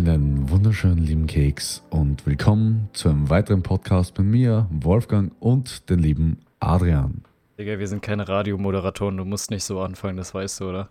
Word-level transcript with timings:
Einen 0.00 0.48
wunderschönen 0.48 1.04
lieben 1.04 1.26
Keks 1.26 1.82
und 1.90 2.24
willkommen 2.24 2.88
zu 2.94 3.10
einem 3.10 3.28
weiteren 3.28 3.62
Podcast 3.62 4.16
mit 4.16 4.28
mir, 4.28 4.66
Wolfgang 4.70 5.30
und 5.40 5.90
den 5.90 5.98
lieben 5.98 6.38
Adrian. 6.58 7.22
Digga, 7.58 7.78
wir 7.78 7.86
sind 7.86 8.00
keine 8.00 8.26
Radiomoderatoren, 8.26 9.18
du 9.18 9.26
musst 9.26 9.50
nicht 9.50 9.62
so 9.62 9.78
anfangen, 9.82 10.16
das 10.16 10.32
weißt 10.32 10.60
du, 10.60 10.70
oder? 10.70 10.88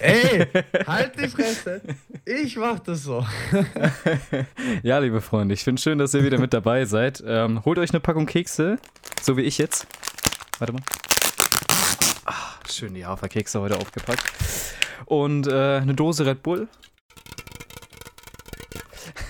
Ey, 0.00 0.46
halt 0.86 1.18
die 1.18 1.28
Fresse! 1.28 1.80
Ich 2.26 2.58
mach 2.58 2.78
das 2.80 3.04
so. 3.04 3.24
ja, 4.82 4.98
liebe 4.98 5.22
Freunde, 5.22 5.54
ich 5.54 5.64
finde 5.64 5.80
schön, 5.80 5.96
dass 5.96 6.12
ihr 6.12 6.24
wieder 6.24 6.38
mit 6.38 6.52
dabei 6.52 6.84
seid. 6.84 7.24
Ähm, 7.26 7.64
holt 7.64 7.78
euch 7.78 7.88
eine 7.92 8.00
Packung 8.00 8.26
Kekse, 8.26 8.76
so 9.22 9.38
wie 9.38 9.42
ich 9.42 9.56
jetzt. 9.56 9.86
Warte 10.58 10.74
mal. 10.74 10.82
Ach, 12.26 12.60
schön 12.70 12.92
die 12.92 13.06
Haferkekse 13.06 13.62
heute 13.62 13.78
aufgepackt. 13.78 14.30
Und 15.06 15.46
äh, 15.46 15.78
eine 15.78 15.94
Dose 15.94 16.26
Red 16.26 16.42
Bull 16.42 16.68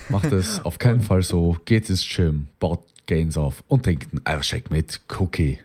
Macht 0.09 0.31
es 0.31 0.63
auf 0.63 0.77
keinen 0.77 1.01
Fall 1.01 1.23
so. 1.23 1.57
Geht 1.65 1.89
ins 1.89 2.07
Gym, 2.07 2.47
baut 2.59 2.83
Gains 3.07 3.37
auf 3.37 3.63
und 3.67 3.83
trinkt 3.83 4.11
einen 4.11 4.25
Eiershake 4.25 4.71
mit 4.71 5.01
Cookie. 5.19 5.59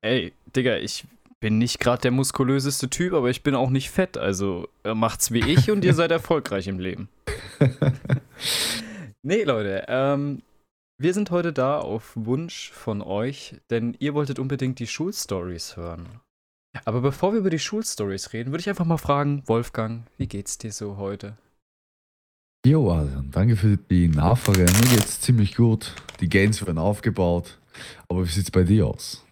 Ey, 0.00 0.32
Digga, 0.54 0.76
ich 0.76 1.04
bin 1.40 1.58
nicht 1.58 1.80
gerade 1.80 2.02
der 2.02 2.10
muskulöseste 2.10 2.90
Typ, 2.90 3.12
aber 3.12 3.30
ich 3.30 3.42
bin 3.42 3.54
auch 3.54 3.70
nicht 3.70 3.90
fett. 3.90 4.16
Also 4.16 4.68
macht's 4.84 5.32
wie 5.32 5.40
ich 5.40 5.70
und 5.70 5.84
ihr 5.84 5.94
seid 5.94 6.10
erfolgreich 6.10 6.66
im 6.66 6.78
Leben. 6.78 7.08
nee, 9.22 9.44
Leute, 9.44 9.84
ähm, 9.88 10.42
wir 11.00 11.14
sind 11.14 11.30
heute 11.30 11.52
da 11.52 11.78
auf 11.78 12.12
Wunsch 12.14 12.70
von 12.72 13.02
euch, 13.02 13.54
denn 13.70 13.96
ihr 14.00 14.14
wolltet 14.14 14.38
unbedingt 14.38 14.78
die 14.80 14.86
Schulstories 14.86 15.76
hören. 15.76 16.08
Aber 16.84 17.00
bevor 17.00 17.32
wir 17.32 17.40
über 17.40 17.50
die 17.50 17.58
Schulstories 17.58 18.32
reden, 18.32 18.50
würde 18.50 18.60
ich 18.60 18.68
einfach 18.68 18.84
mal 18.84 18.98
fragen, 18.98 19.42
Wolfgang, 19.46 20.02
wie 20.16 20.26
geht's 20.26 20.58
dir 20.58 20.72
so 20.72 20.96
heute? 20.96 21.36
Jo, 22.66 22.90
Adrian, 22.92 23.30
danke 23.30 23.56
für 23.56 23.76
die 23.76 24.08
Nachfrage. 24.08 24.60
Mir 24.60 24.96
geht's 24.96 25.20
ziemlich 25.20 25.54
gut. 25.54 25.94
Die 26.20 26.28
Gains 26.28 26.64
werden 26.66 26.78
aufgebaut. 26.78 27.58
Aber 28.08 28.24
wie 28.24 28.28
sieht's 28.28 28.50
bei 28.50 28.64
dir 28.64 28.86
aus? 28.88 29.24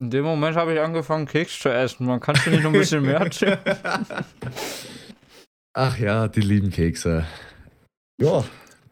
In 0.00 0.10
dem 0.10 0.24
Moment 0.24 0.56
habe 0.56 0.74
ich 0.74 0.80
angefangen, 0.80 1.26
Keks 1.26 1.58
zu 1.58 1.68
essen. 1.70 2.06
Man 2.06 2.20
kann 2.20 2.36
schon 2.36 2.52
nicht 2.52 2.62
noch 2.62 2.72
ein 2.72 2.78
bisschen 2.78 3.02
mehr 3.02 3.18
erzählen. 3.18 3.58
Ach 5.72 5.98
ja, 5.98 6.28
die 6.28 6.40
lieben 6.40 6.70
Kekse. 6.70 7.26
Ja, 8.20 8.44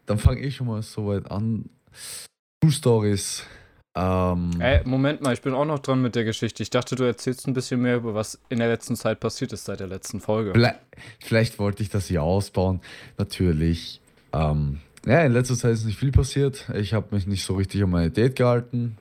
dann 0.05 0.17
fange 0.19 0.41
ich 0.41 0.57
schon 0.57 0.67
mal 0.67 0.81
soweit 0.81 1.31
an. 1.31 1.69
Two 2.61 2.71
Stories 2.71 3.45
ähm, 3.97 4.51
Ey, 4.59 4.81
Moment 4.85 5.21
mal, 5.21 5.33
ich 5.33 5.41
bin 5.41 5.53
auch 5.53 5.65
noch 5.65 5.79
dran 5.79 6.01
mit 6.01 6.13
der 6.13 6.23
Geschichte. 6.23 6.61
Ich 6.61 6.69
dachte, 6.69 6.95
du 6.95 7.03
erzählst 7.03 7.47
ein 7.47 7.53
bisschen 7.53 7.81
mehr 7.81 7.95
über 7.95 8.13
was 8.13 8.39
in 8.49 8.59
der 8.59 8.67
letzten 8.67 8.95
Zeit 8.95 9.19
passiert 9.19 9.53
ist 9.53 9.65
seit 9.65 9.79
der 9.79 9.87
letzten 9.87 10.19
Folge. 10.19 10.51
Vielleicht, 10.53 10.79
vielleicht 11.19 11.59
wollte 11.59 11.81
ich 11.81 11.89
das 11.89 12.07
hier 12.07 12.21
ausbauen. 12.21 12.81
Natürlich. 13.17 13.99
Ähm, 14.33 14.81
ja, 15.05 15.21
in 15.21 15.31
letzter 15.31 15.55
Zeit 15.55 15.73
ist 15.73 15.85
nicht 15.85 15.97
viel 15.97 16.11
passiert. 16.11 16.69
Ich 16.75 16.93
habe 16.93 17.15
mich 17.15 17.25
nicht 17.25 17.43
so 17.43 17.55
richtig 17.55 17.81
an 17.81 17.89
meine 17.89 18.11
Date 18.11 18.35
gehalten. 18.35 18.97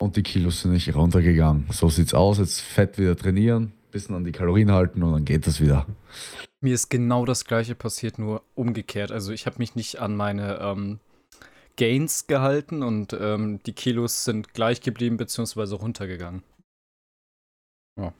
Und 0.00 0.16
die 0.16 0.22
Kilos 0.22 0.62
sind 0.62 0.72
nicht 0.72 0.94
runtergegangen. 0.94 1.66
So 1.70 1.90
sieht's 1.90 2.14
aus. 2.14 2.38
Jetzt 2.38 2.60
fett 2.60 2.98
wieder 2.98 3.16
trainieren, 3.16 3.72
bisschen 3.90 4.14
an 4.14 4.24
die 4.24 4.32
Kalorien 4.32 4.72
halten 4.72 5.02
und 5.02 5.12
dann 5.12 5.24
geht 5.24 5.46
das 5.46 5.60
wieder. 5.60 5.86
Mir 6.60 6.74
ist 6.74 6.88
genau 6.88 7.24
das 7.24 7.44
gleiche 7.44 7.74
passiert, 7.74 8.18
nur 8.18 8.42
umgekehrt. 8.54 9.12
Also 9.12 9.32
ich 9.32 9.46
habe 9.46 9.58
mich 9.58 9.74
nicht 9.74 9.98
an 10.00 10.16
meine 10.16 10.58
ähm, 10.60 11.00
Gains 11.78 12.26
gehalten 12.26 12.82
und 12.82 13.16
ähm, 13.18 13.60
die 13.64 13.72
Kilos 13.72 14.24
sind 14.24 14.52
gleich 14.52 14.80
geblieben 14.80 15.16
bzw. 15.16 15.76
runtergegangen. 15.76 16.42
Ja. 17.96 18.12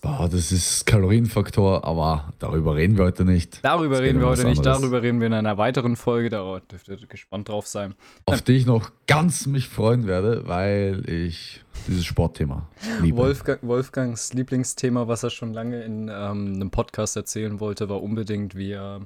Boah, 0.00 0.28
das 0.30 0.52
ist 0.52 0.86
Kalorienfaktor, 0.86 1.84
aber 1.84 2.32
darüber 2.38 2.76
reden 2.76 2.96
wir 2.96 3.04
heute 3.04 3.24
nicht. 3.24 3.62
Darüber 3.62 4.00
reden 4.00 4.20
wir 4.20 4.28
heute 4.28 4.44
nicht, 4.44 4.64
darüber 4.64 5.02
reden 5.02 5.20
wir 5.20 5.26
in 5.26 5.34
einer 5.34 5.58
weiteren 5.58 5.96
Folge, 5.96 6.30
da 6.30 6.60
dürft 6.60 6.88
ihr 6.88 6.96
gespannt 7.06 7.48
drauf 7.48 7.66
sein. 7.66 7.94
Auf 8.26 8.40
die 8.42 8.52
ich 8.52 8.64
noch 8.64 8.92
ganz 9.08 9.46
mich 9.46 9.68
freuen 9.68 10.06
werde, 10.06 10.46
weil 10.46 11.02
ich 11.10 11.64
dieses 11.88 12.06
Sportthema 12.06 12.68
liebe. 13.02 13.18
Wolfgang, 13.18 13.62
Wolfgangs 13.62 14.32
Lieblingsthema, 14.32 15.08
was 15.08 15.24
er 15.24 15.30
schon 15.30 15.52
lange 15.52 15.82
in 15.82 16.08
ähm, 16.08 16.54
einem 16.54 16.70
Podcast 16.70 17.16
erzählen 17.16 17.58
wollte, 17.58 17.88
war 17.88 18.02
unbedingt, 18.02 18.54
wie 18.54 18.70
er 18.70 19.00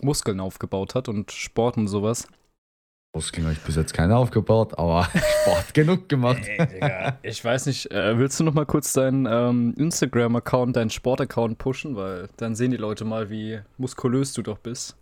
Muskeln 0.00 0.38
aufgebaut 0.38 0.94
hat 0.94 1.08
und 1.08 1.32
Sport 1.32 1.76
und 1.76 1.88
sowas. 1.88 2.28
Muskeln 3.14 3.46
habe 3.46 3.54
ich 3.54 3.60
bis 3.60 3.76
jetzt 3.76 3.94
keine 3.94 4.16
aufgebaut, 4.16 4.78
aber 4.78 5.04
Sport 5.42 5.74
genug 5.74 6.08
gemacht. 6.08 6.42
Ey, 6.46 6.66
Digga, 6.66 7.18
ich 7.22 7.42
weiß 7.42 7.66
nicht, 7.66 7.90
äh, 7.90 8.18
willst 8.18 8.38
du 8.38 8.44
noch 8.44 8.54
mal 8.54 8.66
kurz 8.66 8.92
deinen 8.92 9.26
ähm, 9.26 9.74
Instagram-Account, 9.78 10.76
deinen 10.76 10.90
Sport-Account 10.90 11.58
pushen? 11.58 11.96
Weil 11.96 12.28
dann 12.36 12.54
sehen 12.54 12.70
die 12.70 12.76
Leute 12.76 13.04
mal, 13.04 13.30
wie 13.30 13.60
muskulös 13.78 14.34
du 14.34 14.42
doch 14.42 14.58
bist. 14.58 14.96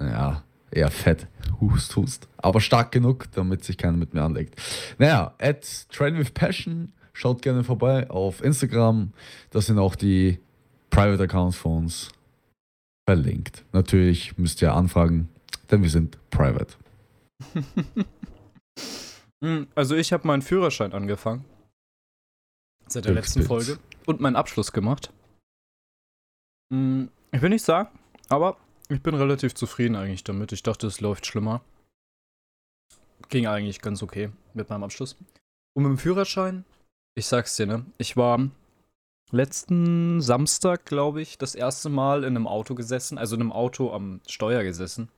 Ja, 0.00 0.42
eher 0.70 0.90
fett. 0.90 1.28
Hust, 1.60 1.94
hust. 1.96 2.28
Aber 2.36 2.60
stark 2.60 2.92
genug, 2.92 3.26
damit 3.32 3.64
sich 3.64 3.78
keiner 3.78 3.96
mit 3.96 4.12
mir 4.12 4.22
anlegt. 4.22 4.60
Naja, 4.98 5.34
at 5.38 5.88
Train 5.90 6.18
with 6.18 6.32
Passion. 6.32 6.92
Schaut 7.12 7.40
gerne 7.40 7.64
vorbei 7.64 8.10
auf 8.10 8.42
Instagram. 8.44 9.12
Das 9.50 9.66
sind 9.66 9.78
auch 9.78 9.94
die 9.94 10.38
Private 10.90 11.22
Accounts 11.22 11.56
von 11.56 11.84
uns 11.84 12.10
verlinkt. 13.08 13.64
Natürlich 13.72 14.36
müsst 14.36 14.60
ihr 14.60 14.74
anfragen, 14.74 15.28
denn 15.70 15.82
wir 15.82 15.90
sind 15.90 16.18
private. 16.30 16.74
Hm, 19.44 19.68
also 19.74 19.94
ich 19.94 20.12
habe 20.12 20.26
meinen 20.26 20.42
Führerschein 20.42 20.92
angefangen. 20.92 21.44
Seit 22.88 23.04
der 23.04 23.14
letzten 23.14 23.42
Folge. 23.42 23.78
Und 24.06 24.20
meinen 24.20 24.36
Abschluss 24.36 24.72
gemacht. 24.72 25.12
Hm, 26.72 27.10
ich 27.32 27.42
will 27.42 27.50
nicht 27.50 27.64
sagen, 27.64 27.90
aber 28.28 28.56
ich 28.88 29.02
bin 29.02 29.14
relativ 29.14 29.54
zufrieden 29.54 29.96
eigentlich 29.96 30.24
damit. 30.24 30.52
Ich 30.52 30.62
dachte, 30.62 30.86
es 30.86 31.00
läuft 31.00 31.26
schlimmer. 31.26 31.62
Ging 33.28 33.46
eigentlich 33.46 33.80
ganz 33.80 34.02
okay 34.02 34.30
mit 34.54 34.70
meinem 34.70 34.84
Abschluss. 34.84 35.16
Und 35.74 35.82
mit 35.82 35.90
dem 35.90 35.98
Führerschein, 35.98 36.64
ich 37.14 37.26
sag's 37.26 37.56
dir, 37.56 37.66
ne? 37.66 37.84
Ich 37.98 38.16
war 38.16 38.48
letzten 39.32 40.22
Samstag, 40.22 40.86
glaube 40.86 41.20
ich, 41.20 41.36
das 41.36 41.54
erste 41.54 41.88
Mal 41.88 42.22
in 42.22 42.36
einem 42.36 42.46
Auto 42.46 42.74
gesessen, 42.74 43.18
also 43.18 43.34
in 43.34 43.42
einem 43.42 43.52
Auto 43.52 43.92
am 43.92 44.20
Steuer 44.26 44.62
gesessen 44.62 45.10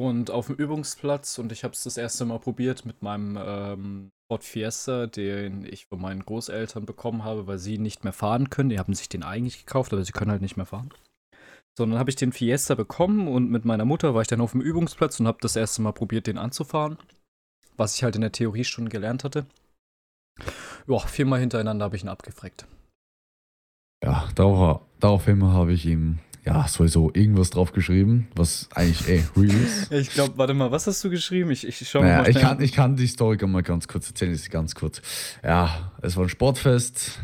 und 0.00 0.30
auf 0.30 0.46
dem 0.46 0.56
Übungsplatz 0.56 1.38
und 1.38 1.52
ich 1.52 1.62
habe 1.62 1.74
es 1.74 1.82
das 1.82 1.98
erste 1.98 2.24
Mal 2.24 2.38
probiert 2.38 2.86
mit 2.86 3.02
meinem 3.02 3.38
ähm, 3.38 4.10
Ford 4.28 4.44
Fiesta, 4.44 5.06
den 5.06 5.66
ich 5.66 5.86
von 5.86 6.00
meinen 6.00 6.24
Großeltern 6.24 6.86
bekommen 6.86 7.22
habe, 7.22 7.46
weil 7.46 7.58
sie 7.58 7.76
nicht 7.76 8.02
mehr 8.02 8.14
fahren 8.14 8.48
können. 8.48 8.70
Die 8.70 8.78
haben 8.78 8.94
sich 8.94 9.10
den 9.10 9.22
eigentlich 9.22 9.66
gekauft, 9.66 9.92
aber 9.92 10.02
sie 10.02 10.12
können 10.12 10.30
halt 10.30 10.40
nicht 10.40 10.56
mehr 10.56 10.64
fahren. 10.64 10.90
Sondern 11.76 11.98
habe 11.98 12.08
ich 12.08 12.16
den 12.16 12.32
Fiesta 12.32 12.74
bekommen 12.74 13.28
und 13.28 13.50
mit 13.50 13.66
meiner 13.66 13.84
Mutter 13.84 14.14
war 14.14 14.22
ich 14.22 14.28
dann 14.28 14.40
auf 14.40 14.52
dem 14.52 14.62
Übungsplatz 14.62 15.20
und 15.20 15.26
habe 15.26 15.38
das 15.42 15.56
erste 15.56 15.82
Mal 15.82 15.92
probiert, 15.92 16.26
den 16.26 16.38
anzufahren. 16.38 16.96
Was 17.76 17.96
ich 17.96 18.02
halt 18.02 18.14
in 18.14 18.22
der 18.22 18.32
Theorie 18.32 18.64
schon 18.64 18.88
gelernt 18.88 19.24
hatte. 19.24 19.44
Ja, 20.86 20.98
viermal 21.00 21.40
hintereinander 21.40 21.84
habe 21.84 21.96
ich 21.96 22.04
ihn 22.04 22.08
abgefreckt. 22.08 22.66
Ja, 24.02 24.28
darauf, 24.34 24.80
daraufhin 24.98 25.44
habe 25.44 25.72
ich 25.74 25.84
ihm 25.84 26.20
ja, 26.44 26.66
sowieso 26.66 27.10
irgendwas 27.12 27.50
drauf 27.50 27.72
geschrieben, 27.72 28.28
was 28.34 28.68
eigentlich 28.74 29.08
ey, 29.08 29.24
real 29.36 29.62
ist. 29.62 29.92
Ich 30.00 30.10
glaube, 30.10 30.38
warte 30.38 30.54
mal, 30.54 30.70
was 30.70 30.86
hast 30.86 31.02
du 31.04 31.10
geschrieben? 31.10 31.50
Ich, 31.50 31.66
ich 31.66 31.88
schau 31.88 32.00
naja, 32.00 32.22
mal. 32.22 32.28
Ich 32.28 32.38
kann, 32.38 32.60
ich 32.60 32.72
kann 32.72 32.96
die 32.96 33.06
Story 33.06 33.36
mal 33.46 33.62
ganz 33.62 33.88
kurz 33.88 34.08
erzählen, 34.08 34.32
ist 34.32 34.50
ganz 34.50 34.74
kurz. 34.74 35.02
Ja, 35.44 35.92
es 36.00 36.16
war 36.16 36.24
ein 36.24 36.28
Sportfest, 36.28 37.18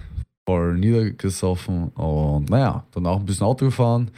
voll 0.47 0.77
niedergesoffen 0.77 1.89
und 1.89 2.51
naja, 2.51 2.85
dann 2.93 3.07
auch 3.07 3.19
ein 3.19 3.27
bisschen 3.27 3.47
Auto 3.47 3.67
gefahren, 3.67 4.11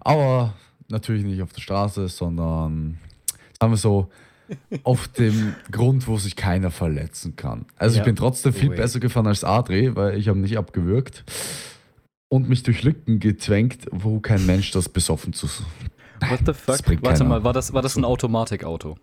aber 0.00 0.54
natürlich 0.88 1.24
nicht 1.24 1.42
auf 1.42 1.52
der 1.52 1.60
Straße, 1.60 2.08
sondern 2.08 2.98
sagen 3.60 3.72
wir 3.72 3.76
so, 3.76 4.08
auf 4.84 5.08
dem 5.08 5.54
Grund, 5.70 6.06
wo 6.06 6.18
sich 6.18 6.36
keiner 6.36 6.70
verletzen 6.70 7.36
kann. 7.36 7.66
Also 7.76 7.96
ja. 7.96 8.02
ich 8.02 8.06
bin 8.06 8.16
trotzdem 8.16 8.52
viel 8.52 8.70
besser 8.70 9.00
gefahren 9.00 9.26
als 9.26 9.42
Adri, 9.42 9.96
weil 9.96 10.16
ich 10.16 10.28
habe 10.28 10.38
nicht 10.38 10.56
abgewürgt 10.56 11.24
und 12.28 12.48
mich 12.48 12.62
durch 12.62 12.82
Lücken 12.82 13.20
gezwängt, 13.20 13.86
wo 13.90 14.20
kein 14.20 14.44
Mensch 14.46 14.70
das 14.72 14.88
besoffen 14.88 15.32
zu. 15.32 15.46
What 16.28 16.40
the 16.46 16.52
fuck? 16.52 16.80
Warte 17.02 17.24
mal, 17.24 17.44
war 17.44 17.52
das, 17.52 17.72
war 17.72 17.82
das 17.82 17.96
ein 17.96 18.04
Automatikauto? 18.04 18.96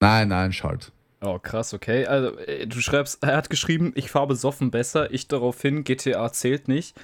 Nein, 0.00 0.28
nein, 0.28 0.52
Schalt. 0.52 0.92
Oh, 1.20 1.38
krass, 1.38 1.72
okay. 1.72 2.06
Also, 2.06 2.36
äh, 2.38 2.66
du 2.66 2.80
schreibst, 2.80 3.22
er 3.22 3.36
hat 3.36 3.50
geschrieben, 3.50 3.92
ich 3.94 4.10
fahre 4.10 4.26
besoffen 4.26 4.70
besser. 4.70 5.12
Ich 5.12 5.28
daraufhin, 5.28 5.84
GTA 5.84 6.32
zählt 6.32 6.68
nicht. 6.68 6.98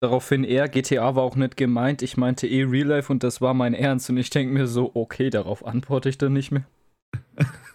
Daraufhin 0.00 0.44
er, 0.44 0.68
GTA 0.68 1.14
war 1.14 1.22
auch 1.22 1.36
nicht 1.36 1.56
gemeint. 1.56 2.02
Ich 2.02 2.16
meinte 2.16 2.46
eh 2.46 2.64
Real 2.64 2.88
Life 2.88 3.10
und 3.10 3.22
das 3.22 3.40
war 3.40 3.54
mein 3.54 3.72
Ernst. 3.72 4.10
Und 4.10 4.18
ich 4.18 4.30
denke 4.30 4.52
mir 4.52 4.66
so, 4.66 4.90
okay, 4.94 5.30
darauf 5.30 5.64
antworte 5.64 6.08
ich 6.08 6.18
dann 6.18 6.32
nicht 6.32 6.50
mehr. 6.50 6.64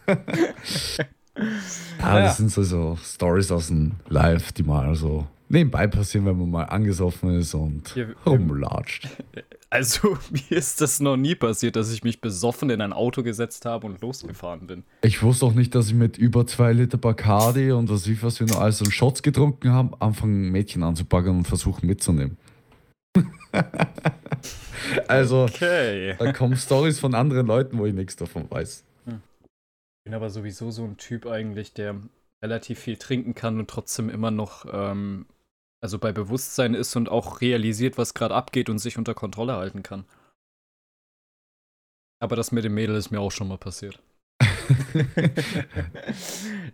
ja, 0.08 2.20
das 2.20 2.38
sind 2.38 2.52
so, 2.52 2.64
so 2.64 2.98
Stories 3.02 3.52
aus 3.52 3.68
dem 3.68 3.94
Live, 4.08 4.52
die 4.52 4.64
mal 4.64 4.94
so 4.96 5.26
nebenbei 5.50 5.88
passieren, 5.88 6.26
wenn 6.26 6.38
man 6.38 6.50
mal 6.50 6.64
angesoffen 6.64 7.40
ist 7.40 7.54
und 7.54 7.96
ja, 7.96 8.06
rumlatscht. 8.26 9.08
Also, 9.70 10.18
mir 10.32 10.58
ist 10.58 10.80
das 10.80 11.02
noch 11.02 11.18
nie 11.18 11.36
passiert, 11.36 11.76
dass 11.76 11.92
ich 11.92 12.02
mich 12.02 12.22
besoffen 12.22 12.70
in 12.70 12.80
ein 12.80 12.94
Auto 12.94 13.22
gesetzt 13.22 13.66
habe 13.66 13.86
und 13.86 14.00
losgefahren 14.00 14.66
bin. 14.66 14.86
Ich 15.02 15.22
wusste 15.22 15.46
auch 15.46 15.54
nicht, 15.54 15.76
dass 15.76 15.88
ich 15.88 15.94
mit 15.94 16.18
über 16.18 16.48
zwei 16.48 16.72
Liter 16.72 16.98
Bacardi 16.98 17.74
und 17.74 17.90
was 17.90 18.08
ich 18.08 18.24
was 18.24 18.40
wir 18.40 18.48
noch 18.48 18.62
alles 18.62 18.82
an 18.82 18.92
Shots 18.92 19.24
getrunken 19.24 19.74
haben, 19.74 19.94
anfangen 20.00 20.54
Mädchen 20.54 20.84
anzupacken 20.84 21.32
und 21.32 21.48
versuchen 21.50 21.86
mitzunehmen. 21.86 22.38
also, 25.10 25.44
okay. 25.44 26.16
da 26.18 26.32
kommen 26.32 26.56
Stories 26.56 27.00
von 27.00 27.14
anderen 27.14 27.48
Leuten, 27.48 27.78
wo 27.78 27.86
ich 27.86 27.94
nichts 27.94 28.16
davon 28.16 28.50
weiß. 28.50 28.86
Ich 29.06 29.14
bin 30.06 30.14
aber 30.14 30.30
sowieso 30.30 30.72
so 30.72 30.86
ein 30.86 30.96
Typ 30.96 31.26
eigentlich, 31.28 31.74
der 31.74 31.98
relativ 32.42 32.80
viel 32.80 32.96
trinken 32.96 33.36
kann 33.36 33.60
und 33.60 33.70
trotzdem 33.70 34.10
immer 34.10 34.32
noch 34.32 34.66
ähm, 34.72 35.26
also 35.82 36.00
bei 36.00 36.12
Bewusstsein 36.12 36.74
ist 36.74 36.96
und 36.96 37.10
auch 37.10 37.42
realisiert, 37.42 37.98
was 37.98 38.14
gerade 38.14 38.36
abgeht 38.36 38.70
und 38.70 38.80
sich 38.80 38.98
unter 38.98 39.14
Kontrolle 39.14 39.56
halten 39.56 39.84
kann. 39.84 40.06
Aber 42.20 42.36
das 42.36 42.52
mit 42.52 42.64
dem 42.64 42.74
Mädel 42.74 42.96
ist 42.96 43.12
mir 43.12 43.20
auch 43.20 43.32
schon 43.32 43.48
mal 43.48 43.58
passiert. 43.58 44.00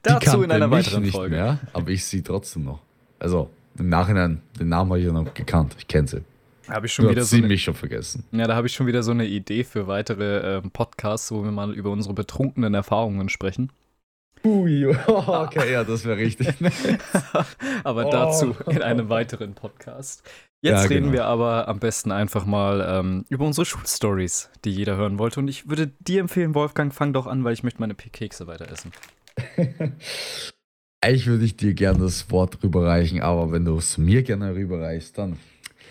Dazu 0.01 0.41
in 0.41 0.51
einer 0.51 0.71
weiteren 0.71 1.03
nicht 1.03 1.13
Folge. 1.13 1.35
Mehr, 1.35 1.59
aber 1.73 1.89
ich 1.89 2.05
sie 2.05 2.21
trotzdem 2.21 2.63
noch. 2.63 2.81
Also 3.19 3.49
im 3.77 3.89
Nachhinein, 3.89 4.41
den 4.59 4.69
Namen 4.69 4.91
habe 4.91 4.99
ich 4.99 5.05
ja 5.05 5.11
noch 5.11 5.33
gekannt. 5.33 5.75
Ich 5.77 5.87
kenne 5.87 6.07
sie. 6.07 6.21
Habe 6.69 6.85
ich 6.85 6.93
schon 6.93 7.05
du 7.05 7.11
wieder 7.11 7.23
so. 7.23 7.35
Sie 7.35 7.41
mich 7.41 7.63
schon 7.63 7.73
vergessen. 7.73 8.23
Ja, 8.31 8.47
da 8.47 8.55
habe 8.55 8.67
ich 8.67 8.73
schon 8.73 8.87
wieder 8.87 9.03
so 9.03 9.11
eine 9.11 9.25
Idee 9.25 9.63
für 9.65 9.87
weitere 9.87 10.57
äh, 10.57 10.61
Podcasts, 10.61 11.31
wo 11.31 11.43
wir 11.43 11.51
mal 11.51 11.73
über 11.73 11.91
unsere 11.91 12.13
betrunkenen 12.13 12.73
Erfahrungen 12.73 13.27
sprechen. 13.29 13.71
Ui, 14.45 14.85
okay, 15.07 15.71
ja, 15.71 15.83
das 15.83 16.03
wäre 16.05 16.17
richtig. 16.17 16.47
aber 17.83 18.05
dazu 18.05 18.55
oh. 18.65 18.69
in 18.69 18.81
einem 18.81 19.09
weiteren 19.09 19.53
Podcast. 19.53 20.23
Jetzt 20.61 20.83
ja, 20.83 20.87
reden 20.87 21.03
genau. 21.05 21.13
wir 21.13 21.25
aber 21.25 21.67
am 21.67 21.79
besten 21.79 22.11
einfach 22.11 22.45
mal 22.45 22.85
ähm, 22.87 23.25
über 23.29 23.45
unsere 23.45 23.65
Schulstories, 23.65 24.49
die 24.63 24.71
jeder 24.71 24.95
hören 24.95 25.19
wollte. 25.19 25.39
Und 25.39 25.47
ich 25.49 25.69
würde 25.69 25.91
dir 25.99 26.21
empfehlen, 26.21 26.55
Wolfgang, 26.55 26.93
fang 26.93 27.13
doch 27.13 27.27
an, 27.27 27.43
weil 27.43 27.53
ich 27.53 27.63
möchte 27.63 27.81
meine 27.81 27.95
Kekse 27.95 28.47
weiter 28.47 28.69
essen. 28.71 28.91
Eigentlich 31.01 31.27
würde 31.27 31.43
ich 31.43 31.57
dir 31.57 31.73
gerne 31.73 31.99
das 31.99 32.31
Wort 32.31 32.63
rüberreichen, 32.63 33.21
aber 33.21 33.51
wenn 33.51 33.65
du 33.65 33.77
es 33.77 33.97
mir 33.97 34.23
gerne 34.23 34.55
rüberreichst, 34.55 35.17
dann 35.17 35.37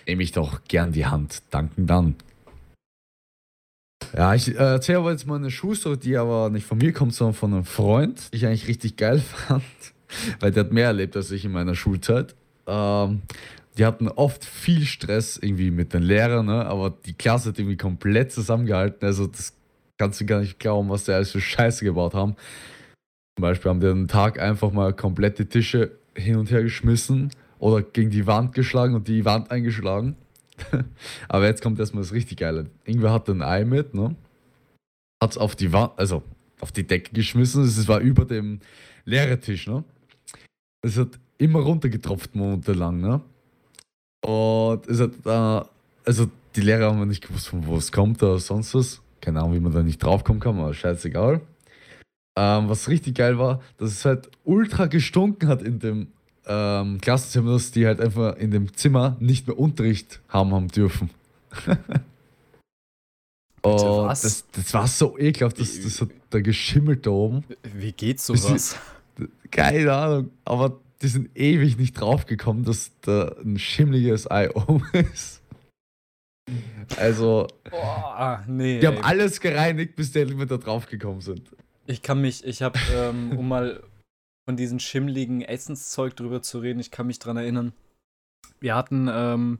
nehme 0.06 0.22
ich 0.22 0.32
doch 0.32 0.64
gern 0.64 0.92
die 0.92 1.04
Hand. 1.04 1.42
Danken 1.50 1.86
dann. 1.86 2.16
Ja, 4.14 4.34
ich 4.34 4.48
äh, 4.48 4.58
erzähle 4.58 4.98
aber 4.98 5.10
jetzt 5.10 5.26
mal 5.26 5.36
eine 5.36 5.50
Schulstory, 5.50 5.96
die 5.96 6.16
aber 6.16 6.50
nicht 6.50 6.66
von 6.66 6.78
mir 6.78 6.92
kommt, 6.92 7.14
sondern 7.14 7.34
von 7.34 7.52
einem 7.52 7.64
Freund, 7.64 8.32
die 8.32 8.36
ich 8.36 8.46
eigentlich 8.46 8.68
richtig 8.68 8.96
geil 8.96 9.18
fand, 9.48 9.62
weil 10.40 10.50
der 10.50 10.64
hat 10.64 10.72
mehr 10.72 10.86
erlebt 10.86 11.16
als 11.16 11.30
ich 11.30 11.44
in 11.44 11.52
meiner 11.52 11.74
Schulzeit. 11.74 12.34
Ähm, 12.66 13.22
die 13.78 13.86
hatten 13.86 14.08
oft 14.08 14.44
viel 14.44 14.84
Stress 14.84 15.38
irgendwie 15.38 15.70
mit 15.70 15.94
den 15.94 16.02
Lehrern, 16.02 16.46
ne? 16.46 16.66
aber 16.66 16.90
die 16.90 17.14
Klasse 17.14 17.50
hat 17.50 17.58
irgendwie 17.58 17.78
komplett 17.78 18.30
zusammengehalten. 18.30 19.06
Also 19.06 19.26
das 19.26 19.54
kannst 19.96 20.20
du 20.20 20.26
gar 20.26 20.40
nicht 20.40 20.58
glauben, 20.58 20.90
was 20.90 21.04
die 21.04 21.12
alles 21.12 21.30
für 21.30 21.40
Scheiße 21.40 21.84
gebaut 21.84 22.12
haben. 22.12 22.36
Zum 23.36 23.42
Beispiel 23.42 23.70
haben 23.70 23.80
die 23.80 23.86
einen 23.86 24.08
Tag 24.08 24.38
einfach 24.38 24.72
mal 24.72 24.92
komplette 24.92 25.46
Tische 25.46 25.92
hin 26.14 26.36
und 26.36 26.50
her 26.50 26.62
geschmissen 26.62 27.30
oder 27.58 27.80
gegen 27.80 28.10
die 28.10 28.26
Wand 28.26 28.54
geschlagen 28.54 28.94
und 28.94 29.08
die 29.08 29.24
Wand 29.24 29.50
eingeschlagen. 29.50 30.16
Aber 31.28 31.46
jetzt 31.46 31.62
kommt 31.62 31.78
erstmal 31.78 32.02
das 32.02 32.12
richtig 32.12 32.38
Geile. 32.38 32.66
Irgendwer 32.84 33.12
hat 33.12 33.28
ein 33.28 33.42
Ei 33.42 33.64
mit, 33.64 33.94
ne? 33.94 34.14
Hat 35.22 35.32
es 35.32 35.38
auf 35.38 35.56
die 35.56 35.72
Wand, 35.72 35.92
also 35.96 36.22
auf 36.60 36.72
die 36.72 36.86
Decke 36.86 37.12
geschmissen. 37.12 37.64
Es 37.64 37.88
war 37.88 38.00
über 38.00 38.24
dem 38.24 38.60
Lehrertisch, 39.04 39.66
ne? 39.66 39.84
Es 40.82 40.96
hat 40.96 41.18
immer 41.38 41.60
runtergetropft 41.60 42.34
monatelang, 42.34 43.00
ne? 43.00 43.20
Und 44.24 44.86
es 44.86 45.00
hat, 45.00 45.12
äh, 45.24 45.68
also 46.04 46.30
die 46.54 46.60
Lehrer 46.60 46.86
haben 46.86 47.08
nicht 47.08 47.26
gewusst, 47.26 47.48
von 47.48 47.66
wo 47.66 47.76
es 47.76 47.90
kommt 47.90 48.22
oder 48.22 48.38
sonst 48.38 48.74
was. 48.74 49.00
Keine 49.20 49.40
Ahnung, 49.40 49.54
wie 49.54 49.60
man 49.60 49.72
da 49.72 49.82
nicht 49.82 50.02
draufkommen 50.02 50.40
kann, 50.40 50.58
aber 50.58 50.74
scheißegal. 50.74 51.40
Ähm, 52.36 52.68
was 52.68 52.88
richtig 52.88 53.16
geil 53.16 53.38
war, 53.38 53.60
dass 53.76 53.92
es 53.92 54.04
halt 54.04 54.30
ultra 54.44 54.86
gestunken 54.86 55.48
hat 55.48 55.62
in 55.62 55.78
dem 55.78 56.08
ähm, 56.46 57.00
Klassenzimmer, 57.00 57.58
die 57.74 57.86
halt 57.86 58.00
einfach 58.00 58.36
in 58.36 58.50
dem 58.50 58.74
Zimmer 58.74 59.16
nicht 59.20 59.46
mehr 59.46 59.58
Unterricht 59.58 60.20
haben 60.28 60.52
haben 60.52 60.68
dürfen. 60.68 61.10
Und 63.62 64.08
das, 64.08 64.44
das 64.50 64.74
war 64.74 64.88
so 64.88 65.16
ekelhaft, 65.16 65.60
das, 65.60 65.80
das 65.80 66.00
hat 66.00 66.08
da 66.30 66.40
geschimmelt 66.40 67.06
da 67.06 67.10
oben. 67.10 67.44
Wie 67.74 67.92
geht 67.92 68.20
sowas? 68.20 68.76
keine 69.52 69.92
Ahnung, 69.92 70.30
aber 70.44 70.80
die 71.00 71.08
sind 71.08 71.36
ewig 71.36 71.78
nicht 71.78 71.94
draufgekommen, 71.94 72.64
dass 72.64 72.90
da 73.02 73.36
ein 73.44 73.58
schimmliges 73.58 74.30
Ei 74.30 74.50
oben 74.54 74.84
ist. 75.12 75.42
Also, 76.96 77.46
oh, 77.70 78.36
nee, 78.48 78.80
die 78.80 78.86
ey. 78.86 78.92
haben 78.92 79.04
alles 79.04 79.40
gereinigt, 79.40 79.94
bis 79.94 80.10
die 80.10 80.20
endlich 80.20 80.48
da 80.48 80.56
draufgekommen 80.56 81.20
sind. 81.20 81.42
Ich 81.86 82.02
kann 82.02 82.20
mich, 82.20 82.44
ich 82.44 82.62
habe, 82.62 82.78
ähm, 82.94 83.36
um 83.36 83.48
mal 83.48 83.82
von 84.44 84.56
diesem 84.56 84.78
schimmligen 84.78 85.42
Essenszeug 85.42 86.16
drüber 86.16 86.42
zu 86.42 86.58
reden. 86.58 86.80
Ich 86.80 86.90
kann 86.90 87.06
mich 87.06 87.18
dran 87.18 87.36
erinnern. 87.36 87.72
Wir 88.60 88.74
hatten, 88.74 89.08
ähm, 89.10 89.58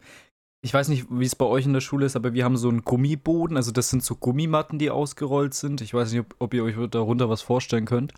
ich 0.64 0.72
weiß 0.74 0.88
nicht, 0.88 1.06
wie 1.10 1.24
es 1.24 1.36
bei 1.36 1.44
euch 1.44 1.66
in 1.66 1.72
der 1.72 1.80
Schule 1.80 2.06
ist, 2.06 2.16
aber 2.16 2.34
wir 2.34 2.44
haben 2.44 2.56
so 2.56 2.68
einen 2.68 2.82
Gummiboden. 2.82 3.56
Also 3.56 3.72
das 3.72 3.90
sind 3.90 4.02
so 4.02 4.16
Gummimatten, 4.16 4.78
die 4.78 4.90
ausgerollt 4.90 5.54
sind. 5.54 5.80
Ich 5.80 5.94
weiß 5.94 6.12
nicht, 6.12 6.20
ob, 6.20 6.34
ob 6.38 6.54
ihr 6.54 6.64
euch 6.64 6.76
darunter 6.90 7.28
was 7.28 7.42
vorstellen 7.42 7.84
könnt. 7.84 8.14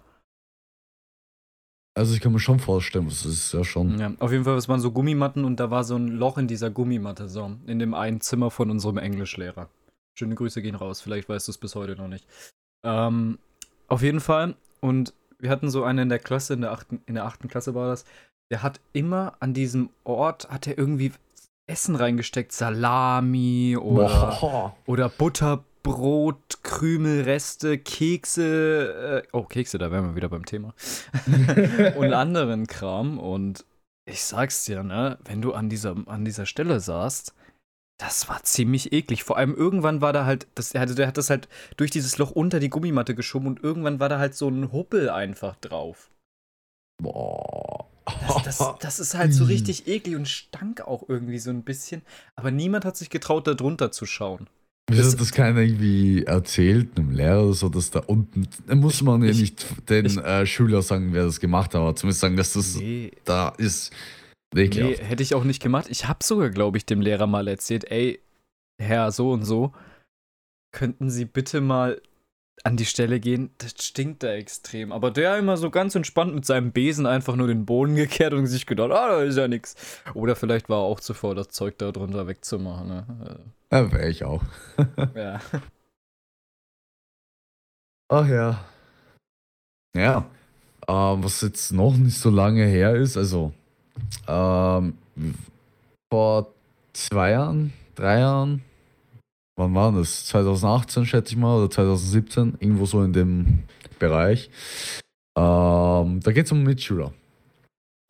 Also 1.96 2.12
ich 2.12 2.20
kann 2.20 2.32
mir 2.32 2.40
schon 2.40 2.58
vorstellen, 2.58 3.08
das 3.08 3.25
ist 3.25 3.52
ja 3.52 3.62
schon. 3.62 3.99
Ja, 4.00 4.12
auf 4.19 4.32
jeden 4.32 4.43
Fall, 4.43 4.56
es 4.56 4.69
waren 4.69 4.81
so 4.81 4.90
Gummimatten 4.90 5.44
und 5.44 5.60
da 5.60 5.70
war 5.70 5.84
so 5.84 5.94
ein 5.94 6.08
Loch 6.08 6.38
in 6.38 6.49
dieser 6.49 6.69
Gummimatte, 6.69 7.28
so, 7.28 7.56
in 7.67 7.78
dem 7.78 7.94
einen 7.94 8.20
Zimmer 8.20 8.50
von 8.50 8.69
unserem 8.69 8.99
Englischlehrer. 8.99 9.69
Schöne 10.19 10.34
Grüße 10.34 10.60
gehen 10.60 10.75
raus, 10.75 11.00
vielleicht 11.00 11.28
weißt 11.28 11.46
du 11.46 11.52
es 11.52 11.58
bis 11.58 11.76
heute 11.76 11.94
noch 11.94 12.08
nicht. 12.08 12.26
Ähm, 12.84 13.38
auf 13.87 14.02
jeden 14.02 14.19
Fall, 14.19 14.56
und 14.81 15.14
wir 15.38 15.50
hatten 15.50 15.70
so 15.70 15.84
einen 15.84 16.00
in 16.00 16.08
der 16.08 16.19
Klasse, 16.19 16.54
in 16.54 16.62
der 16.62 16.72
achten, 16.72 17.00
in 17.06 17.14
der 17.14 17.25
achten 17.25 17.48
Klasse 17.48 17.75
war 17.75 17.88
das, 17.88 18.04
der 18.50 18.62
hat 18.62 18.81
immer 18.92 19.34
an 19.40 19.54
diesem 19.54 19.90
Ort, 20.04 20.50
hat 20.50 20.66
er 20.66 20.78
irgendwie 20.78 21.12
Essen 21.66 21.96
reingesteckt, 21.96 22.52
Salami 22.52 23.76
oder, 23.76 24.75
oder 24.86 25.08
Butterbrot, 25.08 26.62
Krümelreste, 26.62 27.78
Kekse, 27.78 29.22
äh, 29.25 29.28
oh, 29.32 29.44
Kekse, 29.44 29.78
da 29.78 29.90
wären 29.90 30.10
wir 30.10 30.16
wieder 30.16 30.28
beim 30.28 30.44
Thema. 30.44 30.75
und 31.96 32.12
anderen 32.12 32.66
Kram. 32.66 33.19
Und 33.19 33.64
ich 34.04 34.22
sag's 34.25 34.64
dir, 34.64 34.82
ne, 34.82 35.19
wenn 35.25 35.40
du 35.40 35.54
an 35.54 35.70
dieser, 35.70 35.96
an 36.06 36.25
dieser 36.25 36.44
Stelle 36.44 36.81
saßt, 36.81 37.34
das 37.99 38.29
war 38.29 38.43
ziemlich 38.43 38.93
eklig. 38.93 39.25
Vor 39.25 39.37
allem 39.37 39.55
irgendwann 39.55 40.00
war 40.00 40.12
da 40.12 40.25
halt, 40.25 40.46
das, 40.55 40.75
also 40.75 40.94
der 40.94 41.06
hat 41.06 41.17
das 41.17 41.31
halt 41.31 41.49
durch 41.76 41.91
dieses 41.91 42.19
Loch 42.19 42.31
unter 42.32 42.60
die 42.60 42.70
Gummimatte 42.70 43.15
geschoben 43.15 43.46
und 43.46 43.63
irgendwann 43.63 44.01
war 44.01 44.08
da 44.08 44.19
halt 44.19 44.34
so 44.34 44.48
ein 44.48 44.72
Huppel 44.72 45.10
einfach 45.10 45.56
drauf. 45.56 46.10
Boah. 47.03 47.89
Das, 48.44 48.58
das, 48.58 48.74
das 48.81 49.01
ist 49.01 49.15
halt 49.15 49.32
so 49.32 49.44
richtig 49.46 49.86
eklig 49.86 50.17
und 50.17 50.29
stank 50.29 50.82
auch 50.82 51.08
irgendwie 51.08 51.39
so 51.39 51.51
ein 51.51 51.63
bisschen. 51.63 52.03
Aber 52.36 52.51
niemand 52.51 52.84
hat 52.84 52.96
sich 52.96 53.10
getraut, 53.10 53.46
da 53.46 53.55
drunter 53.55 53.93
zu 53.93 54.06
schauen. 54.06 54.48
Wieso 54.91 55.10
hat 55.10 55.20
das 55.20 55.32
keiner 55.32 55.60
irgendwie 55.60 56.24
erzählt, 56.24 56.98
einem 56.98 57.10
Lehrer 57.10 57.44
oder 57.44 57.55
so, 57.55 57.70
dass 57.70 57.91
da 57.91 58.01
unten, 58.01 58.46
da 58.67 58.74
muss 58.74 59.01
man 59.01 59.22
ja 59.22 59.32
nicht 59.32 59.65
den 59.89 60.05
ich, 60.05 60.19
äh, 60.19 60.44
Schüler 60.44 60.82
sagen, 60.82 61.15
wer 61.15 61.24
das 61.24 61.41
gemacht 61.41 61.72
hat, 61.72 61.81
aber 61.81 61.96
zumindest 61.96 62.20
sagen, 62.20 62.36
dass 62.36 62.53
das 62.53 62.77
nee. 62.77 63.10
da 63.24 63.48
ist. 63.56 63.93
Nee, 64.55 64.96
hätte 64.96 65.23
ich 65.23 65.34
auch 65.34 65.44
nicht 65.44 65.63
gemacht. 65.63 65.87
Ich 65.91 66.06
habe 66.06 66.23
sogar, 66.23 66.51
glaube 66.51 66.79
ich, 66.79 66.87
dem 66.87 67.01
Lehrer 67.01 67.27
mal 67.27 67.49
erzählt, 67.49 67.91
ey, 67.91 68.20
Herr 68.81 69.11
so 69.13 69.32
und 69.32 69.44
so, 69.44 69.73
könnten 70.73 71.11
Sie 71.11 71.25
bitte 71.25 71.61
mal 71.61 72.01
an 72.63 72.77
die 72.77 72.87
Stelle 72.87 73.20
gehen? 73.20 73.51
Das 73.58 73.75
stinkt 73.79 74.23
da 74.23 74.32
extrem. 74.32 74.93
Aber 74.93 75.11
der 75.11 75.39
immer 75.39 75.56
so 75.56 75.70
ganz 75.70 75.94
entspannt 75.94 76.34
mit 76.34 76.44
seinem 76.44 76.73
Besen 76.73 77.06
einfach 77.06 77.37
nur 77.37 77.49
den 77.49 77.67
Boden 77.67 77.94
gekehrt 77.96 78.32
und 78.32 78.46
sich 78.46 78.67
gedacht, 78.67 78.93
ah, 78.93 79.08
da 79.08 79.23
ist 79.23 79.37
ja 79.37 79.49
nichts. 79.49 80.03
Oder 80.15 80.37
vielleicht 80.37 80.69
war 80.69 80.79
er 80.79 80.84
auch 80.84 81.01
zuvor, 81.01 81.34
das 81.34 81.49
Zeug 81.49 81.79
da 81.79 81.91
drunter 81.91 82.27
wegzumachen. 82.27 82.89
Ne? 82.89 83.41
Ja, 83.73 83.93
wäre 83.93 84.08
ich 84.08 84.25
auch. 84.25 84.43
ja. 85.15 85.41
Ach 88.08 88.29
ja. 88.29 88.65
Ja. 89.96 90.31
Ähm, 90.87 91.25
was 91.25 91.41
jetzt 91.41 91.73
noch 91.73 91.96
nicht 91.96 92.19
so 92.19 92.31
lange 92.31 92.65
her 92.67 92.94
ist, 92.94 93.17
also 93.17 93.53
ähm, 94.27 94.94
vor 96.13 96.48
zwei 96.93 97.31
Jahren, 97.31 97.72
drei 97.94 98.20
Jahren, 98.20 98.63
wann 99.56 99.74
war 99.74 99.93
das? 99.93 100.27
2018 100.27 101.06
schätze 101.06 101.32
ich 101.32 101.39
mal 101.39 101.58
oder 101.58 101.70
2017, 101.70 102.56
irgendwo 102.60 102.86
so 102.86 103.03
in 103.03 103.13
dem 103.13 103.63
Bereich. 103.98 104.51
Ähm, 105.36 106.20
da 106.20 106.32
geht 106.32 106.46
es 106.46 106.53
um 106.53 106.63
Mitschüler. 106.63 107.13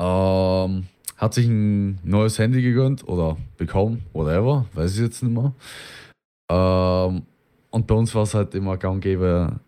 Ähm, 0.01 0.87
hat 1.17 1.35
sich 1.35 1.47
ein 1.47 1.99
neues 2.03 2.39
Handy 2.39 2.63
gegönnt 2.63 3.07
oder 3.07 3.37
bekommen, 3.57 4.05
whatever, 4.13 4.67
weiß 4.75 4.95
ich 4.95 5.01
jetzt 5.01 5.23
nicht 5.23 5.33
mehr. 5.33 5.53
Ähm, 6.51 7.23
und 7.71 7.87
bei 7.87 7.95
uns 7.95 8.15
war 8.15 8.23
es 8.25 8.35
halt 8.35 8.55
immer 8.55 8.77
gang 8.77 9.03
gäbe 9.03 9.61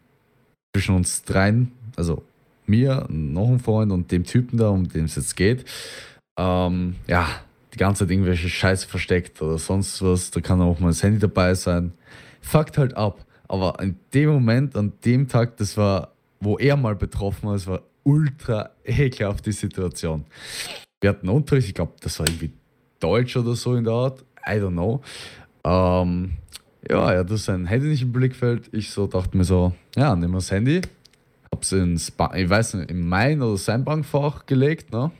zwischen 0.74 0.96
uns 0.96 1.24
dreien, 1.24 1.72
also 1.96 2.22
mir, 2.68 3.06
noch 3.08 3.48
ein 3.48 3.60
Freund 3.60 3.92
und 3.92 4.10
dem 4.12 4.24
Typen 4.24 4.58
da, 4.58 4.68
um 4.68 4.88
den 4.88 5.04
es 5.06 5.16
jetzt 5.16 5.36
geht, 5.36 5.64
ähm, 6.38 6.96
ja, 7.06 7.28
die 7.76 7.78
ganze 7.78 8.04
Zeit 8.04 8.10
irgendwelche 8.10 8.48
Scheiße 8.48 8.88
versteckt 8.88 9.40
oder 9.42 9.58
sonst 9.58 10.02
was. 10.02 10.30
Da 10.30 10.40
kann 10.40 10.60
auch 10.60 10.80
mal 10.80 10.88
das 10.88 11.02
Handy 11.02 11.18
dabei 11.18 11.54
sein. 11.54 11.92
Fuckt 12.40 12.78
halt 12.78 12.96
ab. 12.96 13.24
Aber 13.48 13.80
in 13.80 13.96
dem 14.14 14.30
Moment, 14.30 14.76
an 14.76 14.92
dem 15.04 15.28
Tag, 15.28 15.56
das 15.58 15.76
war, 15.76 16.12
wo 16.40 16.58
er 16.58 16.76
mal 16.76 16.96
betroffen 16.96 17.48
war, 17.48 17.54
es 17.54 17.66
war 17.66 17.82
ultra 18.02 18.70
ekelhaft 18.84 19.46
die 19.46 19.52
Situation. 19.52 20.24
Wir 21.00 21.10
hatten 21.10 21.28
Unterricht, 21.28 21.68
ich 21.68 21.74
glaube, 21.74 21.92
das 22.00 22.18
war 22.18 22.26
irgendwie 22.26 22.52
Deutsch 22.98 23.36
oder 23.36 23.54
so 23.54 23.74
in 23.74 23.84
der 23.84 23.92
Art. 23.92 24.24
I 24.46 24.52
don't 24.52 24.70
know. 24.70 25.02
Ähm, 25.64 26.32
ja, 26.88 27.12
er 27.12 27.20
hat 27.20 27.28
sein 27.30 27.66
Handy 27.66 27.88
nicht 27.88 28.02
im 28.02 28.12
Blickfeld. 28.12 28.68
Ich 28.72 28.90
so 28.90 29.06
dachte 29.06 29.36
mir 29.36 29.44
so, 29.44 29.72
ja, 29.96 30.14
nehmen 30.14 30.32
wir 30.32 30.38
das 30.38 30.50
Handy. 30.50 30.80
Hab's 31.56 31.72
ins, 31.72 32.10
ba 32.10 32.34
ich 32.34 32.50
weiß 32.50 32.74
nicht, 32.74 32.90
in 32.90 33.08
mein 33.08 33.40
oder 33.40 33.56
sein 33.56 33.82
Bankfach 33.82 34.44
gelegt, 34.44 34.92
ne? 34.92 35.10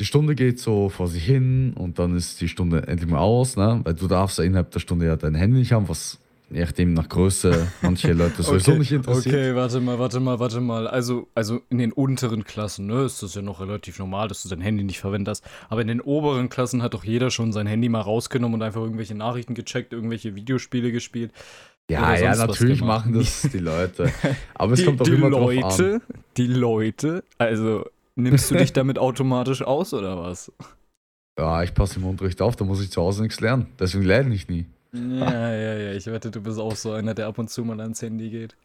Die 0.00 0.06
Stunde 0.06 0.34
geht 0.34 0.58
so 0.58 0.88
vor 0.88 1.08
sich 1.08 1.24
hin 1.24 1.74
und 1.74 1.98
dann 1.98 2.16
ist 2.16 2.40
die 2.40 2.48
Stunde 2.48 2.88
endlich 2.88 3.10
mal 3.10 3.18
aus, 3.18 3.56
ne? 3.56 3.82
Weil 3.84 3.92
du 3.92 4.08
darfst 4.08 4.38
ja 4.38 4.44
innerhalb 4.44 4.70
der 4.70 4.80
Stunde 4.80 5.06
ja 5.06 5.16
dein 5.16 5.34
Handy 5.34 5.58
nicht 5.58 5.72
haben, 5.72 5.90
was 5.90 6.18
je 6.50 6.60
nachdem 6.60 6.94
nach 6.94 7.08
Größe 7.08 7.68
manche 7.82 8.12
Leute 8.14 8.42
sowieso 8.42 8.72
okay, 8.72 8.78
nicht 8.78 8.92
interessiert. 8.92 9.34
Okay, 9.34 9.54
warte 9.54 9.80
mal, 9.80 9.98
warte 9.98 10.20
mal, 10.20 10.38
warte 10.38 10.60
mal. 10.60 10.88
Also, 10.88 11.28
also 11.34 11.60
in 11.68 11.78
den 11.78 11.92
unteren 11.92 12.44
Klassen, 12.44 12.86
ne, 12.86 13.02
ist 13.02 13.22
das 13.22 13.34
ja 13.34 13.42
noch 13.42 13.60
relativ 13.60 13.98
normal, 13.98 14.28
dass 14.28 14.42
du 14.42 14.48
dein 14.48 14.60
Handy 14.60 14.84
nicht 14.84 15.00
verwendest. 15.00 15.44
Aber 15.68 15.82
in 15.82 15.88
den 15.88 16.00
oberen 16.00 16.48
Klassen 16.48 16.82
hat 16.82 16.94
doch 16.94 17.04
jeder 17.04 17.30
schon 17.30 17.52
sein 17.52 17.66
Handy 17.66 17.88
mal 17.88 18.00
rausgenommen 18.00 18.54
und 18.54 18.62
einfach 18.62 18.80
irgendwelche 18.80 19.14
Nachrichten 19.14 19.54
gecheckt, 19.54 19.92
irgendwelche 19.92 20.34
Videospiele 20.34 20.92
gespielt. 20.92 21.32
Ja, 21.90 22.16
ja, 22.16 22.34
natürlich 22.34 22.80
machen 22.80 23.12
das 23.12 23.42
die 23.42 23.58
Leute. 23.58 24.10
Aber 24.54 24.72
es 24.72 24.80
die, 24.80 24.86
kommt 24.86 25.00
doch 25.00 25.04
die 25.04 25.12
immer 25.14 25.28
Leute, 25.28 25.60
drauf 25.60 25.80
an. 25.80 26.02
Die 26.36 26.46
Leute, 26.46 27.24
also 27.36 27.84
nimmst 28.14 28.50
du 28.50 28.54
dich 28.54 28.72
damit 28.72 28.98
automatisch 28.98 29.62
aus 29.62 29.92
oder 29.92 30.18
was? 30.18 30.50
Ja, 31.38 31.62
ich 31.62 31.74
passe 31.74 31.98
im 31.98 32.06
Unterricht 32.06 32.40
auf, 32.40 32.56
da 32.56 32.64
muss 32.64 32.80
ich 32.80 32.90
zu 32.90 33.02
Hause 33.02 33.22
nichts 33.22 33.40
lernen. 33.40 33.66
Deswegen 33.78 34.04
lerne 34.04 34.34
ich 34.34 34.48
nie. 34.48 34.66
Ja, 34.92 35.52
ja, 35.54 35.74
ja, 35.74 35.92
ich 35.92 36.06
wette, 36.06 36.30
du 36.30 36.40
bist 36.40 36.58
auch 36.58 36.76
so 36.76 36.92
einer, 36.92 37.14
der 37.14 37.26
ab 37.26 37.38
und 37.38 37.50
zu 37.50 37.64
mal 37.64 37.80
ans 37.80 38.00
Handy 38.00 38.30
geht. 38.30 38.56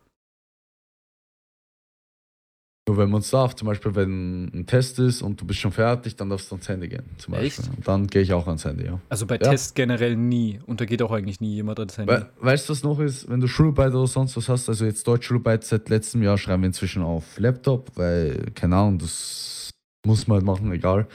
Nur 2.89 2.97
wenn 2.97 3.11
man 3.11 3.21
es 3.21 3.29
darf, 3.29 3.55
zum 3.55 3.67
Beispiel 3.67 3.93
wenn 3.93 4.45
ein 4.45 4.65
Test 4.65 4.97
ist 4.97 5.21
und 5.21 5.39
du 5.39 5.45
bist 5.45 5.59
schon 5.59 5.71
fertig, 5.71 6.15
dann 6.15 6.27
darfst 6.27 6.49
du 6.49 6.55
ans 6.55 6.67
Handy 6.69 6.87
gehen. 6.87 7.03
Zum 7.19 7.33
Beispiel. 7.33 7.65
Echt? 7.65 7.77
Und 7.77 7.87
dann 7.87 8.07
gehe 8.07 8.23
ich 8.23 8.33
auch 8.33 8.47
ans 8.47 8.65
Handy, 8.65 8.85
ja. 8.85 8.99
Also 9.09 9.27
bei 9.27 9.35
Ja. 9.35 9.51
Tests 9.51 9.75
generell 9.75 10.15
nie. 10.15 10.59
Und 10.65 10.81
da 10.81 10.85
geht 10.85 11.03
auch 11.03 11.11
eigentlich 11.11 11.39
nie 11.39 11.53
jemand 11.53 11.77
ans 11.77 11.99
Handy. 11.99 12.11
We 12.11 12.27
weißt 12.39 12.67
du, 12.67 12.73
was 12.73 12.81
noch 12.81 12.99
ist, 12.99 13.29
wenn 13.29 13.41
du 13.41 13.47
Schularbeit 13.47 13.93
oder 13.93 14.07
sonst 14.07 14.35
was 14.37 14.49
hast? 14.49 14.69
Also 14.69 14.85
jetzt 14.85 15.07
Deutschschularbeit 15.07 15.65
seit 15.65 15.87
letztem 15.89 16.23
Jahr 16.23 16.39
schreiben 16.39 16.63
wir 16.63 16.67
inzwischen 16.67 17.03
auf 17.03 17.37
Laptop, 17.37 17.91
weil, 17.93 18.47
keine 18.55 18.77
Ahnung, 18.77 18.97
das 18.97 19.69
muss 20.03 20.25
man 20.25 20.37
halt 20.37 20.45
machen, 20.47 20.71
egal. 20.71 21.07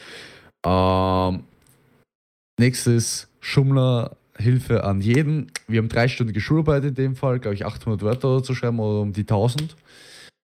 Ähm, 0.65 1.43
nächstes 2.57 3.27
Schummler 3.41 4.17
Hilfe 4.37 4.85
an 4.85 5.01
jeden. 5.01 5.51
Wir 5.67 5.79
haben 5.79 5.89
dreistündige 5.89 6.41
Schularbeit 6.41 6.85
in 6.85 6.95
dem 6.95 7.17
Fall, 7.17 7.41
glaube 7.41 7.57
ich 7.57 7.67
800 7.67 8.03
Wörter 8.03 8.45
zu 8.45 8.55
schreiben 8.55 8.79
oder 8.79 9.01
um 9.01 9.13
die 9.13 9.23
1000. 9.23 9.75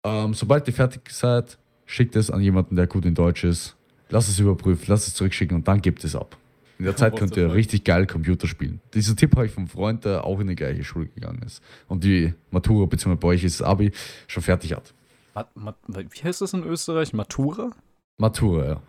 Ähm, 0.05 0.35
sobald 0.35 0.67
ihr 0.69 0.75
fertig 0.75 1.11
seid, 1.11 1.59
schickt 1.87 2.15
es 2.17 2.31
an 2.31 2.41
jemanden, 2.41 2.77
der 2.77 2.87
gut 2.87 3.05
in 3.07 3.15
Deutsch 3.15 3.45
ist. 3.45 3.77
Lass 4.11 4.29
es 4.29 4.39
überprüfen, 4.39 4.85
lass 4.89 5.07
es 5.09 5.15
zurückschicken 5.15 5.57
und 5.57 5.67
dann 5.67 5.81
gebt 5.81 6.05
es 6.05 6.15
ab. 6.15 6.37
In 6.79 6.85
der 6.85 6.97
Zeit 6.97 7.17
könnt 7.17 7.37
ihr 7.37 7.53
richtig 7.55 7.85
geil 7.85 8.07
Computer 8.07 8.47
spielen. 8.47 8.81
Diesen 8.93 9.17
Tipp 9.17 9.35
habe 9.37 9.47
ich 9.47 9.53
vom 9.53 9.69
Freund, 9.69 10.05
der 10.05 10.25
auch 10.25 10.41
in 10.41 10.49
die 10.49 10.57
gleiche 10.57 10.83
Schule 10.85 11.07
gegangen 11.07 11.41
ist. 11.43 11.63
Und 11.89 12.05
die 12.05 12.35
Matura, 12.51 12.87
beziehungsweise 12.87 13.21
bei 13.21 13.29
euch 13.29 13.45
ist 13.45 13.61
das 13.61 13.67
Abi, 13.67 13.93
schon 14.27 14.43
fertig 14.43 14.73
hat. 14.75 14.93
Ma 15.35 15.47
Ma 15.55 15.75
wie 15.87 16.23
heißt 16.23 16.41
das 16.41 16.53
in 16.53 16.65
Österreich? 16.65 17.13
Matura? 17.13 17.71
Matura, 18.19 18.67
ja. 18.67 18.83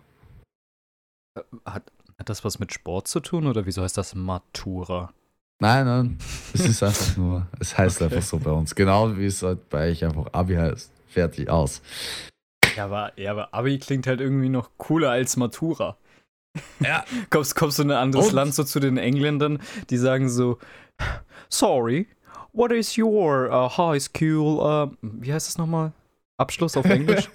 Hat, 1.64 1.90
hat 2.18 2.28
das 2.28 2.44
was 2.44 2.58
mit 2.58 2.72
Sport 2.72 3.08
zu 3.08 3.20
tun 3.20 3.46
oder 3.46 3.66
wieso 3.66 3.82
heißt 3.82 3.96
das 3.96 4.14
Matura? 4.14 5.12
Nein, 5.60 5.86
nein, 5.86 6.18
es 6.52 6.66
ist 6.66 6.82
einfach 6.82 7.16
nur, 7.16 7.46
es 7.60 7.76
heißt 7.78 8.02
Okay. 8.02 8.14
einfach 8.14 8.26
so 8.26 8.38
bei 8.38 8.50
uns. 8.50 8.74
Genau 8.74 9.16
wie 9.16 9.26
es 9.26 9.42
halt 9.42 9.68
bei 9.70 9.90
euch 9.90 10.04
einfach 10.04 10.26
Abi 10.32 10.54
heißt. 10.54 10.92
Fertig, 11.16 11.48
aus. 11.48 11.80
Ja 12.76 12.84
aber, 12.84 13.12
ja, 13.16 13.30
aber 13.30 13.54
Abi 13.54 13.78
klingt 13.78 14.06
halt 14.06 14.20
irgendwie 14.20 14.50
noch 14.50 14.68
cooler 14.76 15.08
als 15.08 15.38
Matura. 15.38 15.96
Ja. 16.80 17.06
kommst, 17.30 17.56
kommst 17.56 17.78
du 17.78 17.84
in 17.84 17.90
ein 17.90 17.96
anderes 17.96 18.26
Und? 18.26 18.34
Land 18.34 18.54
so 18.54 18.64
zu 18.64 18.80
den 18.80 18.98
Engländern, 18.98 19.62
die 19.88 19.96
sagen 19.96 20.28
so, 20.28 20.58
sorry, 21.48 22.06
what 22.52 22.70
is 22.70 22.98
your 22.98 23.48
uh, 23.50 23.70
high 23.78 23.98
school, 23.98 24.58
uh, 24.60 24.94
wie 25.00 25.32
heißt 25.32 25.48
das 25.48 25.56
nochmal? 25.56 25.94
Abschluss 26.36 26.76
auf 26.76 26.84
Englisch? 26.84 27.30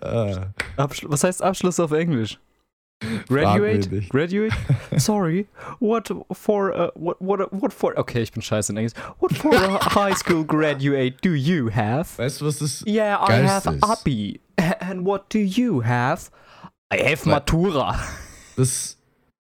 Abschlu 0.76 1.10
was 1.10 1.24
heißt 1.24 1.42
Abschluss 1.42 1.80
auf 1.80 1.92
Englisch? 1.92 2.38
Graduate? 3.28 4.08
Graduate? 4.08 4.52
Sorry, 4.98 5.46
what 5.78 6.10
for, 6.32 6.72
uh, 6.72 6.90
what, 6.94 7.20
what, 7.20 7.52
what 7.52 7.72
for, 7.72 7.96
okay, 7.98 8.22
ich 8.22 8.32
bin 8.32 8.42
scheiße 8.42 8.70
in 8.70 8.76
Englisch. 8.76 8.92
What 9.18 9.32
for 9.32 9.54
a 9.54 9.78
high 9.94 10.14
school 10.14 10.44
graduate 10.44 11.16
do 11.22 11.30
you 11.34 11.70
have? 11.70 12.18
weißt 12.18 12.40
du, 12.40 12.46
was 12.46 12.58
das 12.58 12.84
Yeah, 12.86 13.18
I 13.26 13.42
have 13.46 13.70
ist? 13.74 13.82
Abi. 13.84 14.40
And 14.80 15.04
what 15.06 15.32
do 15.32 15.38
you 15.38 15.82
have? 15.84 16.30
I 16.92 16.98
have 17.02 17.26
Matura. 17.28 17.98
Das 18.56 18.98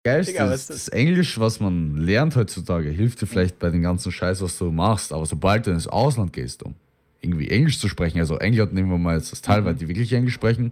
Geilste 0.03 0.33
Digga, 0.33 0.51
ist, 0.53 0.69
das? 0.69 0.87
Englisch, 0.89 1.39
was 1.39 1.59
man 1.59 1.97
lernt 1.97 2.35
heutzutage, 2.35 2.89
hilft 2.89 3.21
dir 3.21 3.27
vielleicht 3.27 3.59
bei 3.59 3.69
den 3.69 3.81
ganzen 3.81 4.11
Scheiß, 4.11 4.41
was 4.41 4.57
du 4.57 4.71
machst. 4.71 5.11
Aber 5.13 5.25
sobald 5.25 5.67
du 5.67 5.71
ins 5.71 5.87
Ausland 5.87 6.33
gehst, 6.33 6.63
um 6.63 6.75
irgendwie 7.21 7.49
Englisch 7.49 7.79
zu 7.79 7.87
sprechen, 7.89 8.19
also 8.19 8.37
England 8.37 8.73
nehmen 8.73 8.89
wir 8.89 8.97
mal 8.97 9.15
jetzt 9.17 9.31
das 9.31 9.41
Teil, 9.41 9.61
Mhm. 9.61 9.65
weil 9.65 9.75
die 9.75 9.87
wirklich 9.87 10.11
Englisch 10.13 10.33
sprechen, 10.33 10.71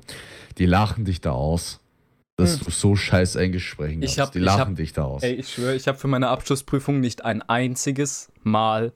die 0.58 0.66
lachen 0.66 1.06
dich 1.06 1.22
da 1.22 1.32
aus, 1.32 1.80
dass 2.38 2.60
Mhm. 2.60 2.66
du 2.66 2.72
so 2.72 2.96
scheiß 2.96 3.36
Englisch 3.36 3.68
sprechen 3.70 4.02
Ich 4.04 4.16
kannst. 4.16 4.20
hab- 4.20 4.32
die 4.34 4.40
ich 4.40 4.46
lachen 4.46 4.60
hab- 4.72 4.76
dich 4.76 4.94
da 4.94 5.04
aus. 5.04 5.24
Ey, 5.24 5.34
ich 5.36 5.54
schwöre, 5.54 5.76
ich 5.76 5.88
habe 5.88 5.98
für 5.98 6.08
meine 6.08 6.28
Abschlussprüfung 6.30 7.00
nicht 7.00 7.24
ein 7.26 7.42
einziges 7.42 8.32
Mal 8.44 8.92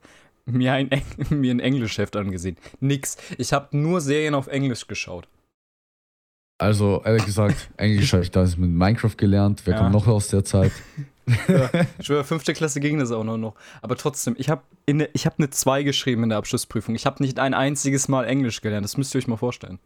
mir 0.46 0.74
ein, 0.74 0.92
Eng 0.92 1.04
mir 1.30 1.54
ein 1.54 1.60
Englischheft 1.60 2.16
angesehen. 2.16 2.58
Nix. 2.80 3.18
Ich 3.38 3.54
habe 3.54 3.76
nur 3.78 4.02
Serien 4.02 4.36
auf 4.36 4.48
Englisch 4.48 4.88
geschaut. 4.88 5.28
Also, 6.62 7.02
ehrlich 7.06 7.26
gesagt, 7.26 7.70
Englisch 7.78 8.12
habe 8.14 8.24
ich 8.24 8.32
damals 8.32 8.58
mit 8.58 8.70
Minecraft 8.70 9.16
gelernt. 9.16 9.62
Wer 9.66 9.76
Ja. 9.76 9.80
kommt 9.82 9.94
noch 9.94 10.08
aus 10.08 10.28
der 10.28 10.44
Zeit? 10.44 10.72
Ich 12.00 12.08
schwöre, 12.08 12.24
fünfte 12.24 12.54
Klasse 12.54 12.80
ging 12.80 12.98
das 12.98 13.12
auch 13.12 13.24
noch. 13.24 13.38
noch. 13.38 13.54
Aber 13.84 13.96
trotzdem, 13.96 14.34
ich 14.40 14.50
habe 14.50 14.64
hab 14.90 15.38
eine 15.38 15.50
2 15.52 15.84
geschrieben 15.84 16.24
in 16.24 16.30
der 16.30 16.40
Abschlussprüfung. 16.40 16.96
Ich 16.96 17.06
habe 17.06 17.22
nicht 17.22 17.38
ein 17.38 17.54
einziges 17.54 18.08
Mal 18.08 18.24
Englisch 18.26 18.62
gelernt. 18.62 18.84
Das 18.84 18.98
müsst 18.98 19.14
ihr 19.14 19.20
euch 19.20 19.28
mal 19.28 19.38
vorstellen. 19.38 19.78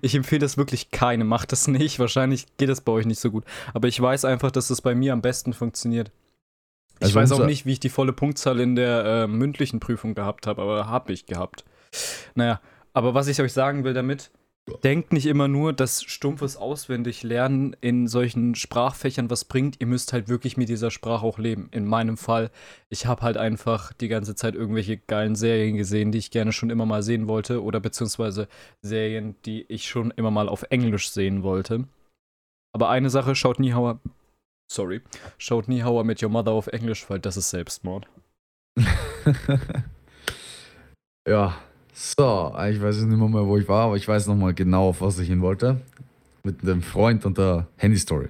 Ich 0.00 0.14
empfehle 0.14 0.40
das 0.40 0.56
wirklich 0.56 0.90
keinem. 0.90 1.28
Macht 1.28 1.52
das 1.52 1.68
nicht. 1.68 1.98
Wahrscheinlich 1.98 2.46
geht 2.56 2.68
das 2.68 2.80
bei 2.80 2.92
euch 2.92 3.06
nicht 3.06 3.20
so 3.20 3.30
gut. 3.30 3.44
Aber 3.72 3.88
ich 3.88 4.00
weiß 4.00 4.24
einfach, 4.24 4.50
dass 4.50 4.68
das 4.68 4.82
bei 4.82 4.94
mir 4.94 5.12
am 5.12 5.22
besten 5.22 5.52
funktioniert. 5.52 6.10
Ich 6.98 7.06
Also 7.06 7.20
weiß 7.20 7.32
auch 7.32 7.46
nicht, 7.46 7.66
wie 7.66 7.72
ich 7.72 7.80
die 7.80 7.88
volle 7.88 8.12
Punktzahl 8.12 8.60
in 8.60 8.76
der 8.76 9.04
äh, 9.04 9.26
mündlichen 9.26 9.80
Prüfung 9.80 10.14
gehabt 10.14 10.46
habe, 10.46 10.62
aber 10.62 10.88
habe 10.88 11.12
ich 11.12 11.26
gehabt. 11.26 11.64
Naja, 12.34 12.60
aber 12.92 13.14
was 13.14 13.28
ich 13.28 13.40
euch 13.40 13.52
sagen 13.52 13.84
will 13.84 13.94
damit, 13.94 14.30
denkt 14.82 15.12
nicht 15.12 15.26
immer 15.26 15.46
nur, 15.46 15.72
dass 15.72 16.02
stumpfes 16.02 16.56
Auswendiglernen 16.56 17.76
in 17.80 18.08
solchen 18.08 18.54
Sprachfächern 18.54 19.28
was 19.28 19.44
bringt. 19.44 19.80
Ihr 19.80 19.86
müsst 19.86 20.12
halt 20.12 20.28
wirklich 20.28 20.56
mit 20.56 20.68
dieser 20.70 20.90
Sprache 20.90 21.24
auch 21.26 21.38
leben. 21.38 21.68
In 21.70 21.84
meinem 21.86 22.16
Fall, 22.16 22.50
ich 22.88 23.04
habe 23.06 23.22
halt 23.22 23.36
einfach 23.36 23.92
die 23.92 24.08
ganze 24.08 24.34
Zeit 24.34 24.54
irgendwelche 24.54 24.96
geilen 24.96 25.36
Serien 25.36 25.76
gesehen, 25.76 26.12
die 26.12 26.18
ich 26.18 26.30
gerne 26.30 26.52
schon 26.52 26.70
immer 26.70 26.86
mal 26.86 27.02
sehen 27.02 27.28
wollte 27.28 27.62
oder 27.62 27.78
beziehungsweise 27.80 28.48
Serien, 28.80 29.36
die 29.44 29.62
ich 29.68 29.86
schon 29.86 30.10
immer 30.12 30.30
mal 30.30 30.48
auf 30.48 30.62
Englisch 30.70 31.10
sehen 31.10 31.42
wollte. 31.42 31.86
Aber 32.74 32.88
eine 32.88 33.10
Sache, 33.10 33.34
schaut 33.34 33.60
nie 33.60 33.72
I- 33.72 33.98
Sorry. 34.72 35.02
Schaut 35.36 35.68
nie 35.68 35.80
I 35.80 36.02
Met 36.04 36.22
Your 36.22 36.30
Mother 36.30 36.52
auf 36.52 36.68
Englisch, 36.68 37.08
weil 37.10 37.20
das 37.20 37.36
ist 37.36 37.50
Selbstmord. 37.50 38.08
ja, 41.28 41.54
so, 41.96 42.52
ich 42.68 42.82
weiß 42.82 43.02
nicht 43.02 43.16
mehr, 43.16 43.28
mehr, 43.28 43.46
wo 43.46 43.56
ich 43.56 43.68
war, 43.68 43.84
aber 43.84 43.96
ich 43.96 44.08
weiß 44.08 44.26
noch 44.26 44.34
mal 44.34 44.52
genau, 44.52 44.88
auf 44.88 45.00
was 45.00 45.20
ich 45.20 45.28
hin 45.28 45.40
wollte. 45.40 45.80
Mit 46.42 46.62
dem 46.62 46.82
Freund 46.82 47.24
und 47.24 47.38
der 47.38 47.68
Handy-Story. 47.76 48.28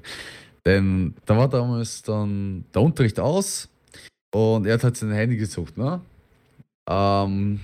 Denn 0.67 1.15
da 1.25 1.37
war 1.37 1.49
damals 1.49 2.03
dann 2.03 2.67
der 2.75 2.83
Unterricht 2.83 3.19
aus 3.19 3.69
und 4.35 4.67
er 4.67 4.75
hat 4.75 4.85
halt 4.85 4.97
sein 4.99 5.13
Handy 5.13 5.37
gesucht, 5.37 5.79
ne? 5.79 6.01
Ähm, 6.89 7.61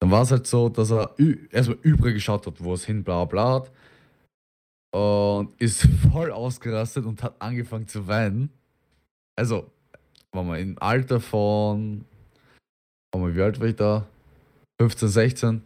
dann 0.00 0.10
war 0.10 0.22
es 0.22 0.30
halt 0.30 0.46
so, 0.46 0.70
dass 0.70 0.90
er 0.90 1.14
erstmal 1.50 1.78
übrig 1.82 2.14
geschaut 2.14 2.46
hat, 2.46 2.64
wo 2.64 2.72
es 2.72 2.86
hin, 2.86 3.04
bla 3.04 3.24
bla 3.26 3.54
hat. 3.54 3.70
Und 4.92 5.52
ist 5.60 5.86
voll 6.12 6.32
ausgerastet 6.32 7.04
und 7.04 7.22
hat 7.22 7.34
angefangen 7.38 7.86
zu 7.86 8.06
weinen. 8.06 8.50
Also, 9.36 9.70
war 10.32 10.42
mal 10.42 10.58
im 10.58 10.76
Alter 10.80 11.20
von. 11.20 12.06
Wie 13.14 13.42
alt 13.42 13.60
war 13.60 13.66
ich 13.66 13.76
da? 13.76 14.06
15, 14.80 15.08
16. 15.08 15.62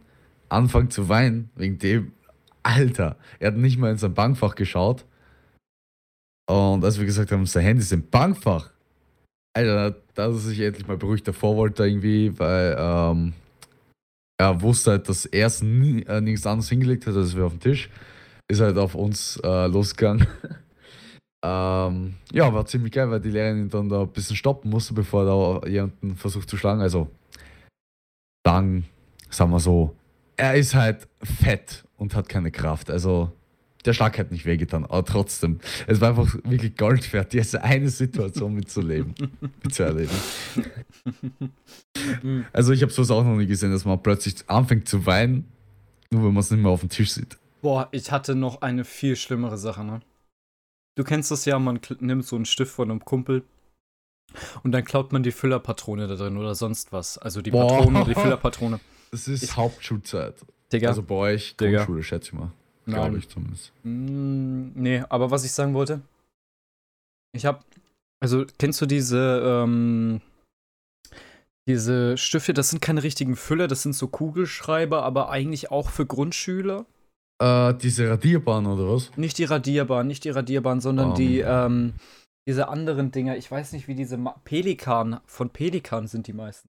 Anfangen 0.49 0.89
zu 0.89 1.09
weinen 1.09 1.49
wegen 1.55 1.77
dem. 1.79 2.13
Alter, 2.63 3.17
er 3.39 3.49
hat 3.49 3.57
nicht 3.57 3.77
mal 3.77 3.91
in 3.91 3.97
sein 3.97 4.13
Bankfach 4.13 4.55
geschaut. 4.55 5.05
Und 6.49 6.83
als 6.83 6.97
wir 6.97 7.05
gesagt 7.05 7.31
haben, 7.31 7.45
sein 7.45 7.63
Handy 7.63 7.81
ist 7.81 7.91
im 7.91 8.09
Bankfach. 8.09 8.71
Alter, 9.55 9.91
da 9.91 10.23
hat 10.23 10.31
er 10.31 10.33
sich 10.33 10.59
endlich 10.59 10.87
mal 10.87 10.97
beruhigt 10.97 11.27
davor 11.27 11.57
wollte 11.57 11.85
irgendwie, 11.85 12.37
weil 12.39 12.75
ähm, 12.77 13.33
er 14.39 14.61
wusste 14.61 14.91
halt, 14.91 15.09
dass 15.09 15.25
er 15.25 15.47
es 15.47 15.61
äh, 15.61 16.21
nichts 16.21 16.45
anderes 16.45 16.69
hingelegt 16.69 17.05
hat, 17.05 17.15
als 17.15 17.35
wir 17.35 17.45
auf 17.45 17.53
dem 17.53 17.59
Tisch. 17.59 17.89
Ist 18.49 18.61
halt 18.61 18.77
auf 18.77 18.95
uns 18.95 19.39
äh, 19.43 19.67
losgegangen. 19.67 20.27
ähm, 21.45 22.15
ja, 22.31 22.53
war 22.53 22.65
ziemlich 22.65 22.91
geil, 22.91 23.09
weil 23.09 23.21
die 23.21 23.29
Lehrerin 23.29 23.63
ihn 23.63 23.69
dann 23.69 23.89
da 23.89 24.01
ein 24.01 24.11
bisschen 24.11 24.35
stoppen 24.35 24.69
musste, 24.69 24.93
bevor 24.93 25.25
er 25.25 25.61
da 25.61 25.67
jemanden 25.67 26.15
versucht 26.15 26.49
zu 26.49 26.57
schlagen. 26.57 26.81
Also, 26.81 27.09
dann, 28.43 28.85
sagen 29.33 29.51
wir 29.51 29.59
so, 29.59 29.95
er 30.35 30.55
ist 30.55 30.75
halt 30.75 31.07
fett 31.21 31.85
und 31.97 32.15
hat 32.15 32.29
keine 32.29 32.51
Kraft. 32.51 32.89
Also, 32.89 33.31
der 33.85 33.93
Schlag 33.93 34.17
hat 34.17 34.31
nicht 34.31 34.45
wehgetan, 34.45 34.85
aber 34.85 35.03
trotzdem. 35.03 35.59
Es 35.87 35.99
war 35.99 36.09
einfach 36.09 36.33
wirklich 36.45 36.77
Gold 36.77 37.11
wert, 37.11 37.33
diese 37.33 37.63
eine 37.63 37.89
Situation 37.89 38.53
mitzuleben, 38.55 39.13
mitzuerleben. 39.63 40.15
also 42.53 42.71
ich 42.71 42.81
habe 42.81 42.91
sowas 42.91 43.11
auch 43.11 43.23
noch 43.23 43.35
nie 43.35 43.45
gesehen, 43.45 43.71
dass 43.71 43.85
man 43.85 44.01
plötzlich 44.01 44.35
anfängt 44.47 44.87
zu 44.87 45.05
weinen, 45.05 45.45
nur 46.11 46.23
wenn 46.23 46.33
man 46.33 46.39
es 46.41 46.51
nicht 46.51 46.61
mehr 46.61 46.71
auf 46.71 46.79
dem 46.79 46.89
Tisch 46.89 47.11
sieht. 47.11 47.37
Boah, 47.61 47.89
ich 47.91 48.11
hatte 48.11 48.35
noch 48.35 48.61
eine 48.61 48.85
viel 48.85 49.15
schlimmere 49.15 49.57
Sache, 49.57 49.83
ne? 49.83 50.01
Du 50.95 51.03
kennst 51.03 51.31
das 51.31 51.45
ja, 51.45 51.57
man 51.59 51.79
nimmt 51.99 52.25
so 52.25 52.35
einen 52.35 52.45
Stift 52.45 52.71
von 52.71 52.91
einem 52.91 53.03
Kumpel 53.03 53.43
und 54.63 54.71
dann 54.71 54.83
klaut 54.83 55.11
man 55.11 55.23
die 55.23 55.31
Füllerpatrone 55.31 56.07
da 56.07 56.15
drin 56.15 56.37
oder 56.37 56.55
sonst 56.55 56.91
was. 56.91 57.17
Also 57.17 57.41
die 57.41 57.51
Boah. 57.51 57.67
Patrone 57.67 58.05
die 58.05 58.13
Füllerpatrone. 58.19 58.79
Das 59.13 59.27
ist 59.27 59.43
ich, 59.43 59.55
Hauptschulzeit. 59.55 60.33
Digga. 60.71 60.87
Also 60.89 61.03
bei 61.03 61.13
euch 61.13 61.55
Grundschule, 61.55 62.01
schätze 62.01 62.29
ich 62.29 62.33
mal. 62.33 62.51
Glaube 62.87 63.19
ich 63.19 63.29
zumindest. 63.29 63.71
Mm, 63.83 64.71
nee, 64.73 65.03
aber 65.07 65.29
was 65.29 65.45
ich 65.45 65.51
sagen 65.51 65.75
wollte, 65.75 66.01
ich 67.31 67.45
habe, 67.45 67.59
also 68.19 68.43
kennst 68.57 68.81
du 68.81 68.87
diese, 68.87 69.39
ähm, 69.45 70.19
diese 71.67 72.17
Stifte, 72.17 72.55
das 72.55 72.71
sind 72.71 72.81
keine 72.81 73.03
richtigen 73.03 73.35
Füller, 73.35 73.67
das 73.67 73.83
sind 73.83 73.93
so 73.93 74.07
Kugelschreiber, 74.07 75.03
aber 75.03 75.29
eigentlich 75.29 75.69
auch 75.69 75.91
für 75.91 76.07
Grundschüler. 76.07 76.87
Äh, 77.39 77.75
diese 77.75 78.09
Radierbahn 78.09 78.65
oder 78.65 78.95
was? 78.95 79.15
Nicht 79.15 79.37
die 79.37 79.43
Radierbahn, 79.43 80.07
nicht 80.07 80.23
die 80.23 80.31
Radierbahn, 80.31 80.81
sondern 80.81 81.11
um. 81.11 81.15
die, 81.15 81.41
ähm, 81.41 81.93
diese 82.47 82.67
anderen 82.67 83.11
Dinger. 83.11 83.37
Ich 83.37 83.51
weiß 83.51 83.73
nicht, 83.73 83.87
wie 83.87 83.93
diese 83.93 84.17
Ma 84.17 84.31
Pelikan, 84.43 85.19
von 85.27 85.51
Pelikan 85.51 86.07
sind 86.07 86.25
die 86.25 86.33
meisten. 86.33 86.67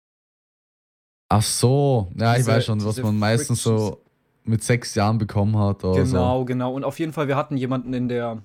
Ach 1.32 1.42
so, 1.42 2.12
ja, 2.14 2.34
diese, 2.34 2.50
ich 2.50 2.56
weiß 2.56 2.64
schon, 2.66 2.84
was 2.84 3.02
man 3.02 3.18
meistens 3.18 3.62
so 3.62 4.02
mit 4.44 4.62
sechs 4.62 4.94
Jahren 4.94 5.16
bekommen 5.16 5.56
hat. 5.56 5.80
genau, 5.80 6.40
so. 6.40 6.44
genau. 6.44 6.74
Und 6.74 6.84
auf 6.84 6.98
jeden 6.98 7.14
Fall, 7.14 7.26
wir 7.26 7.36
hatten 7.36 7.56
jemanden 7.56 7.94
in 7.94 8.08
der 8.08 8.42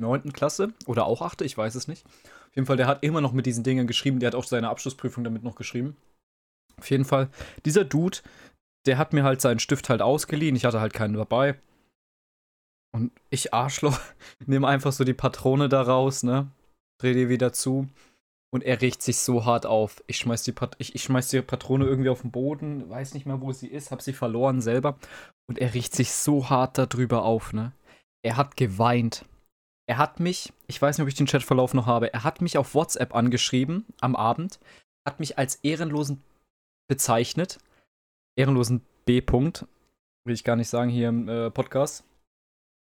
neunten 0.00 0.32
Klasse 0.32 0.74
oder 0.86 1.06
auch 1.06 1.22
achte, 1.22 1.44
ich 1.44 1.58
weiß 1.58 1.74
es 1.74 1.88
nicht. 1.88 2.06
Auf 2.06 2.54
jeden 2.54 2.66
Fall, 2.66 2.76
der 2.76 2.86
hat 2.86 3.02
immer 3.02 3.20
noch 3.20 3.32
mit 3.32 3.46
diesen 3.46 3.64
Dingen 3.64 3.88
geschrieben. 3.88 4.20
Der 4.20 4.28
hat 4.28 4.36
auch 4.36 4.44
seine 4.44 4.68
Abschlussprüfung 4.68 5.24
damit 5.24 5.42
noch 5.42 5.56
geschrieben. 5.56 5.96
Auf 6.78 6.88
jeden 6.88 7.04
Fall, 7.04 7.30
dieser 7.64 7.84
Dude, 7.84 8.18
der 8.86 8.96
hat 8.96 9.12
mir 9.12 9.24
halt 9.24 9.40
seinen 9.40 9.58
Stift 9.58 9.88
halt 9.88 10.00
ausgeliehen. 10.00 10.54
Ich 10.54 10.64
hatte 10.64 10.80
halt 10.80 10.92
keinen 10.92 11.14
dabei. 11.14 11.58
Und 12.94 13.10
ich 13.28 13.52
Arschloch, 13.52 13.98
nehme 14.46 14.68
einfach 14.68 14.92
so 14.92 15.02
die 15.02 15.14
Patrone 15.14 15.68
da 15.68 15.82
raus, 15.82 16.22
ne? 16.22 16.46
Dreh 17.00 17.12
die 17.12 17.28
wieder 17.28 17.52
zu. 17.52 17.88
Und 18.50 18.64
er 18.64 18.80
regt 18.80 19.02
sich 19.02 19.18
so 19.18 19.44
hart 19.44 19.66
auf. 19.66 20.02
Ich 20.06 20.18
schmeiß, 20.18 20.42
die 20.42 20.52
Pat 20.52 20.74
ich, 20.78 20.94
ich 20.94 21.02
schmeiß 21.02 21.28
die 21.28 21.42
Patrone 21.42 21.84
irgendwie 21.84 22.08
auf 22.08 22.22
den 22.22 22.30
Boden, 22.30 22.88
weiß 22.88 23.14
nicht 23.14 23.26
mehr, 23.26 23.40
wo 23.40 23.52
sie 23.52 23.68
ist, 23.68 23.90
hab 23.90 24.00
sie 24.00 24.14
verloren 24.14 24.60
selber. 24.60 24.98
Und 25.48 25.58
er 25.58 25.74
riecht 25.74 25.94
sich 25.94 26.12
so 26.12 26.48
hart 26.48 26.78
darüber 26.78 27.24
auf, 27.24 27.52
ne? 27.52 27.72
Er 28.24 28.36
hat 28.36 28.56
geweint. 28.56 29.24
Er 29.86 29.98
hat 29.98 30.20
mich, 30.20 30.52
ich 30.66 30.80
weiß 30.80 30.96
nicht, 30.96 31.02
ob 31.02 31.08
ich 31.08 31.14
den 31.14 31.26
Chatverlauf 31.26 31.72
noch 31.72 31.86
habe, 31.86 32.12
er 32.12 32.24
hat 32.24 32.42
mich 32.42 32.58
auf 32.58 32.74
WhatsApp 32.74 33.14
angeschrieben 33.14 33.86
am 34.00 34.16
Abend, 34.16 34.60
hat 35.06 35.20
mich 35.20 35.38
als 35.38 35.56
ehrenlosen 35.56 36.22
bezeichnet. 36.88 37.58
Ehrenlosen 38.36 38.82
B. 39.06 39.20
-Punkt, 39.20 39.66
will 40.26 40.34
ich 40.34 40.44
gar 40.44 40.56
nicht 40.56 40.68
sagen 40.68 40.90
hier 40.90 41.08
im 41.08 41.28
äh, 41.28 41.50
Podcast. 41.50 42.04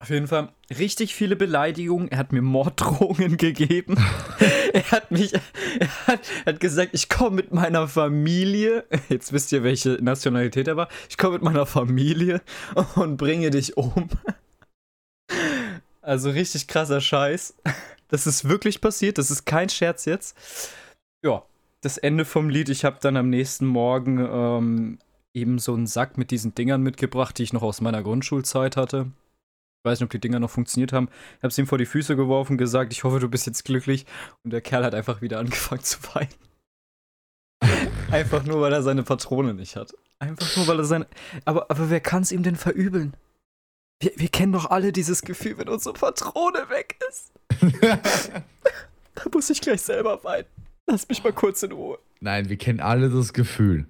Auf 0.02 0.10
jeden 0.10 0.26
Fall 0.26 0.52
richtig 0.70 1.14
viele 1.14 1.36
Beleidigungen. 1.36 2.08
Er 2.08 2.18
hat 2.18 2.32
mir 2.32 2.42
Morddrohungen 2.42 3.36
gegeben. 3.38 3.96
er 4.84 4.90
hat 4.90 5.12
mich, 5.12 5.32
er 5.32 6.06
hat, 6.08 6.20
hat 6.46 6.58
gesagt, 6.58 6.90
ich 6.94 7.08
komme 7.08 7.36
mit 7.36 7.52
meiner 7.52 7.86
Familie. 7.86 8.84
Jetzt 9.08 9.32
wisst 9.32 9.52
ihr, 9.52 9.62
welche 9.62 9.90
Nationalität 10.02 10.66
er 10.66 10.76
war. 10.76 10.88
Ich 11.08 11.16
komme 11.16 11.34
mit 11.34 11.42
meiner 11.42 11.64
Familie 11.64 12.42
und 12.96 13.16
bringe 13.16 13.50
dich 13.50 13.76
um. 13.76 14.08
Also 16.02 16.30
richtig 16.30 16.66
krasser 16.66 17.00
Scheiß. 17.00 17.54
Das 18.08 18.26
ist 18.26 18.48
wirklich 18.48 18.80
passiert. 18.80 19.18
Das 19.18 19.30
ist 19.30 19.44
kein 19.44 19.68
Scherz 19.68 20.06
jetzt. 20.06 20.36
Ja, 21.24 21.44
das 21.80 21.96
Ende 21.96 22.24
vom 22.24 22.48
Lied. 22.48 22.68
Ich 22.68 22.84
habe 22.84 22.98
dann 23.00 23.16
am 23.16 23.30
nächsten 23.30 23.66
Morgen 23.66 24.18
ähm, 24.18 24.98
eben 25.34 25.60
so 25.60 25.72
einen 25.74 25.86
Sack 25.86 26.18
mit 26.18 26.32
diesen 26.32 26.52
Dingern 26.56 26.82
mitgebracht, 26.82 27.38
die 27.38 27.44
ich 27.44 27.52
noch 27.52 27.62
aus 27.62 27.80
meiner 27.80 28.02
Grundschulzeit 28.02 28.76
hatte. 28.76 29.12
Ich 29.84 29.90
weiß 29.90 30.00
nicht, 30.00 30.06
ob 30.06 30.12
die 30.12 30.20
Dinger 30.20 30.40
noch 30.40 30.48
funktioniert 30.48 30.94
haben. 30.94 31.10
Ich 31.36 31.42
habe 31.42 31.48
es 31.48 31.58
ihm 31.58 31.66
vor 31.66 31.76
die 31.76 31.84
Füße 31.84 32.16
geworfen, 32.16 32.56
gesagt, 32.56 32.94
ich 32.94 33.04
hoffe, 33.04 33.20
du 33.20 33.28
bist 33.28 33.46
jetzt 33.46 33.66
glücklich. 33.66 34.06
Und 34.42 34.50
der 34.50 34.62
Kerl 34.62 34.82
hat 34.82 34.94
einfach 34.94 35.20
wieder 35.20 35.38
angefangen 35.38 35.82
zu 35.82 35.98
weinen. 36.14 36.32
einfach 38.10 38.44
nur, 38.44 38.62
weil 38.62 38.72
er 38.72 38.82
seine 38.82 39.02
Patrone 39.02 39.52
nicht 39.52 39.76
hat. 39.76 39.92
Einfach 40.20 40.56
nur, 40.56 40.68
weil 40.68 40.78
er 40.78 40.84
seine. 40.86 41.06
Aber, 41.44 41.70
aber 41.70 41.90
wer 41.90 42.00
kann 42.00 42.22
es 42.22 42.32
ihm 42.32 42.42
denn 42.42 42.56
verübeln? 42.56 43.14
Wir, 44.00 44.12
wir 44.16 44.28
kennen 44.28 44.52
doch 44.52 44.70
alle 44.70 44.90
dieses 44.90 45.20
Gefühl, 45.20 45.58
wenn 45.58 45.68
unsere 45.68 45.92
Patrone 45.92 46.70
weg 46.70 46.98
ist. 47.10 47.34
da 47.82 49.24
muss 49.34 49.50
ich 49.50 49.60
gleich 49.60 49.82
selber 49.82 50.24
weinen. 50.24 50.48
Lass 50.86 51.06
mich 51.10 51.22
mal 51.22 51.34
kurz 51.34 51.62
in 51.62 51.72
Ruhe. 51.72 51.98
Nein, 52.20 52.48
wir 52.48 52.56
kennen 52.56 52.80
alle 52.80 53.10
das 53.10 53.34
Gefühl. 53.34 53.86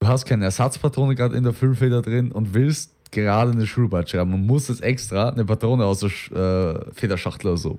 Du 0.00 0.08
hast 0.08 0.24
keine 0.24 0.46
Ersatzpatrone 0.46 1.14
gerade 1.14 1.36
in 1.36 1.44
der 1.44 1.52
Füllfeder 1.52 2.02
drin 2.02 2.32
und 2.32 2.52
willst 2.52 2.96
gerade 3.10 3.52
eine 3.52 3.66
Schulbad 3.66 4.08
schreiben. 4.08 4.30
Man 4.30 4.46
muss 4.46 4.68
jetzt 4.68 4.82
extra 4.82 5.30
eine 5.30 5.44
Patrone 5.44 5.84
aus 5.84 6.00
der 6.00 6.10
äh, 6.10 6.94
Federschachtel 6.94 7.48
oder 7.48 7.56
so 7.56 7.78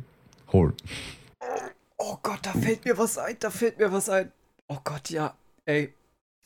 holen. 0.51 0.73
Oh 1.97 2.17
Gott, 2.23 2.39
da 2.43 2.53
fällt 2.53 2.85
mir 2.85 2.97
was 2.97 3.17
ein, 3.17 3.37
da 3.39 3.49
fällt 3.49 3.77
mir 3.77 3.91
was 3.91 4.09
ein. 4.09 4.31
Oh 4.67 4.79
Gott, 4.83 5.09
ja. 5.09 5.35
Ey, 5.65 5.93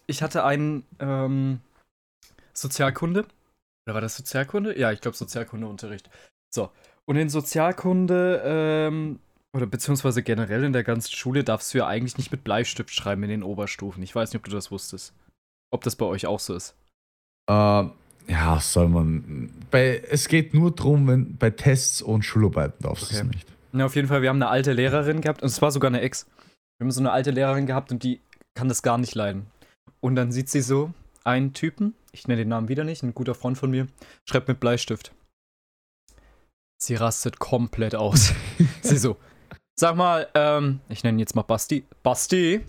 ich 0.07 0.21
hatte 0.21 0.43
einen 0.43 0.83
ähm, 0.99 1.61
Sozialkunde. 2.53 3.25
Oder 3.85 3.93
war 3.93 4.01
das 4.01 4.17
Sozialkunde? 4.17 4.77
Ja, 4.77 4.91
ich 4.91 5.01
glaube 5.01 5.15
Sozialkundeunterricht. 5.15 6.09
So. 6.53 6.71
Und 7.05 7.17
in 7.17 7.29
Sozialkunde, 7.29 8.41
ähm, 8.43 9.19
oder 9.55 9.67
beziehungsweise 9.67 10.23
generell 10.23 10.63
in 10.63 10.73
der 10.73 10.83
ganzen 10.83 11.11
Schule, 11.11 11.43
darfst 11.43 11.73
du 11.73 11.77
ja 11.77 11.87
eigentlich 11.87 12.17
nicht 12.17 12.31
mit 12.31 12.43
Bleistift 12.43 12.93
schreiben 12.93 13.23
in 13.23 13.29
den 13.29 13.43
Oberstufen. 13.43 14.03
Ich 14.03 14.15
weiß 14.15 14.33
nicht, 14.33 14.39
ob 14.39 14.45
du 14.45 14.51
das 14.51 14.71
wusstest. 14.71 15.13
Ob 15.71 15.83
das 15.83 15.95
bei 15.95 16.05
euch 16.05 16.25
auch 16.25 16.39
so 16.39 16.55
ist. 16.55 16.75
Äh, 17.49 17.85
ja, 18.27 18.59
soll 18.59 18.89
man. 18.89 19.51
Bei, 19.71 20.01
es 20.09 20.27
geht 20.27 20.53
nur 20.53 20.71
darum, 20.71 21.07
wenn 21.07 21.37
bei 21.37 21.49
Tests 21.49 22.01
und 22.01 22.23
Schularbeiten 22.23 22.81
darfst 22.81 23.11
du 23.11 23.15
okay. 23.15 23.25
es 23.27 23.35
nicht. 23.35 23.47
Ja, 23.73 23.85
auf 23.85 23.95
jeden 23.95 24.07
Fall, 24.07 24.21
wir 24.21 24.29
haben 24.29 24.41
eine 24.41 24.49
alte 24.49 24.73
Lehrerin 24.73 25.21
gehabt, 25.21 25.41
und 25.41 25.47
es 25.47 25.61
war 25.61 25.71
sogar 25.71 25.89
eine 25.89 26.01
Ex. 26.01 26.27
Wir 26.77 26.85
haben 26.85 26.91
so 26.91 27.01
eine 27.01 27.11
alte 27.11 27.31
Lehrerin 27.31 27.65
gehabt 27.65 27.91
und 27.91 28.03
die 28.03 28.21
kann 28.53 28.69
das 28.69 28.81
gar 28.81 28.97
nicht 28.97 29.15
leiden. 29.15 29.47
Und 29.99 30.15
dann 30.15 30.31
sieht 30.31 30.49
sie 30.49 30.61
so 30.61 30.93
einen 31.23 31.53
Typen, 31.53 31.93
ich 32.11 32.27
nenne 32.27 32.41
den 32.41 32.49
Namen 32.49 32.69
wieder 32.69 32.83
nicht, 32.83 33.03
ein 33.03 33.13
guter 33.13 33.35
Freund 33.35 33.57
von 33.57 33.71
mir, 33.71 33.87
schreibt 34.29 34.47
mit 34.47 34.59
Bleistift. 34.59 35.11
Sie 36.77 36.95
rastet 36.95 37.39
komplett 37.39 37.95
aus. 37.95 38.33
sie 38.81 38.97
so, 38.97 39.17
sag 39.75 39.95
mal, 39.95 40.27
ähm, 40.35 40.79
ich 40.89 41.03
nenne 41.03 41.17
ihn 41.17 41.19
jetzt 41.19 41.35
mal 41.35 41.43
Basti. 41.43 41.85
Basti, 42.03 42.61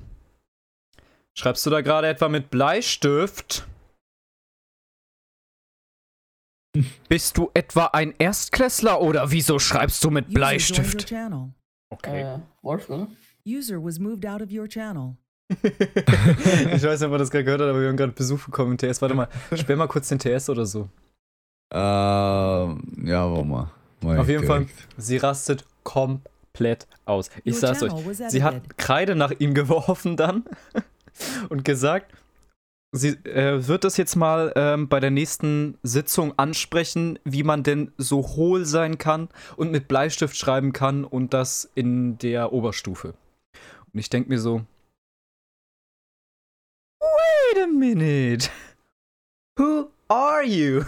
schreibst 1.37 1.65
du 1.67 1.71
da 1.71 1.81
gerade 1.81 2.09
etwa 2.09 2.29
mit 2.29 2.51
Bleistift? 2.51 3.67
Bist 7.09 7.37
du 7.39 7.51
etwa 7.55 7.87
ein 7.87 8.15
Erstklässler 8.19 9.01
oder 9.01 9.31
wieso 9.31 9.59
schreibst 9.59 10.03
du 10.05 10.11
mit 10.11 10.33
Bleistift? 10.33 11.13
Okay. 11.91 12.23
Äh, 12.23 12.39
Wolfgang? 12.63 13.09
User 13.47 13.83
was 13.83 13.99
moved 13.99 14.27
out 14.27 14.43
of 14.43 14.51
your 14.51 14.69
channel. 14.69 15.17
ich 15.63 16.83
weiß 16.83 16.83
nicht, 16.83 17.03
ob 17.05 17.11
man 17.11 17.21
das 17.21 17.31
gerade 17.31 17.45
gehört 17.45 17.61
hat, 17.61 17.69
aber 17.69 17.81
wir 17.81 17.89
haben 17.89 17.97
gerade 17.97 18.13
Besuch 18.13 18.45
bekommen 18.47 18.73
im 18.73 18.79
TS. 18.79 19.01
Warte 19.01 19.15
mal, 19.15 19.29
sperr 19.55 19.77
mal 19.77 19.87
kurz 19.87 20.09
den 20.09 20.19
TS 20.19 20.51
oder 20.51 20.67
so. 20.67 20.89
Ähm, 21.73 22.83
ja, 23.05 23.31
warte 23.31 23.45
mal. 23.45 23.71
mal 24.03 24.19
Auf 24.19 24.29
jeden 24.29 24.43
direkt. 24.43 24.47
Fall, 24.47 24.67
sie 24.97 25.17
rastet 25.19 25.65
komplett 25.85 26.89
aus. 27.05 27.31
Ich 27.45 27.59
sag's 27.59 27.83
euch, 27.83 27.93
sie 28.29 28.43
hat 28.43 28.77
Kreide 28.77 29.15
nach 29.15 29.33
ihm 29.39 29.55
geworfen 29.55 30.17
dann 30.17 30.45
und 31.49 31.65
gesagt, 31.65 32.13
Sie 32.93 33.09
äh, 33.25 33.67
wird 33.67 33.85
das 33.85 33.97
jetzt 33.97 34.17
mal 34.17 34.53
ähm, 34.57 34.89
bei 34.89 35.01
der 35.01 35.11
nächsten 35.11 35.77
Sitzung 35.83 36.39
ansprechen, 36.39 37.19
wie 37.25 37.43
man 37.43 37.63
denn 37.63 37.93
so 37.99 38.23
hohl 38.23 38.65
sein 38.65 38.97
kann 38.97 39.29
und 39.57 39.71
mit 39.71 39.89
Bleistift 39.89 40.37
schreiben 40.37 40.73
kann 40.73 41.05
und 41.05 41.35
das 41.35 41.71
in 41.75 42.17
der 42.19 42.53
Oberstufe. 42.53 43.15
Und 43.93 44.01
ich 44.01 44.09
denke 44.09 44.29
mir 44.29 44.39
so, 44.39 44.63
wait 47.01 47.65
a 47.65 47.67
minute, 47.67 48.49
who 49.59 49.91
are 50.09 50.45
you? 50.45 50.85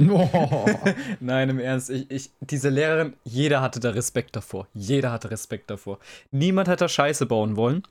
Oh. 0.00 0.66
Nein, 1.20 1.50
im 1.50 1.58
Ernst, 1.60 1.90
ich, 1.90 2.10
ich, 2.10 2.30
diese 2.40 2.68
Lehrerin, 2.68 3.14
jeder 3.24 3.60
hatte 3.60 3.80
da 3.80 3.90
Respekt 3.90 4.34
davor. 4.34 4.66
Jeder 4.74 5.12
hatte 5.12 5.30
Respekt 5.30 5.70
davor. 5.70 5.98
Niemand 6.32 6.68
hat 6.68 6.80
da 6.80 6.88
Scheiße 6.88 7.26
bauen 7.26 7.56
wollen. 7.56 7.84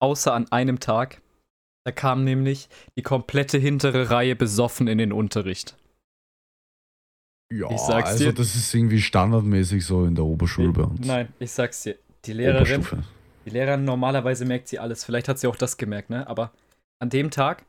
Außer 0.00 0.34
an 0.34 0.50
einem 0.50 0.80
Tag. 0.80 1.20
Da 1.84 1.92
kam 1.92 2.24
nämlich 2.24 2.68
die 2.96 3.02
komplette 3.02 3.58
hintere 3.58 4.10
Reihe 4.10 4.36
besoffen 4.36 4.88
in 4.88 4.98
den 4.98 5.12
Unterricht. 5.12 5.76
Ja, 7.52 7.70
ich 7.70 7.78
sag's 7.78 8.10
also 8.10 8.24
dir, 8.24 8.32
das 8.32 8.56
ist 8.56 8.74
irgendwie 8.74 9.02
standardmäßig 9.02 9.84
so 9.84 10.06
in 10.06 10.14
der 10.14 10.24
Oberschule 10.24 10.72
bei 10.72 10.82
uns. 10.82 11.06
Nein, 11.06 11.28
ich 11.38 11.52
sag's 11.52 11.82
dir. 11.82 11.96
Die 12.24 12.32
Lehrerin, 12.32 12.86
die 13.44 13.50
Lehrerin 13.50 13.84
normalerweise 13.84 14.46
merkt 14.46 14.68
sie 14.68 14.78
alles. 14.78 15.04
Vielleicht 15.04 15.28
hat 15.28 15.38
sie 15.38 15.46
auch 15.46 15.56
das 15.56 15.76
gemerkt, 15.76 16.08
ne? 16.08 16.26
Aber 16.26 16.52
an 17.00 17.10
dem 17.10 17.30
Tag, 17.30 17.66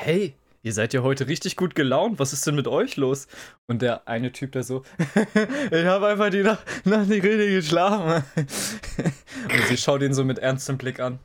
hey, 0.00 0.34
ihr 0.62 0.72
seid 0.72 0.94
ja 0.94 1.02
heute 1.02 1.26
richtig 1.26 1.56
gut 1.56 1.74
gelaunt, 1.74 2.20
was 2.20 2.32
ist 2.32 2.46
denn 2.46 2.54
mit 2.54 2.68
euch 2.68 2.96
los? 2.96 3.26
Und 3.66 3.82
der 3.82 4.06
eine 4.06 4.30
Typ 4.30 4.52
da 4.52 4.62
so, 4.62 4.84
ich 5.72 5.84
habe 5.84 6.06
einfach 6.06 6.30
die 6.30 6.44
Nacht, 6.44 6.64
Nacht 6.86 7.08
nicht 7.08 7.24
richtig 7.24 7.50
geschlafen. 7.50 8.24
Und 8.36 9.66
sie 9.68 9.76
schaut 9.76 10.02
ihn 10.02 10.14
so 10.14 10.24
mit 10.24 10.38
ernstem 10.38 10.78
Blick 10.78 11.00
an. 11.00 11.18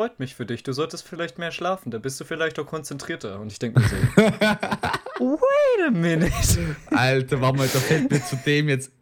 Freut 0.00 0.18
mich 0.18 0.34
für 0.34 0.46
dich, 0.46 0.62
du 0.62 0.72
solltest 0.72 1.06
vielleicht 1.06 1.38
mehr 1.38 1.52
schlafen, 1.52 1.90
da 1.90 1.98
bist 1.98 2.18
du 2.18 2.24
vielleicht 2.24 2.58
auch 2.58 2.64
konzentrierter. 2.64 3.38
Und 3.38 3.52
ich 3.52 3.58
denke 3.58 3.80
mir 3.80 3.86
so, 3.86 3.96
wait 4.16 5.88
a 5.88 5.90
minute. 5.90 6.76
Alter, 6.86 7.42
warte 7.42 7.58
mal, 7.58 7.68
da 7.68 7.78
fällt 7.80 8.10
mir 8.10 8.24
zu 8.24 8.36
dem 8.36 8.70
jetzt 8.70 8.92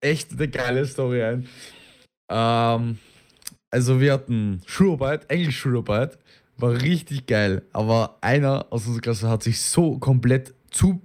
echt 0.00 0.32
eine 0.32 0.48
geile 0.48 0.84
Story 0.86 1.22
ein. 1.22 1.48
Ähm, 2.28 2.98
also 3.70 4.00
wir 4.00 4.12
hatten 4.12 4.60
Schularbeit, 4.66 5.30
Englisch-Schularbeit, 5.30 6.18
war 6.56 6.72
richtig 6.82 7.26
geil. 7.26 7.62
Aber 7.72 8.18
einer 8.20 8.66
aus 8.70 8.88
unserer 8.88 9.02
Klasse 9.02 9.28
hat 9.28 9.44
sich 9.44 9.62
so 9.62 10.00
komplett 10.00 10.52
zu, 10.72 11.00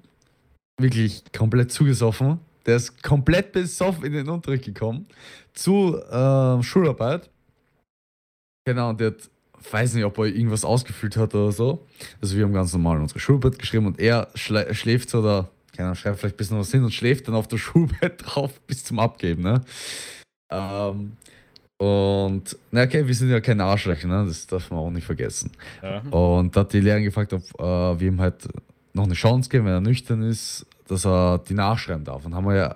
wirklich 0.82 1.22
komplett 1.38 1.72
zugesoffen. 1.72 2.40
Der 2.66 2.78
ist 2.78 3.04
komplett 3.04 3.52
besoffen 3.52 4.06
in 4.06 4.14
den 4.14 4.28
Unterricht 4.28 4.66
gekommen 4.66 5.06
zu 5.54 6.00
äh, 6.00 6.64
Schularbeit. 6.64 7.30
Genau, 8.68 8.90
und 8.90 9.00
der 9.00 9.10
hat, 9.10 9.30
weiß 9.72 9.94
nicht, 9.94 10.06
ob 10.06 10.18
er 10.18 10.26
irgendwas 10.26 10.66
ausgefüllt 10.66 11.18
hat 11.18 11.34
oder 11.36 11.52
so. 11.52 11.86
Also 12.22 12.36
wir 12.36 12.44
haben 12.44 12.54
ganz 12.54 12.74
normal 12.74 13.00
unsere 13.00 13.20
Schularbeit 13.20 13.60
geschrieben 13.60 13.88
und 13.88 14.00
er 14.00 14.30
schläft 14.36 15.10
so 15.10 15.22
da, 15.22 15.50
keine 15.76 15.90
Ahnung, 15.90 15.96
schreibt 15.96 16.20
vielleicht 16.20 16.36
ein 16.36 16.38
bisschen 16.38 16.60
was 16.60 16.72
hin 16.72 16.84
und 16.84 16.94
schläft 16.94 17.28
dann 17.28 17.36
auf 17.36 17.48
der 17.48 17.58
Schulbett 17.60 18.24
drauf 18.26 18.60
bis 18.62 18.84
zum 18.84 19.00
Abgeben, 19.00 19.44
ne? 19.44 19.62
Ähm, 20.50 21.14
und, 21.78 22.58
na 22.72 22.84
okay, 22.84 23.06
wir 23.06 23.14
sind 23.14 23.30
ja 23.30 23.42
keine 23.42 23.66
Arschlöcher, 23.66 24.08
ne? 24.08 24.26
das 24.26 24.48
darf 24.48 24.72
man 24.72 24.80
auch 24.80 24.92
nicht 24.92 25.06
vergessen. 25.06 25.52
Ja. 25.84 26.00
Und 26.10 26.56
da 26.56 26.62
hat 26.62 26.72
die 26.72 26.80
Lehrerin 26.80 27.04
gefragt, 27.04 27.34
ob 27.34 27.44
äh, 27.60 28.00
wir 28.00 28.08
ihm 28.08 28.22
halt 28.22 28.48
noch 28.94 29.04
eine 29.04 29.14
Chance 29.14 29.50
geben, 29.50 29.66
wenn 29.66 29.74
er 29.74 29.82
nüchtern 29.82 30.22
ist, 30.24 30.66
dass 30.88 31.06
er 31.06 31.40
die 31.40 31.54
nachschreiben 31.54 32.06
darf. 32.06 32.26
Und 32.26 32.34
haben 32.34 32.48
wir 32.48 32.56
ja 32.56 32.76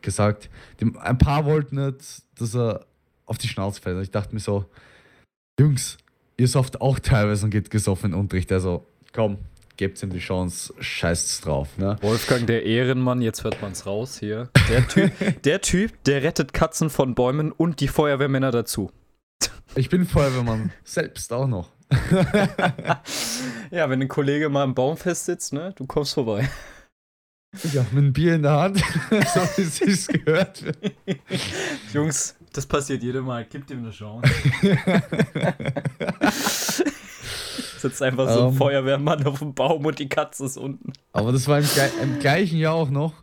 gesagt, 0.00 0.48
die, 0.80 0.90
ein 0.98 1.18
paar 1.18 1.44
wollten 1.44 1.84
nicht, 1.84 2.22
dass 2.38 2.54
er 2.54 2.86
auf 3.26 3.36
die 3.36 3.48
Schnauze 3.48 3.82
fällt. 3.82 3.96
Und 3.96 4.02
ich 4.02 4.10
dachte 4.10 4.34
mir 4.34 4.40
so, 4.40 4.64
Jungs, 5.60 5.98
ihr 6.38 6.48
sofft 6.48 6.80
auch 6.80 6.98
teilweise 6.98 7.44
und 7.44 7.50
geht 7.50 7.70
gesoffen 7.70 8.06
in 8.06 8.12
den 8.12 8.20
Unterricht. 8.20 8.50
Also 8.52 8.86
komm, 9.12 9.38
gebt 9.76 10.02
ihm 10.02 10.10
die 10.10 10.20
Chance, 10.20 10.72
scheißt's 10.80 11.42
drauf. 11.42 11.76
Ne? 11.76 11.96
Wolfgang, 12.00 12.46
der 12.46 12.64
Ehrenmann, 12.64 13.20
jetzt 13.20 13.44
hört 13.44 13.60
man's 13.60 13.84
raus 13.84 14.18
hier. 14.18 14.48
Der 14.70 14.86
typ, 14.88 15.12
der 15.42 15.60
typ, 15.60 16.04
der 16.04 16.22
rettet 16.22 16.54
Katzen 16.54 16.88
von 16.88 17.14
Bäumen 17.14 17.52
und 17.52 17.80
die 17.80 17.88
Feuerwehrmänner 17.88 18.50
dazu. 18.50 18.90
Ich 19.74 19.90
bin 19.90 20.06
Feuerwehrmann, 20.06 20.72
selbst 20.84 21.32
auch 21.32 21.46
noch. 21.46 21.70
ja, 23.70 23.88
wenn 23.88 24.00
ein 24.00 24.08
Kollege 24.08 24.48
mal 24.48 24.64
im 24.64 24.74
Baum 24.74 24.96
festsitzt, 24.96 25.52
ne, 25.52 25.72
du 25.76 25.86
kommst 25.86 26.14
vorbei. 26.14 26.48
Ja, 27.72 27.82
mit 27.92 27.98
einem 27.98 28.12
Bier 28.12 28.34
in 28.34 28.42
der 28.42 28.52
Hand, 28.52 28.78
so 29.10 29.40
wie 29.56 29.90
es 29.90 30.06
gehört. 30.06 30.64
Jungs, 31.94 32.36
das 32.52 32.66
passiert 32.66 33.02
jedes 33.02 33.22
Mal, 33.22 33.46
gib 33.48 33.70
ihm 33.70 33.78
eine 33.78 33.90
Chance. 33.90 34.30
Sitzt 37.78 38.02
einfach 38.02 38.28
so 38.28 38.40
ein 38.40 38.46
um, 38.46 38.52
ähm. 38.52 38.58
Feuerwehrmann 38.58 39.24
auf 39.26 39.38
dem 39.38 39.54
Baum 39.54 39.86
und 39.86 39.98
die 39.98 40.08
Katze 40.08 40.46
ist 40.46 40.56
unten. 40.56 40.92
Aber 41.12 41.32
das 41.32 41.46
war 41.46 41.58
im, 41.58 41.66
im 42.02 42.18
gleichen 42.18 42.58
Jahr 42.58 42.74
auch 42.74 42.90
noch. 42.90 43.14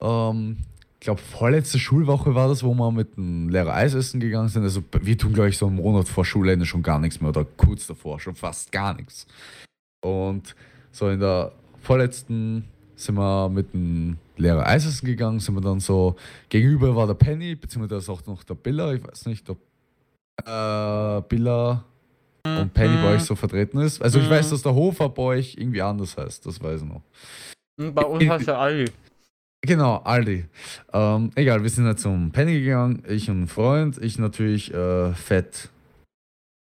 Ähm, 0.00 0.58
ich 1.00 1.04
glaube, 1.04 1.20
vorletzte 1.20 1.78
Schulwoche 1.78 2.34
war 2.34 2.48
das, 2.48 2.62
wo 2.62 2.74
wir 2.74 2.92
mit 2.92 3.16
dem 3.16 3.48
Lehrer 3.48 3.74
Eis 3.74 3.94
essen 3.94 4.20
gegangen 4.20 4.48
sind. 4.48 4.62
Also 4.62 4.82
wir 5.00 5.18
tun, 5.18 5.32
glaube 5.32 5.48
ich, 5.48 5.56
so 5.56 5.66
einen 5.66 5.76
Monat 5.76 6.08
vor 6.08 6.24
Schulende 6.24 6.66
schon 6.66 6.82
gar 6.82 6.98
nichts 6.98 7.20
mehr 7.20 7.30
oder 7.30 7.44
kurz 7.44 7.86
davor, 7.86 8.20
schon 8.20 8.34
fast 8.34 8.70
gar 8.70 8.94
nichts. 8.94 9.26
Und 10.02 10.54
so 10.92 11.08
in 11.08 11.20
der 11.20 11.52
vorletzten 11.80 12.64
sind 13.00 13.16
wir 13.16 13.48
mit 13.48 13.72
dem 13.72 14.18
Lehrer 14.36 14.66
Eis 14.66 14.86
essen 14.86 15.06
gegangen, 15.06 15.40
sind 15.40 15.54
wir 15.54 15.60
dann 15.60 15.80
so, 15.80 16.16
gegenüber 16.48 16.94
war 16.94 17.06
der 17.06 17.14
Penny, 17.14 17.54
beziehungsweise 17.54 18.12
auch 18.12 18.24
noch 18.26 18.44
der 18.44 18.54
Billa, 18.54 18.92
ich 18.92 19.02
weiß 19.06 19.26
nicht, 19.26 19.48
ob 19.48 19.58
äh, 20.44 21.20
Billa 21.28 21.84
und 22.44 22.72
Penny 22.72 22.96
bei 23.02 23.14
euch 23.14 23.22
so 23.22 23.34
vertreten 23.34 23.78
ist. 23.78 24.00
Also 24.02 24.18
ich 24.18 24.28
weiß, 24.28 24.46
mhm. 24.46 24.50
dass 24.50 24.62
der 24.62 24.74
Hofer 24.74 25.08
bei 25.08 25.22
euch 25.22 25.56
irgendwie 25.58 25.82
anders 25.82 26.16
heißt, 26.16 26.44
das 26.46 26.62
weiß 26.62 26.82
ich 26.82 26.88
noch. 26.88 27.02
Bei 27.92 28.04
uns 28.04 28.28
heißt 28.28 28.48
er 28.48 28.58
Aldi. 28.58 28.90
Genau, 29.62 29.96
Aldi. 29.96 30.46
Ähm, 30.92 31.30
egal, 31.34 31.62
wir 31.62 31.70
sind 31.70 31.84
halt 31.84 32.00
zum 32.00 32.30
Penny 32.32 32.60
gegangen, 32.60 33.02
ich 33.08 33.28
und 33.28 33.42
ein 33.42 33.48
Freund, 33.48 33.98
ich 33.98 34.18
natürlich 34.18 34.72
äh, 34.72 35.12
fett. 35.14 35.68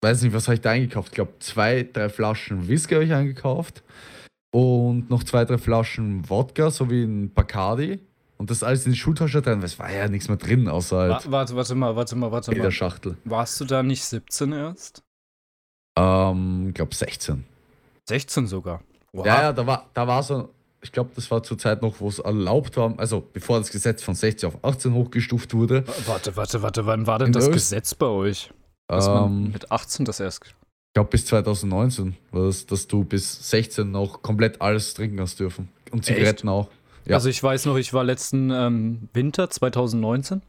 Weiß 0.02 0.22
nicht, 0.22 0.32
was 0.32 0.46
habe 0.46 0.54
ich 0.54 0.60
da 0.60 0.70
eingekauft? 0.70 1.08
Ich 1.08 1.14
glaube, 1.14 1.32
zwei, 1.40 1.88
drei 1.92 2.08
Flaschen 2.08 2.68
Whisky 2.68 2.94
habe 2.94 3.04
ich 3.04 3.12
eingekauft 3.12 3.82
und 4.50 5.10
noch 5.10 5.24
zwei, 5.24 5.44
drei 5.44 5.58
Flaschen 5.58 6.28
Wodka 6.28 6.70
sowie 6.70 7.04
ein 7.04 7.32
Bacardi. 7.32 8.00
Und 8.38 8.50
das 8.50 8.62
alles 8.62 8.84
in 8.84 8.92
die 8.92 8.98
Schultasche 8.98 9.40
drin, 9.40 9.60
weil 9.60 9.64
es 9.64 9.78
war 9.78 9.90
ja 9.90 10.08
nichts 10.08 10.28
mehr 10.28 10.36
drin, 10.36 10.68
außer 10.68 10.98
halt. 10.98 11.30
Warte, 11.30 11.56
warte 11.56 11.74
mal, 11.74 11.96
warte 11.96 12.16
mal, 12.16 12.30
warte 12.30 12.50
mal. 12.50 12.56
In 12.56 12.62
der 12.62 12.70
Schachtel. 12.70 13.16
Warst 13.24 13.60
du 13.60 13.64
da 13.64 13.82
nicht 13.82 14.04
17 14.04 14.52
erst? 14.52 15.02
Ähm, 15.98 16.66
ich 16.68 16.74
glaube 16.74 16.94
16. 16.94 17.44
16 18.04 18.46
sogar. 18.46 18.82
Wow. 19.12 19.24
Ja, 19.24 19.42
ja, 19.42 19.52
da 19.52 19.66
war, 19.66 19.86
da 19.94 20.06
war 20.06 20.22
so, 20.22 20.50
ich 20.82 20.92
glaube, 20.92 21.10
das 21.14 21.30
war 21.30 21.42
zur 21.42 21.58
Zeit 21.58 21.80
noch, 21.80 22.00
wo 22.00 22.08
es 22.08 22.18
erlaubt 22.18 22.76
war, 22.76 22.94
also 22.98 23.26
bevor 23.32 23.58
das 23.58 23.70
Gesetz 23.70 24.02
von 24.02 24.14
16 24.14 24.48
auf 24.48 24.62
18 24.62 24.92
hochgestuft 24.92 25.54
wurde. 25.54 25.84
Warte, 26.06 26.36
warte, 26.36 26.60
warte, 26.60 26.86
wann 26.86 27.06
war 27.06 27.18
denn 27.18 27.32
das 27.32 27.44
Öst 27.44 27.54
Gesetz 27.54 27.94
bei 27.94 28.06
euch? 28.06 28.50
Dass 28.88 29.06
ähm, 29.06 29.12
man 29.14 29.42
mit 29.52 29.72
18 29.72 30.04
das 30.04 30.20
erst. 30.20 30.54
Ich 30.96 30.98
glaube, 30.98 31.10
bis 31.10 31.26
2019 31.26 32.16
war 32.30 32.46
das, 32.46 32.64
dass 32.64 32.86
du 32.86 33.04
bis 33.04 33.50
16 33.50 33.90
noch 33.90 34.22
komplett 34.22 34.62
alles 34.62 34.94
trinken 34.94 35.20
hast 35.20 35.38
dürfen. 35.38 35.68
Und 35.90 36.06
Zigaretten 36.06 36.48
Echt? 36.48 36.54
auch. 36.54 36.70
Ja. 37.04 37.16
Also 37.16 37.28
ich 37.28 37.42
weiß 37.42 37.66
noch, 37.66 37.76
ich 37.76 37.92
war 37.92 38.02
letzten 38.02 38.50
ähm, 38.50 39.10
Winter 39.12 39.50
2019, 39.50 40.40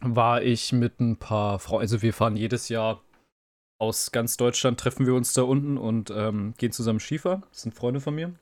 war 0.00 0.42
ich 0.42 0.72
mit 0.72 0.98
ein 0.98 1.16
paar 1.16 1.60
Freunden, 1.60 1.82
also 1.82 2.02
wir 2.02 2.12
fahren 2.12 2.34
jedes 2.34 2.68
Jahr 2.70 3.04
aus 3.78 4.10
ganz 4.10 4.36
Deutschland 4.36 4.80
treffen 4.80 5.06
wir 5.06 5.14
uns 5.14 5.32
da 5.32 5.42
unten 5.42 5.78
und 5.78 6.10
ähm, 6.10 6.54
gehen 6.58 6.72
zusammen 6.72 6.98
Skifahren. 6.98 7.44
Das 7.52 7.62
sind 7.62 7.72
Freunde 7.72 8.00
von 8.00 8.16
mir. 8.16 8.34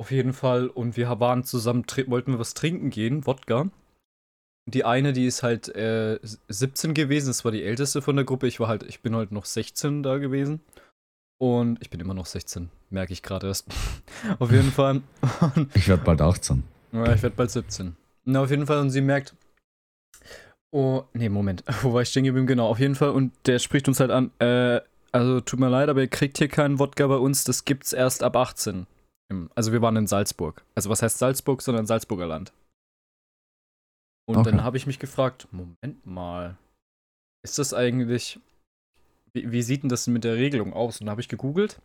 Auf 0.00 0.10
jeden 0.10 0.32
Fall. 0.32 0.66
Und 0.66 0.96
wir 0.96 1.08
waren 1.20 1.44
zusammen, 1.44 1.84
wollten 2.08 2.32
wir 2.32 2.40
was 2.40 2.54
trinken 2.54 2.90
gehen, 2.90 3.24
Wodka. 3.24 3.70
Die 4.68 4.84
eine, 4.84 5.12
die 5.12 5.26
ist 5.26 5.42
halt 5.42 5.74
äh, 5.74 6.18
17 6.22 6.94
gewesen, 6.94 7.28
das 7.28 7.44
war 7.44 7.52
die 7.52 7.64
älteste 7.64 8.02
von 8.02 8.16
der 8.16 8.24
Gruppe. 8.24 8.46
Ich 8.46 8.60
war 8.60 8.68
halt, 8.68 8.82
ich 8.82 9.00
bin 9.00 9.16
halt 9.16 9.32
noch 9.32 9.44
16 9.44 10.02
da 10.02 10.18
gewesen. 10.18 10.60
Und 11.40 11.78
ich 11.80 11.90
bin 11.90 12.00
immer 12.00 12.14
noch 12.14 12.26
16, 12.26 12.68
merke 12.90 13.12
ich 13.12 13.22
gerade 13.22 13.46
erst. 13.46 13.66
auf 14.38 14.50
jeden 14.50 14.72
Fall. 14.72 15.02
ich 15.74 15.88
werde 15.88 16.02
bald 16.04 16.20
18. 16.20 16.64
Ja, 16.92 17.14
ich 17.14 17.22
werde 17.22 17.36
bald 17.36 17.50
17. 17.50 17.96
Na, 18.24 18.42
auf 18.42 18.50
jeden 18.50 18.66
Fall. 18.66 18.80
Und 18.80 18.90
sie 18.90 19.00
merkt, 19.00 19.34
Oh, 20.70 21.04
nee, 21.14 21.28
Moment. 21.28 21.64
Wo 21.82 21.92
war 21.92 22.02
ich 22.02 22.08
stehen 22.08 22.24
geblieben? 22.24 22.46
Genau, 22.46 22.68
auf 22.68 22.78
jeden 22.78 22.94
Fall. 22.94 23.10
Und 23.10 23.32
der 23.46 23.58
spricht 23.58 23.88
uns 23.88 24.00
halt 24.00 24.10
an, 24.10 24.30
äh, 24.38 24.80
also 25.12 25.40
tut 25.40 25.60
mir 25.60 25.70
leid, 25.70 25.88
aber 25.88 26.02
ihr 26.02 26.08
kriegt 26.08 26.38
hier 26.38 26.48
keinen 26.48 26.78
Wodka 26.78 27.06
bei 27.06 27.16
uns, 27.16 27.44
das 27.44 27.64
gibt's 27.64 27.92
erst 27.92 28.22
ab 28.22 28.36
18. 28.36 28.86
Also 29.54 29.72
wir 29.72 29.82
waren 29.82 29.96
in 29.96 30.06
Salzburg. 30.06 30.62
Also 30.74 30.90
was 30.90 31.02
heißt 31.02 31.18
Salzburg, 31.18 31.62
sondern 31.62 31.86
Salzburger 31.86 32.26
Land. 32.26 32.52
Und 34.28 34.36
okay. 34.36 34.50
dann 34.50 34.62
habe 34.62 34.76
ich 34.76 34.86
mich 34.86 34.98
gefragt, 34.98 35.48
Moment 35.52 36.04
mal, 36.04 36.58
ist 37.42 37.58
das 37.58 37.72
eigentlich, 37.72 38.38
wie, 39.32 39.50
wie, 39.50 39.62
sieht 39.62 39.82
denn 39.82 39.88
das 39.88 40.06
mit 40.06 40.22
der 40.22 40.34
Regelung 40.34 40.74
aus? 40.74 41.00
Und 41.00 41.06
da 41.06 41.12
habe 41.12 41.22
ich 41.22 41.28
gegoogelt 41.28 41.80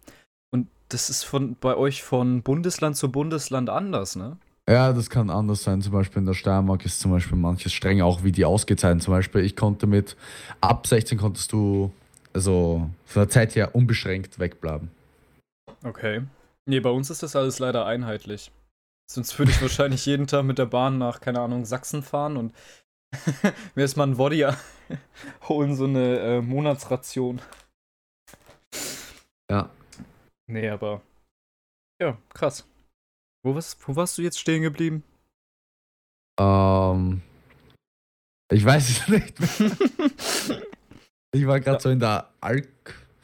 und 0.52 0.68
das 0.90 1.10
ist 1.10 1.24
von 1.24 1.56
bei 1.56 1.76
euch 1.78 2.04
von 2.04 2.44
Bundesland 2.44 2.98
zu 2.98 3.10
Bundesland 3.10 3.70
anders, 3.70 4.18
ne? 4.18 4.38
Ja, 4.70 4.92
das 4.92 5.10
kann 5.10 5.30
anders 5.30 5.64
sein. 5.64 5.82
Zum 5.82 5.94
Beispiel 5.94 6.20
in 6.20 6.26
der 6.26 6.34
Steiermark 6.34 6.86
ist 6.86 7.00
zum 7.00 7.12
Beispiel 7.12 7.38
manches 7.38 7.72
streng, 7.72 8.02
auch 8.02 8.24
wie 8.24 8.32
die 8.34 8.46
Ausgezeichneten. 8.46 9.02
Zum 9.02 9.14
Beispiel, 9.14 9.42
ich 9.42 9.56
konnte 9.56 9.88
mit 9.88 10.18
ab 10.60 10.86
16 10.86 11.18
konntest 11.18 11.52
du, 11.54 11.92
also 12.34 12.90
von 13.06 13.22
der 13.22 13.30
Zeit 13.30 13.56
her 13.56 13.74
unbeschränkt 13.74 14.40
wegbleiben. 14.40 14.90
Okay. 15.84 16.24
Nee, 16.66 16.82
bei 16.82 16.90
uns 16.90 17.10
ist 17.10 17.24
das 17.24 17.36
alles 17.38 17.60
leider 17.60 17.86
einheitlich. 17.86 18.52
Sonst 19.10 19.38
würde 19.38 19.52
ich 19.52 19.62
wahrscheinlich 19.62 20.06
jeden 20.06 20.28
Tag 20.28 20.44
mit 20.44 20.58
der 20.58 20.66
Bahn 20.66 20.98
nach, 20.98 21.20
keine 21.20 21.42
Ahnung, 21.42 21.66
Sachsen 21.66 22.04
fahren 22.04 22.38
und 22.38 22.56
mir 23.76 23.82
erstmal 23.82 24.08
ein 24.08 24.18
Woddy 24.18 24.48
holen, 25.48 25.76
so 25.76 25.86
eine 25.86 26.20
äh, 26.20 26.42
Monatsration. 26.42 27.42
Ja. 29.50 29.70
Nee, 30.48 30.70
aber. 30.70 31.02
Ja, 32.02 32.18
krass. 32.34 32.68
Wo, 33.44 33.56
was, 33.56 33.78
wo 33.88 33.96
warst 33.96 34.18
du 34.18 34.22
jetzt 34.22 34.40
stehen 34.40 34.62
geblieben? 34.62 35.04
Ähm. 36.40 37.22
Ich 38.52 38.64
weiß 38.64 38.90
es 38.90 39.08
nicht. 39.08 39.34
ich 41.34 41.48
war 41.48 41.60
gerade 41.60 41.78
ja. 41.78 41.80
so 41.80 41.90
in 41.90 42.00
der 42.00 42.30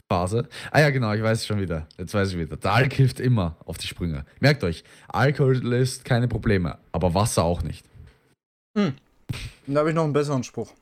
Alk-Phase. 0.09 0.47
Ah 0.71 0.79
ja, 0.81 0.89
genau, 0.89 1.13
ich 1.13 1.21
weiß 1.21 1.39
es 1.39 1.45
schon 1.45 1.59
wieder. 1.61 1.87
Jetzt 1.97 2.13
weiß 2.13 2.31
ich 2.31 2.37
wieder. 2.37 2.57
Der 2.57 2.73
Alk 2.73 2.93
hilft 2.93 3.19
immer 3.19 3.55
auf 3.65 3.77
die 3.77 3.87
Sprünge. 3.87 4.25
Merkt 4.39 4.63
euch, 4.63 4.83
Alkohol 5.07 5.57
löst 5.57 6.05
keine 6.05 6.27
Probleme, 6.27 6.77
aber 6.91 7.13
Wasser 7.13 7.43
auch 7.43 7.61
nicht. 7.63 7.85
Hm. 8.77 8.93
Da 9.67 9.79
habe 9.79 9.89
ich 9.89 9.95
noch 9.95 10.03
einen 10.03 10.13
besseren 10.13 10.43
Spruch. 10.43 10.73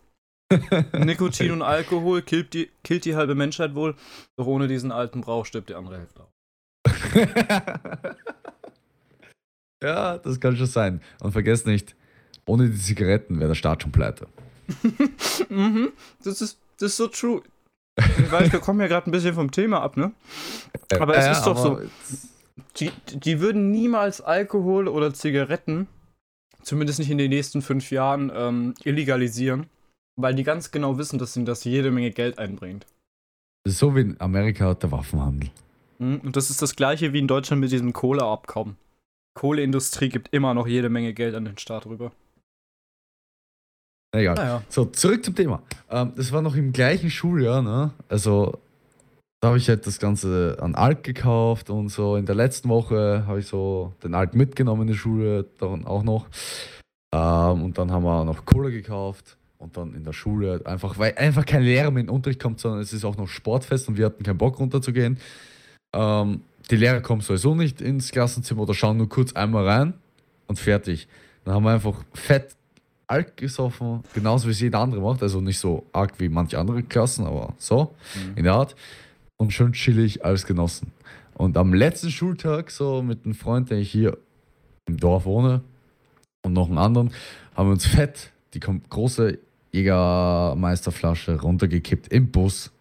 Nikotin 0.93 1.51
und 1.51 1.61
Alkohol 1.61 2.21
killt 2.21 2.53
die, 2.53 2.69
killt 2.83 3.03
die 3.03 3.15
halbe 3.15 3.35
Menschheit 3.35 3.75
wohl, 3.75 3.95
doch 4.37 4.47
ohne 4.47 4.69
diesen 4.69 4.93
alten 4.93 5.19
Brauch 5.19 5.45
stirbt 5.45 5.69
die 5.69 5.75
andere 5.75 5.97
Hälfte 5.97 6.21
auch. 6.21 6.31
ja, 9.83 10.17
das 10.19 10.39
kann 10.39 10.55
schon 10.55 10.67
sein. 10.67 11.01
Und 11.19 11.33
vergesst 11.33 11.67
nicht, 11.67 11.97
ohne 12.45 12.69
die 12.69 12.77
Zigaretten 12.77 13.39
wäre 13.39 13.49
der 13.49 13.55
Staat 13.55 13.83
schon 13.83 13.91
pleite. 13.91 14.27
mhm, 15.49 15.91
das 16.23 16.41
ist, 16.41 16.59
das 16.79 16.91
ist 16.91 16.97
so 16.97 17.07
true. 17.07 17.41
Ich 17.97 18.31
weiß, 18.31 18.51
wir 18.51 18.59
kommen 18.59 18.79
ja 18.79 18.87
gerade 18.87 19.09
ein 19.09 19.11
bisschen 19.11 19.33
vom 19.33 19.51
Thema 19.51 19.81
ab, 19.81 19.97
ne? 19.97 20.11
Äh, 20.89 20.99
aber 20.99 21.17
es 21.17 21.25
äh, 21.25 21.31
ist 21.31 21.43
doch 21.43 21.57
so. 21.57 21.81
Die, 22.77 22.91
die 23.13 23.39
würden 23.39 23.71
niemals 23.71 24.21
Alkohol 24.21 24.87
oder 24.87 25.13
Zigaretten, 25.13 25.87
zumindest 26.61 26.99
nicht 26.99 27.09
in 27.09 27.17
den 27.17 27.29
nächsten 27.29 27.61
fünf 27.61 27.91
Jahren, 27.91 28.31
ähm, 28.33 28.75
illegalisieren, 28.83 29.67
weil 30.15 30.35
die 30.35 30.43
ganz 30.43 30.71
genau 30.71 30.97
wissen, 30.97 31.17
dass 31.17 31.35
ihnen 31.35 31.45
das 31.45 31.63
jede 31.63 31.91
Menge 31.91 32.11
Geld 32.11 32.37
einbringt. 32.39 32.85
So 33.67 33.95
wie 33.95 34.01
in 34.01 34.21
Amerika 34.21 34.65
hat 34.69 34.83
der 34.83 34.91
Waffenhandel. 34.91 35.49
Mhm, 35.99 36.21
und 36.23 36.35
das 36.35 36.49
ist 36.49 36.61
das 36.61 36.75
gleiche 36.75 37.13
wie 37.13 37.19
in 37.19 37.27
Deutschland 37.27 37.59
mit 37.59 37.71
diesem 37.71 37.93
Kohleabkommen. 37.93 38.77
Kohleindustrie 39.33 40.09
gibt 40.09 40.33
immer 40.33 40.53
noch 40.53 40.67
jede 40.67 40.89
Menge 40.89 41.13
Geld 41.13 41.35
an 41.35 41.45
den 41.45 41.57
Staat 41.57 41.85
rüber. 41.85 42.11
Egal. 44.11 44.35
Naja. 44.35 44.63
So, 44.69 44.85
zurück 44.85 45.23
zum 45.23 45.35
Thema. 45.35 45.61
Ähm, 45.89 46.13
das 46.15 46.31
war 46.31 46.41
noch 46.41 46.55
im 46.55 46.71
gleichen 46.71 47.09
Schuljahr, 47.09 47.61
ne? 47.61 47.91
Also, 48.09 48.59
da 49.41 49.49
habe 49.49 49.57
ich 49.57 49.69
halt 49.69 49.85
das 49.85 49.99
Ganze 49.99 50.57
an 50.59 50.75
Alk 50.75 51.03
gekauft 51.03 51.69
und 51.69 51.89
so. 51.89 52.15
In 52.15 52.25
der 52.25 52.35
letzten 52.35 52.69
Woche 52.69 53.23
habe 53.27 53.39
ich 53.39 53.47
so 53.47 53.93
den 54.03 54.15
Alk 54.15 54.33
mitgenommen 54.33 54.83
in 54.83 54.87
die 54.87 54.97
Schule, 54.97 55.45
dann 55.59 55.85
auch 55.85 56.03
noch. 56.03 56.27
Ähm, 57.13 57.63
und 57.63 57.77
dann 57.77 57.91
haben 57.91 58.03
wir 58.03 58.25
noch 58.25 58.45
Cola 58.45 58.69
gekauft 58.69 59.37
und 59.57 59.77
dann 59.77 59.93
in 59.93 60.03
der 60.03 60.13
Schule 60.13 60.61
einfach, 60.65 60.97
weil 60.97 61.13
einfach 61.15 61.45
kein 61.45 61.63
Lehrer 61.63 61.91
mehr 61.91 62.01
in 62.01 62.07
den 62.07 62.15
Unterricht 62.15 62.41
kommt, 62.41 62.59
sondern 62.59 62.81
es 62.81 62.93
ist 62.93 63.05
auch 63.05 63.17
noch 63.17 63.27
Sportfest 63.27 63.87
und 63.87 63.97
wir 63.97 64.05
hatten 64.05 64.23
keinen 64.23 64.37
Bock 64.37 64.59
runterzugehen. 64.59 65.19
Ähm, 65.93 66.41
die 66.69 66.75
Lehrer 66.75 67.01
kommen 67.01 67.21
sowieso 67.21 67.55
nicht 67.55 67.81
ins 67.81 68.11
Klassenzimmer 68.11 68.63
oder 68.63 68.73
schauen 68.73 68.97
nur 68.97 69.09
kurz 69.09 69.33
einmal 69.33 69.67
rein 69.67 69.93
und 70.47 70.59
fertig. 70.59 71.07
Dann 71.45 71.53
haben 71.55 71.63
wir 71.63 71.71
einfach 71.71 72.03
fett 72.13 72.55
Alk 73.07 73.37
gesoffen, 73.37 74.03
genauso 74.13 74.47
wie 74.47 74.51
es 74.51 74.59
jeder 74.59 74.79
andere 74.79 75.01
macht. 75.01 75.23
Also 75.23 75.41
nicht 75.41 75.59
so 75.59 75.85
arg 75.93 76.19
wie 76.19 76.29
manche 76.29 76.59
andere 76.59 76.83
Klassen, 76.83 77.25
aber 77.25 77.53
so 77.57 77.95
mhm. 78.15 78.37
in 78.37 78.43
der 78.43 78.53
Art. 78.53 78.75
Und 79.37 79.53
schön 79.53 79.73
chillig 79.73 80.25
alles 80.25 80.45
genossen. 80.45 80.91
Und 81.35 81.57
am 81.57 81.73
letzten 81.73 82.09
Schultag, 82.09 82.71
so 82.71 83.01
mit 83.01 83.23
einem 83.23 83.35
Freund, 83.35 83.69
der 83.69 83.77
ich 83.77 83.91
hier 83.91 84.17
im 84.87 84.97
Dorf 84.97 85.25
wohne, 85.25 85.61
und 86.43 86.53
noch 86.53 86.67
einen 86.67 86.77
anderen, 86.77 87.11
haben 87.55 87.69
wir 87.69 87.73
uns 87.73 87.85
fett 87.85 88.31
die 88.53 88.59
große 88.59 89.37
Jägermeisterflasche 89.71 91.41
runtergekippt 91.41 92.11
im 92.11 92.31
Bus, 92.31 92.71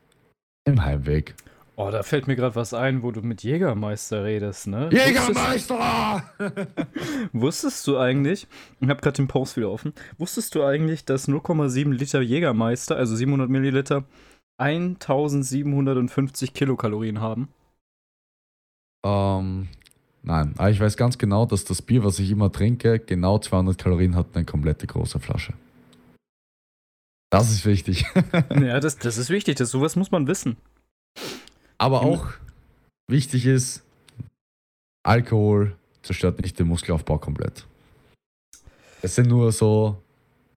im 0.64 0.84
Heimweg. 0.84 1.34
Oh, 1.78 1.90
da 1.90 2.02
fällt 2.02 2.26
mir 2.26 2.36
gerade 2.36 2.54
was 2.54 2.72
ein, 2.72 3.02
wo 3.02 3.10
du 3.10 3.20
mit 3.20 3.42
Jägermeister 3.42 4.24
redest, 4.24 4.66
ne? 4.66 4.88
Jägermeister! 4.90 6.22
Wusstest, 6.38 7.32
wusstest 7.34 7.86
du 7.86 7.98
eigentlich, 7.98 8.46
ich 8.80 8.88
habe 8.88 9.02
gerade 9.02 9.16
den 9.16 9.28
Post 9.28 9.58
wieder 9.58 9.70
offen, 9.70 9.92
wusstest 10.16 10.54
du 10.54 10.64
eigentlich, 10.64 11.04
dass 11.04 11.28
0,7 11.28 11.92
Liter 11.92 12.22
Jägermeister, 12.22 12.96
also 12.96 13.14
700 13.14 13.50
Milliliter, 13.50 14.04
1750 14.56 16.54
Kilokalorien 16.54 17.20
haben? 17.20 17.48
Ähm, 19.04 19.68
nein, 20.22 20.54
aber 20.56 20.70
ich 20.70 20.80
weiß 20.80 20.96
ganz 20.96 21.18
genau, 21.18 21.44
dass 21.44 21.66
das 21.66 21.82
Bier, 21.82 22.02
was 22.02 22.18
ich 22.18 22.30
immer 22.30 22.50
trinke, 22.50 23.00
genau 23.00 23.38
200 23.38 23.76
Kalorien 23.76 24.16
hat, 24.16 24.28
eine 24.32 24.46
komplette 24.46 24.86
große 24.86 25.20
Flasche. 25.20 25.52
Das 27.28 27.50
ist 27.50 27.66
wichtig. 27.66 28.06
ja, 28.62 28.80
das, 28.80 28.96
das 28.96 29.18
ist 29.18 29.28
wichtig, 29.28 29.56
das, 29.56 29.70
sowas 29.70 29.94
muss 29.94 30.10
man 30.10 30.26
wissen. 30.26 30.56
Aber 31.78 32.02
auch 32.02 32.28
wichtig 33.08 33.46
ist, 33.46 33.82
Alkohol 35.02 35.76
zerstört 36.02 36.40
nicht 36.40 36.58
den 36.58 36.68
Muskelaufbau 36.68 37.18
komplett. 37.18 37.66
Es 39.02 39.14
sind 39.14 39.28
nur 39.28 39.52
so, 39.52 40.02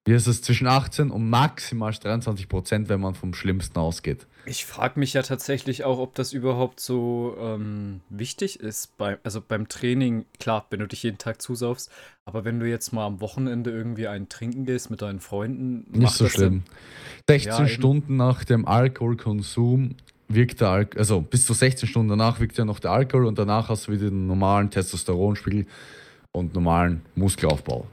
wie 0.06 0.14
ist 0.14 0.28
es, 0.28 0.42
zwischen 0.42 0.66
18 0.66 1.12
und 1.12 1.30
maximal 1.30 1.92
23 1.92 2.48
Prozent, 2.48 2.90
wenn 2.90 3.02
man 3.02 3.16
vom 3.16 3.34
Schlimmsten 3.34 3.78
ausgeht. 3.78 4.26
Ich 4.46 4.66
frage 4.66 5.00
mich 5.00 5.14
ja 5.14 5.22
tatsächlich 5.22 5.84
auch, 5.84 6.00
ob 6.00 6.16
das 6.16 6.34
überhaupt 6.34 6.80
so 6.80 7.36
ähm, 7.40 8.02
wichtig 8.10 8.60
ist. 8.60 8.98
Bei, 8.98 9.20
also 9.24 9.42
beim 9.46 9.68
Training, 9.68 10.26
klar, 10.40 10.66
wenn 10.70 10.80
du 10.80 10.88
dich 10.88 11.04
jeden 11.04 11.18
Tag 11.18 11.42
zusaufst, 11.42 11.92
aber 12.26 12.46
wenn 12.46 12.60
du 12.60 12.68
jetzt 12.68 12.92
mal 12.92 13.06
am 13.06 13.22
Wochenende 13.22 13.70
irgendwie 13.70 14.08
einen 14.08 14.30
trinken 14.30 14.66
gehst 14.66 14.90
mit 14.90 15.02
deinen 15.02 15.20
Freunden. 15.20 15.86
Nicht 15.92 16.14
so 16.14 16.30
schlimm. 16.30 16.64
16 17.28 17.52
ja, 17.52 17.68
Stunden 17.68 18.16
nach 18.16 18.44
dem 18.46 18.66
Alkoholkonsum 18.66 19.96
wirkt 20.30 20.62
der 20.62 20.70
Alkohol, 20.70 21.00
also 21.00 21.22
bis 21.22 21.46
zu 21.46 21.54
16 21.54 21.90
Stunden 21.90 22.10
danach 22.10 22.40
wirkt 22.40 22.58
ja 22.58 22.66
noch 22.66 22.80
der 22.80 22.92
Alkohol 22.92 23.26
und 23.26 23.38
danach 23.38 23.70
hast 23.70 23.88
du 23.88 23.92
wieder 23.92 24.10
den 24.10 24.28
normalen 24.28 24.70
Testosteronspiegel 24.70 25.66
und 26.32 26.54
normalen 26.54 27.02
Muskelaufbau. 27.16 27.88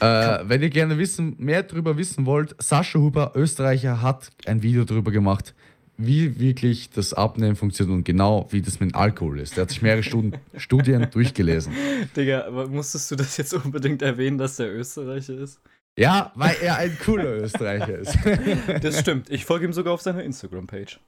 Äh, 0.00 0.38
wenn 0.44 0.62
ihr 0.62 0.70
gerne 0.70 0.98
wissen, 0.98 1.34
mehr 1.38 1.62
darüber 1.62 1.96
wissen 1.96 2.26
wollt, 2.26 2.54
Sascha 2.62 2.98
Huber, 2.98 3.32
Österreicher, 3.34 4.02
hat 4.02 4.30
ein 4.46 4.62
Video 4.62 4.84
darüber 4.84 5.10
gemacht, 5.10 5.54
wie 5.96 6.38
wirklich 6.38 6.90
das 6.90 7.12
Abnehmen 7.12 7.56
funktioniert 7.56 7.96
und 7.96 8.04
genau 8.04 8.46
wie 8.50 8.62
das 8.62 8.78
mit 8.78 8.94
Alkohol 8.94 9.40
ist. 9.40 9.58
Er 9.58 9.62
hat 9.62 9.70
sich 9.70 9.82
mehrere 9.82 10.04
Stunden, 10.04 10.38
Studien 10.56 11.08
durchgelesen. 11.10 11.72
Digga, 12.16 12.46
aber 12.46 12.68
musstest 12.68 13.10
du 13.10 13.16
das 13.16 13.36
jetzt 13.36 13.52
unbedingt 13.54 14.02
erwähnen, 14.02 14.38
dass 14.38 14.56
der 14.56 14.72
Österreicher 14.72 15.36
ist? 15.36 15.60
Ja, 15.98 16.30
weil 16.36 16.54
er 16.62 16.76
ein 16.76 16.96
cooler 17.04 17.36
Österreicher 17.38 17.98
ist. 17.98 18.16
Das 18.82 19.00
stimmt. 19.00 19.30
Ich 19.30 19.44
folge 19.44 19.64
ihm 19.64 19.72
sogar 19.72 19.92
auf 19.94 20.00
seiner 20.00 20.22
Instagram-Page. 20.22 21.00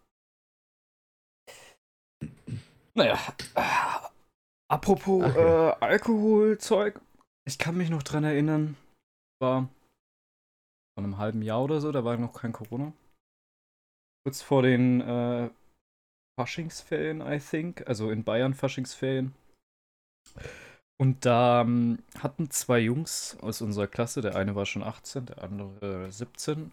Naja, 2.95 3.19
apropos 4.69 5.23
ja. 5.23 5.71
äh, 5.71 5.77
Alkoholzeug, 5.81 7.01
ich 7.47 7.59
kann 7.59 7.77
mich 7.77 7.91
noch 7.91 8.03
dran 8.03 8.25
erinnern, 8.25 8.77
war 9.41 9.69
vor 10.95 11.05
einem 11.05 11.19
halben 11.19 11.43
Jahr 11.43 11.63
oder 11.63 11.81
so, 11.81 11.93
da 11.93 12.05
war 12.05 12.17
noch 12.17 12.35
kein 12.35 12.53
Corona. 12.53 12.93
Kurz 14.25 14.43
vor 14.43 14.63
den 14.63 15.01
äh, 15.01 15.51
Faschingsferien, 16.39 17.21
I 17.21 17.39
think, 17.39 17.87
also 17.87 18.11
in 18.11 18.25
Bayern 18.25 18.55
Faschingsferien. 18.55 19.35
Und 21.01 21.25
da 21.25 21.63
ähm, 21.63 22.03
hatten 22.19 22.51
zwei 22.51 22.81
Jungs 22.81 23.39
aus 23.41 23.63
unserer 23.63 23.87
Klasse, 23.87 24.21
der 24.21 24.37
eine 24.37 24.55
war 24.55 24.67
schon 24.67 24.83
18, 24.83 25.27
der 25.27 25.43
andere 25.43 26.09
äh, 26.09 26.11
17, 26.11 26.73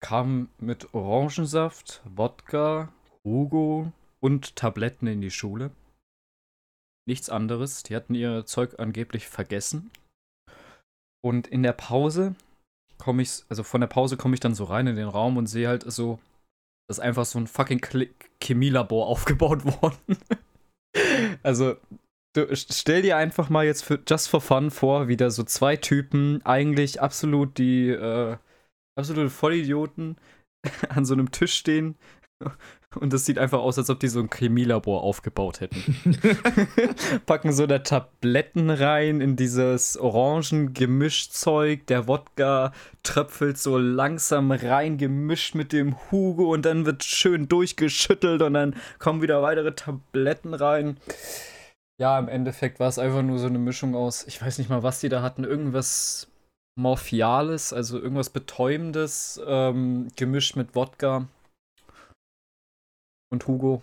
kamen 0.00 0.50
mit 0.58 0.92
Orangensaft, 0.92 2.02
Wodka, 2.04 2.92
Hugo 3.24 3.90
und 4.24 4.56
Tabletten 4.56 5.06
in 5.06 5.20
die 5.20 5.30
Schule. 5.30 5.70
Nichts 7.06 7.28
anderes. 7.28 7.82
Die 7.82 7.94
hatten 7.94 8.14
ihr 8.14 8.46
Zeug 8.46 8.78
angeblich 8.78 9.28
vergessen. 9.28 9.90
Und 11.22 11.46
in 11.46 11.62
der 11.62 11.74
Pause 11.74 12.34
komme 12.96 13.20
ich, 13.20 13.44
also 13.50 13.62
von 13.62 13.82
der 13.82 13.88
Pause 13.88 14.16
komme 14.16 14.32
ich 14.32 14.40
dann 14.40 14.54
so 14.54 14.64
rein 14.64 14.86
in 14.86 14.96
den 14.96 15.08
Raum 15.08 15.36
und 15.36 15.46
sehe 15.46 15.68
halt 15.68 15.82
so, 15.92 16.18
dass 16.88 17.00
einfach 17.00 17.26
so 17.26 17.38
ein 17.38 17.46
fucking 17.46 17.82
Chemielabor 18.42 19.06
aufgebaut 19.08 19.66
worden. 19.66 20.16
also, 21.42 21.76
du, 22.34 22.48
stell 22.56 23.02
dir 23.02 23.18
einfach 23.18 23.50
mal 23.50 23.66
jetzt 23.66 23.84
für 23.84 24.02
Just 24.08 24.28
for 24.28 24.40
Fun 24.40 24.70
vor, 24.70 25.06
wie 25.06 25.18
da 25.18 25.28
so 25.28 25.42
zwei 25.42 25.76
Typen 25.76 26.40
eigentlich 26.46 27.02
absolut 27.02 27.58
die, 27.58 27.90
äh, 27.90 28.38
absolute 28.98 29.28
Vollidioten 29.28 30.16
an 30.88 31.04
so 31.04 31.12
einem 31.12 31.30
Tisch 31.30 31.54
stehen 31.54 31.98
und 32.96 33.12
das 33.12 33.24
sieht 33.24 33.38
einfach 33.38 33.60
aus, 33.60 33.78
als 33.78 33.90
ob 33.90 34.00
die 34.00 34.08
so 34.08 34.20
ein 34.20 34.30
Chemielabor 34.32 35.02
aufgebaut 35.02 35.60
hätten. 35.60 36.18
Packen 37.26 37.52
so 37.52 37.66
da 37.66 37.80
Tabletten 37.80 38.70
rein 38.70 39.20
in 39.20 39.36
dieses 39.36 39.96
Orangen-Gemischzeug. 39.96 41.86
Der 41.86 42.06
Wodka 42.06 42.72
tröpfelt 43.02 43.58
so 43.58 43.78
langsam 43.78 44.52
rein, 44.52 44.98
gemischt 44.98 45.54
mit 45.54 45.72
dem 45.72 45.96
Hugo 46.10 46.52
und 46.52 46.64
dann 46.64 46.86
wird 46.86 47.04
schön 47.04 47.48
durchgeschüttelt 47.48 48.42
und 48.42 48.54
dann 48.54 48.76
kommen 48.98 49.22
wieder 49.22 49.42
weitere 49.42 49.74
Tabletten 49.74 50.54
rein. 50.54 50.98
Ja, 51.98 52.18
im 52.18 52.28
Endeffekt 52.28 52.80
war 52.80 52.88
es 52.88 52.98
einfach 52.98 53.22
nur 53.22 53.38
so 53.38 53.46
eine 53.46 53.58
Mischung 53.58 53.94
aus, 53.94 54.26
ich 54.26 54.42
weiß 54.42 54.58
nicht 54.58 54.68
mal, 54.68 54.82
was 54.82 55.00
die 55.00 55.08
da 55.08 55.22
hatten, 55.22 55.44
irgendwas 55.44 56.28
Morphiales, 56.76 57.72
also 57.72 58.00
irgendwas 58.00 58.30
Betäubendes, 58.30 59.40
ähm, 59.46 60.08
gemischt 60.16 60.56
mit 60.56 60.74
Wodka 60.74 61.28
und 63.34 63.46
Hugo. 63.46 63.82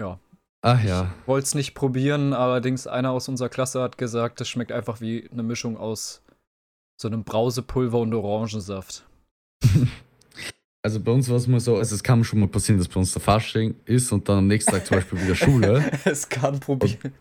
Ja. 0.00 0.18
Ach 0.64 0.82
ja. 0.82 1.12
Ich 1.20 1.28
wollte 1.28 1.46
es 1.46 1.54
nicht 1.54 1.74
probieren, 1.74 2.32
allerdings 2.32 2.86
einer 2.86 3.10
aus 3.10 3.28
unserer 3.28 3.48
Klasse 3.48 3.82
hat 3.82 3.98
gesagt, 3.98 4.40
das 4.40 4.48
schmeckt 4.48 4.72
einfach 4.72 5.00
wie 5.00 5.28
eine 5.30 5.42
Mischung 5.42 5.76
aus 5.76 6.22
so 7.00 7.08
einem 7.08 7.24
Brausepulver 7.24 7.98
und 7.98 8.14
Orangensaft. 8.14 9.04
Also 10.84 10.98
bei 10.98 11.12
uns 11.12 11.28
war 11.28 11.36
es 11.36 11.46
mal 11.46 11.60
so, 11.60 11.76
also 11.76 11.94
es 11.94 12.02
kann 12.02 12.24
schon 12.24 12.40
mal 12.40 12.48
passieren, 12.48 12.76
dass 12.78 12.88
bei 12.88 12.98
uns 12.98 13.12
der 13.12 13.22
Fasching 13.22 13.76
ist 13.84 14.10
und 14.10 14.28
dann 14.28 14.38
am 14.38 14.48
nächsten 14.48 14.72
Tag 14.72 14.84
zum 14.84 14.96
Beispiel 14.96 15.22
wieder 15.22 15.36
Schule. 15.36 15.92
es 16.04 16.28
kann 16.28 16.58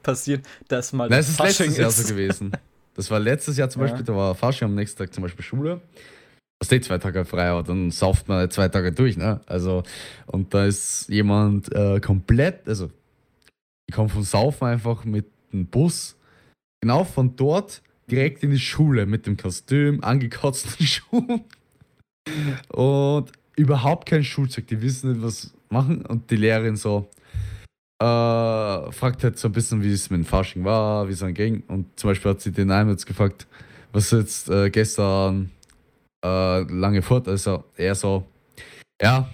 passieren, 0.01 0.41
dass 0.67 0.91
mal 0.93 1.07
Nein, 1.07 1.19
ist 1.19 1.37
Fasching 1.37 1.67
letztes 1.67 1.77
Jahr 1.77 1.91
so 1.91 2.07
gewesen. 2.07 2.51
Das 2.95 3.11
war 3.11 3.19
letztes 3.19 3.57
Jahr 3.57 3.69
zum 3.69 3.83
ja. 3.83 3.87
Beispiel, 3.87 4.03
da 4.03 4.15
war 4.15 4.33
Fasching 4.33 4.67
am 4.67 4.73
nächsten 4.73 4.97
Tag 4.97 5.13
zum 5.13 5.21
Beispiel 5.21 5.45
Schule 5.45 5.79
hast 6.61 6.71
eh 6.71 6.79
zwei 6.79 6.99
Tage 6.99 7.25
frei, 7.25 7.49
aber 7.49 7.63
dann 7.63 7.91
sauft 7.91 8.27
man 8.27 8.49
zwei 8.51 8.69
Tage 8.69 8.91
durch, 8.91 9.17
ne? 9.17 9.41
Also, 9.47 9.83
und 10.27 10.53
da 10.53 10.65
ist 10.65 11.09
jemand 11.09 11.73
äh, 11.73 11.99
komplett, 11.99 12.67
also 12.67 12.91
Ich 13.89 13.95
komme 13.95 14.09
von 14.09 14.23
Saufen 14.23 14.67
einfach 14.67 15.03
mit 15.03 15.25
dem 15.51 15.65
Bus, 15.65 16.15
genau 16.81 17.03
von 17.03 17.35
dort 17.35 17.81
direkt 18.09 18.43
in 18.43 18.51
die 18.51 18.59
Schule 18.59 19.05
mit 19.05 19.25
dem 19.25 19.37
Kostüm, 19.37 20.03
angekotzten 20.03 20.85
Schuhen 20.85 21.43
und 22.69 23.31
überhaupt 23.55 24.07
kein 24.07 24.23
Schulzeug. 24.23 24.67
Die 24.67 24.81
wissen 24.81 25.11
nicht, 25.11 25.23
was 25.23 25.53
machen 25.69 26.05
und 26.05 26.29
die 26.29 26.35
Lehrerin 26.35 26.75
so 26.75 27.09
äh, 28.01 28.91
fragt 28.91 29.23
halt 29.23 29.39
so 29.39 29.47
ein 29.47 29.51
bisschen, 29.51 29.81
wie 29.83 29.91
es 29.91 30.09
mit 30.09 30.19
dem 30.19 30.25
Fasching 30.25 30.63
war, 30.63 31.07
wie 31.07 31.13
es 31.13 31.23
anging 31.23 31.63
und 31.67 31.87
zum 31.99 32.11
Beispiel 32.11 32.31
hat 32.31 32.41
sie 32.41 32.51
den 32.51 32.69
einen 32.71 32.91
jetzt 32.91 33.05
gefragt, 33.05 33.47
was 33.93 34.11
jetzt 34.11 34.49
äh, 34.49 34.69
gestern 34.69 35.51
äh, 36.23 36.61
lange 36.61 37.01
fort, 37.01 37.27
also 37.27 37.63
er 37.75 37.95
so, 37.95 38.25
ja, 39.01 39.29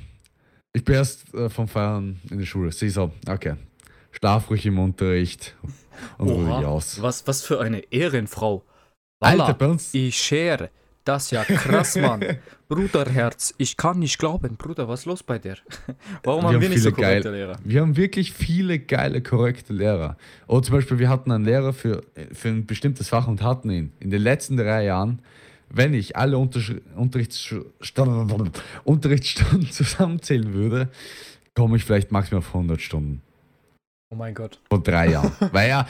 ich 0.73 0.83
bin 0.83 0.95
erst 0.95 1.33
äh, 1.33 1.49
vom 1.49 1.67
Feiern 1.67 2.19
in 2.29 2.39
der 2.39 2.45
Schule. 2.45 2.71
Sie 2.71 2.89
so, 2.89 3.11
okay, 3.27 3.55
schlaf 4.11 4.49
ruhig 4.49 4.65
im 4.65 4.79
Unterricht 4.79 5.55
und 6.17 6.29
ruhig 6.29 6.65
aus. 6.65 7.01
Was, 7.01 7.25
was 7.27 7.43
für 7.43 7.59
eine 7.59 7.79
Ehrenfrau. 7.91 8.63
Alter, 9.19 9.45
Alter, 9.45 9.53
bei 9.57 9.67
uns. 9.67 9.93
Ich 9.93 10.17
schere. 10.17 10.69
Das 11.03 11.23
ist 11.23 11.31
ja 11.31 11.43
krass, 11.45 11.95
Mann. 11.95 12.21
Bruderherz, 12.67 13.53
ich 13.57 13.77
kann 13.77 13.99
nicht 13.99 14.19
glauben. 14.19 14.57
Bruder, 14.57 14.89
was 14.89 15.01
ist 15.01 15.05
los 15.05 15.23
bei 15.23 15.39
dir? 15.39 15.55
Warum 16.23 16.43
wir 16.43 16.49
haben 16.49 16.61
wir 16.61 16.67
nicht 16.67 16.83
so 16.83 16.91
korrekte 16.91 17.29
geil, 17.29 17.39
Lehrer? 17.39 17.59
Wir 17.63 17.79
haben 17.79 17.95
wirklich 17.95 18.33
viele 18.33 18.77
geile, 18.77 19.21
korrekte 19.21 19.71
Lehrer. 19.71 20.17
Oder 20.47 20.63
zum 20.63 20.75
Beispiel, 20.75 20.99
wir 20.99 21.07
hatten 21.07 21.31
einen 21.31 21.45
Lehrer 21.45 21.71
für, 21.71 22.03
für 22.33 22.49
ein 22.49 22.65
bestimmtes 22.65 23.07
Fach 23.07 23.27
und 23.27 23.41
hatten 23.41 23.69
ihn 23.69 23.93
in 24.01 24.09
den 24.09 24.21
letzten 24.21 24.57
drei 24.57 24.83
Jahren, 24.83 25.21
wenn 25.69 25.93
ich 25.93 26.15
alle 26.15 26.37
Unterrichtsstunden, 26.37 28.51
Unterrichtsstunden 28.83 29.67
zusammenzählen 29.71 30.53
würde, 30.53 30.89
komme 31.55 31.77
ich 31.77 31.83
vielleicht 31.83 32.11
maximal 32.11 32.39
auf 32.39 32.47
100 32.47 32.81
Stunden. 32.81 33.21
Oh 34.09 34.15
mein 34.15 34.33
Gott. 34.33 34.59
Vor 34.69 34.81
drei 34.81 35.07
Jahren. 35.11 35.31
Weil 35.51 35.69
ja, 35.69 35.87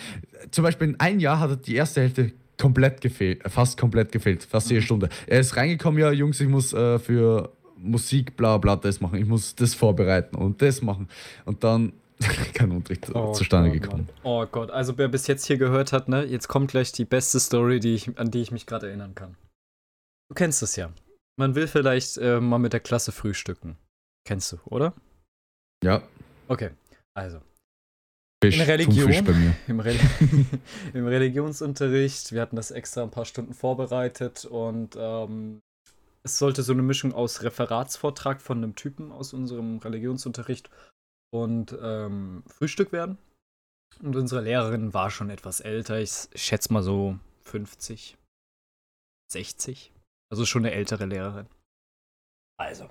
zum 0.51 0.63
Beispiel 0.63 0.89
in 0.89 0.99
einem 0.99 1.19
Jahr 1.19 1.39
hat 1.39 1.49
er 1.49 1.55
die 1.57 1.75
erste 1.75 2.01
Hälfte 2.01 2.33
komplett 2.57 3.01
gefehlt, 3.01 3.43
fast 3.47 3.79
komplett 3.79 4.11
gefehlt, 4.11 4.43
fast 4.43 4.69
jede 4.69 4.81
mhm. 4.81 4.85
Stunde. 4.85 5.09
Er 5.27 5.39
ist 5.39 5.55
reingekommen, 5.55 5.99
ja, 5.99 6.11
Jungs, 6.11 6.41
ich 6.41 6.47
muss 6.47 6.73
äh, 6.73 6.97
für 6.97 7.51
Musik 7.77 8.35
bla 8.35 8.57
bla 8.57 8.75
das 8.75 8.99
machen, 8.99 9.19
ich 9.19 9.27
muss 9.27 9.55
das 9.55 9.75
vorbereiten 9.75 10.35
und 10.35 10.61
das 10.61 10.81
machen. 10.81 11.07
Und 11.45 11.63
dann 11.63 11.93
kein 12.53 12.71
Unterricht 12.71 13.13
oh 13.13 13.31
zustande 13.33 13.69
Gott, 13.71 13.81
gekommen. 13.81 14.09
Mann. 14.23 14.23
Oh 14.23 14.45
Gott, 14.51 14.71
also 14.71 14.97
wer 14.97 15.07
bis 15.07 15.27
jetzt 15.27 15.45
hier 15.45 15.57
gehört 15.57 15.93
hat, 15.93 16.09
ne, 16.09 16.25
jetzt 16.25 16.47
kommt 16.47 16.71
gleich 16.71 16.91
die 16.91 17.05
beste 17.05 17.39
Story, 17.39 17.79
die 17.79 17.93
ich, 17.93 18.17
an 18.17 18.31
die 18.31 18.41
ich 18.41 18.51
mich 18.51 18.65
gerade 18.65 18.87
erinnern 18.87 19.13
kann. 19.13 19.35
Du 20.29 20.35
kennst 20.35 20.61
es 20.61 20.75
ja. 20.75 20.91
Man 21.39 21.55
will 21.55 21.67
vielleicht 21.67 22.17
äh, 22.17 22.39
mal 22.39 22.57
mit 22.57 22.73
der 22.73 22.79
Klasse 22.79 23.11
frühstücken. 23.11 23.77
Kennst 24.25 24.51
du, 24.51 24.57
oder? 24.65 24.93
Ja. 25.83 26.03
Okay, 26.47 26.71
also. 27.13 27.41
Fisch, 28.43 28.59
in 28.59 28.65
Religion. 28.65 29.55
Im, 29.67 29.79
Re 29.79 29.95
Im, 30.93 31.07
Religionsunterricht, 31.07 32.31
wir 32.31 32.41
hatten 32.41 32.55
das 32.55 32.71
extra 32.71 33.03
ein 33.03 33.11
paar 33.11 33.25
Stunden 33.25 33.53
vorbereitet 33.53 34.45
und 34.45 34.95
ähm, 34.97 35.61
es 36.23 36.37
sollte 36.37 36.61
so 36.61 36.73
eine 36.73 36.83
Mischung 36.83 37.13
aus 37.13 37.41
Referatsvortrag 37.41 38.41
von 38.41 38.57
einem 38.57 38.75
Typen 38.75 39.11
aus 39.11 39.33
unserem 39.33 39.77
Religionsunterricht 39.77 40.69
und 41.33 41.75
ähm, 41.81 42.43
Frühstück 42.47 42.91
werden. 42.91 43.17
Und 44.03 44.15
unsere 44.15 44.41
Lehrerin 44.41 44.93
war 44.93 45.09
schon 45.09 45.29
etwas 45.29 45.59
älter, 45.59 45.99
ich 45.99 46.27
schätze 46.35 46.71
mal 46.73 46.83
so 46.83 47.17
50, 47.43 48.17
60. 49.31 49.91
Also 50.29 50.45
schon 50.45 50.65
eine 50.65 50.73
ältere 50.73 51.05
Lehrerin. 51.05 51.47
Also, 52.59 52.89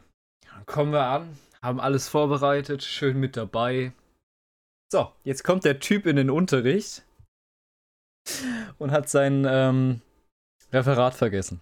dann 0.51 0.67
kommen 0.67 0.93
wir 0.93 1.07
an, 1.07 1.37
haben 1.63 1.81
alles 1.81 2.09
vorbereitet, 2.09 2.83
schön 2.83 3.19
mit 3.19 3.37
dabei. 3.37 3.93
So, 4.93 5.13
jetzt 5.25 5.43
kommt 5.43 5.65
der 5.65 5.81
Typ 5.81 6.07
in 6.07 6.17
den 6.17 6.31
Unterricht 6.31 7.05
und 8.79 8.93
hat 8.93 9.09
sein 9.09 9.45
ähm, 9.49 10.01
Referat 10.73 11.15
vergessen. 11.15 11.61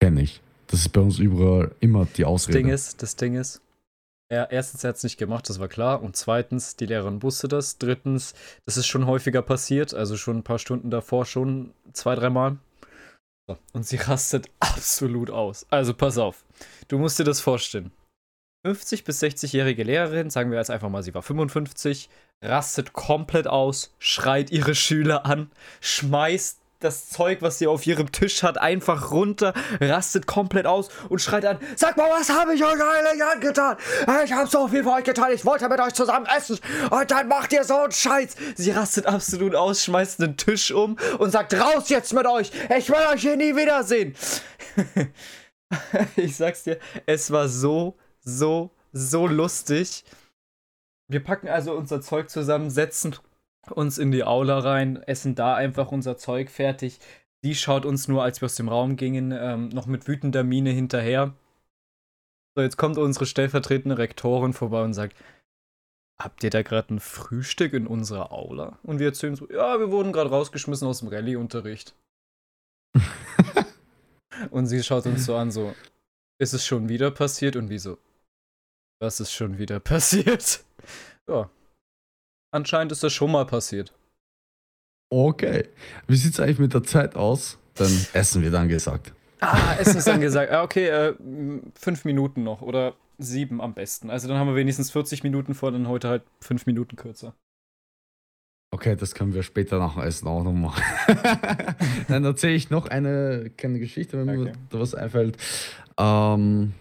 Kenn 0.00 0.16
ich. 0.16 0.40
Das 0.68 0.80
ist 0.80 0.90
bei 0.90 1.00
uns 1.00 1.18
überall 1.18 1.74
immer 1.80 2.06
die 2.06 2.24
Ausrede. 2.24 2.58
Das 2.58 2.62
Ding 2.62 2.72
ist, 2.72 3.02
das 3.02 3.16
Ding 3.16 3.34
ist, 3.34 3.62
er, 4.28 4.50
erstens, 4.50 4.82
er 4.82 4.88
hat 4.88 4.96
es 4.96 5.04
nicht 5.04 5.18
gemacht, 5.18 5.48
das 5.48 5.60
war 5.60 5.68
klar. 5.68 6.02
Und 6.02 6.16
zweitens, 6.16 6.76
die 6.76 6.86
Lehrerin 6.86 7.22
wusste 7.22 7.46
das. 7.46 7.78
Drittens, 7.78 8.34
das 8.64 8.76
ist 8.76 8.86
schon 8.86 9.06
häufiger 9.06 9.42
passiert, 9.42 9.94
also 9.94 10.16
schon 10.16 10.38
ein 10.38 10.42
paar 10.42 10.58
Stunden 10.58 10.90
davor, 10.90 11.26
schon 11.26 11.72
zwei, 11.92 12.16
dreimal. 12.16 12.58
Und 13.72 13.86
sie 13.86 13.96
rastet 13.96 14.50
absolut 14.60 15.30
aus. 15.30 15.66
Also 15.70 15.94
pass 15.94 16.18
auf, 16.18 16.44
du 16.88 16.98
musst 16.98 17.18
dir 17.18 17.24
das 17.24 17.40
vorstellen. 17.40 17.92
50 18.64 19.04
bis 19.04 19.22
60-jährige 19.22 19.84
Lehrerin, 19.84 20.28
sagen 20.28 20.50
wir 20.50 20.58
jetzt 20.58 20.70
einfach 20.70 20.88
mal, 20.88 21.02
sie 21.02 21.14
war 21.14 21.22
55, 21.22 22.08
rastet 22.42 22.92
komplett 22.92 23.46
aus, 23.46 23.94
schreit 24.00 24.50
ihre 24.50 24.74
Schüler 24.74 25.24
an, 25.24 25.50
schmeißt 25.80 26.60
das 26.80 27.08
Zeug, 27.08 27.42
was 27.42 27.58
sie 27.58 27.66
auf 27.66 27.86
ihrem 27.86 28.12
Tisch 28.12 28.42
hat, 28.42 28.58
einfach 28.58 29.10
runter, 29.10 29.54
rastet 29.80 30.26
komplett 30.26 30.66
aus 30.66 30.88
und 31.08 31.20
schreit 31.20 31.44
an: 31.44 31.58
Sag 31.76 31.96
mal, 31.96 32.10
was 32.10 32.30
habe 32.30 32.54
ich 32.54 32.64
euch 32.64 32.80
eigentlich 32.80 33.24
angetan? 33.24 33.76
Ich 34.24 34.32
habe 34.32 34.48
so 34.48 34.68
viel 34.68 34.82
für 34.82 34.92
euch 34.92 35.04
getan, 35.04 35.30
ich 35.32 35.44
wollte 35.44 35.68
mit 35.68 35.80
euch 35.80 35.94
zusammen 35.94 36.26
essen 36.26 36.58
und 36.90 37.10
dann 37.10 37.28
macht 37.28 37.52
ihr 37.52 37.64
so 37.64 37.76
einen 37.76 37.92
Scheiß. 37.92 38.36
Sie 38.56 38.70
rastet 38.70 39.06
absolut 39.06 39.54
aus, 39.54 39.84
schmeißt 39.84 40.20
den 40.20 40.36
Tisch 40.36 40.70
um 40.70 40.96
und 41.18 41.30
sagt: 41.30 41.54
Raus 41.54 41.88
jetzt 41.88 42.12
mit 42.12 42.26
euch, 42.26 42.50
ich 42.76 42.88
will 42.88 43.06
euch 43.12 43.20
hier 43.20 43.36
nie 43.36 43.56
wiedersehen. 43.56 44.14
ich 46.16 46.36
sag's 46.36 46.64
dir, 46.64 46.78
es 47.06 47.30
war 47.30 47.48
so 47.48 47.96
so, 48.26 48.70
so 48.92 49.26
lustig. 49.26 50.04
Wir 51.08 51.22
packen 51.22 51.48
also 51.48 51.72
unser 51.72 52.02
Zeug 52.02 52.28
zusammen, 52.28 52.68
setzen 52.68 53.16
uns 53.70 53.98
in 53.98 54.10
die 54.10 54.24
Aula 54.24 54.58
rein, 54.58 55.02
essen 55.02 55.34
da 55.34 55.54
einfach 55.54 55.92
unser 55.92 56.16
Zeug 56.16 56.50
fertig. 56.50 56.98
Die 57.44 57.54
schaut 57.54 57.84
uns 57.84 58.08
nur, 58.08 58.22
als 58.22 58.40
wir 58.40 58.46
aus 58.46 58.54
dem 58.56 58.68
Raum 58.68 58.96
gingen, 58.96 59.32
ähm, 59.32 59.68
noch 59.68 59.86
mit 59.86 60.08
wütender 60.08 60.44
Miene 60.44 60.70
hinterher. 60.70 61.34
So, 62.56 62.62
jetzt 62.62 62.76
kommt 62.76 62.98
unsere 62.98 63.26
stellvertretende 63.26 63.98
Rektorin 63.98 64.52
vorbei 64.52 64.82
und 64.82 64.94
sagt, 64.94 65.16
habt 66.18 66.42
ihr 66.42 66.50
da 66.50 66.62
gerade 66.62 66.94
ein 66.94 67.00
Frühstück 67.00 67.72
in 67.74 67.86
unserer 67.86 68.32
Aula? 68.32 68.78
Und 68.82 68.98
wir 68.98 69.08
erzählen 69.08 69.36
so, 69.36 69.48
ja, 69.50 69.78
wir 69.78 69.90
wurden 69.90 70.12
gerade 70.12 70.30
rausgeschmissen 70.30 70.88
aus 70.88 71.00
dem 71.00 71.08
Rallye-Unterricht. 71.08 71.94
und 74.50 74.66
sie 74.66 74.82
schaut 74.82 75.06
uns 75.06 75.26
so 75.26 75.36
an, 75.36 75.50
so, 75.50 75.74
ist 76.38 76.54
es 76.54 76.64
schon 76.64 76.88
wieder 76.88 77.10
passiert? 77.10 77.56
Und 77.56 77.68
wie 77.68 77.78
so, 77.78 77.98
was 79.00 79.20
ist 79.20 79.32
schon 79.32 79.58
wieder 79.58 79.80
passiert? 79.80 80.64
Ja. 81.28 81.50
Anscheinend 82.56 82.90
ist 82.90 83.02
das 83.02 83.12
schon 83.12 83.30
mal 83.30 83.44
passiert. 83.44 83.92
Okay. 85.10 85.68
Wie 86.06 86.16
sieht 86.16 86.32
es 86.32 86.40
eigentlich 86.40 86.58
mit 86.58 86.72
der 86.72 86.82
Zeit 86.84 87.14
aus? 87.14 87.58
Dann 87.74 87.92
Essen 88.14 88.42
wird 88.42 88.54
angesagt. 88.54 89.12
Ah, 89.40 89.74
Essen 89.78 89.98
ist 89.98 90.08
angesagt. 90.08 90.50
Ah, 90.52 90.62
okay, 90.62 90.88
äh, 90.88 91.14
fünf 91.74 92.06
Minuten 92.06 92.44
noch 92.44 92.62
oder 92.62 92.94
sieben 93.18 93.60
am 93.60 93.74
besten. 93.74 94.08
Also 94.08 94.26
dann 94.26 94.38
haben 94.38 94.48
wir 94.48 94.56
wenigstens 94.56 94.90
40 94.90 95.22
Minuten 95.22 95.52
vor, 95.54 95.70
dann 95.70 95.86
heute 95.86 96.08
halt 96.08 96.22
fünf 96.40 96.64
Minuten 96.64 96.96
kürzer. 96.96 97.34
Okay, 98.70 98.96
das 98.96 99.14
können 99.14 99.34
wir 99.34 99.42
später 99.42 99.78
nach 99.78 99.94
dem 99.94 100.04
Essen 100.04 100.26
auch 100.26 100.42
noch 100.42 100.52
machen. 100.52 100.82
dann 102.08 102.24
erzähle 102.24 102.54
ich 102.54 102.70
noch 102.70 102.86
eine 102.86 103.50
kleine 103.58 103.78
Geschichte, 103.80 104.18
wenn 104.18 104.30
okay. 104.30 104.50
mir 104.50 104.52
da 104.70 104.80
was 104.80 104.94
einfällt. 104.94 105.36
Ähm, 105.98 106.72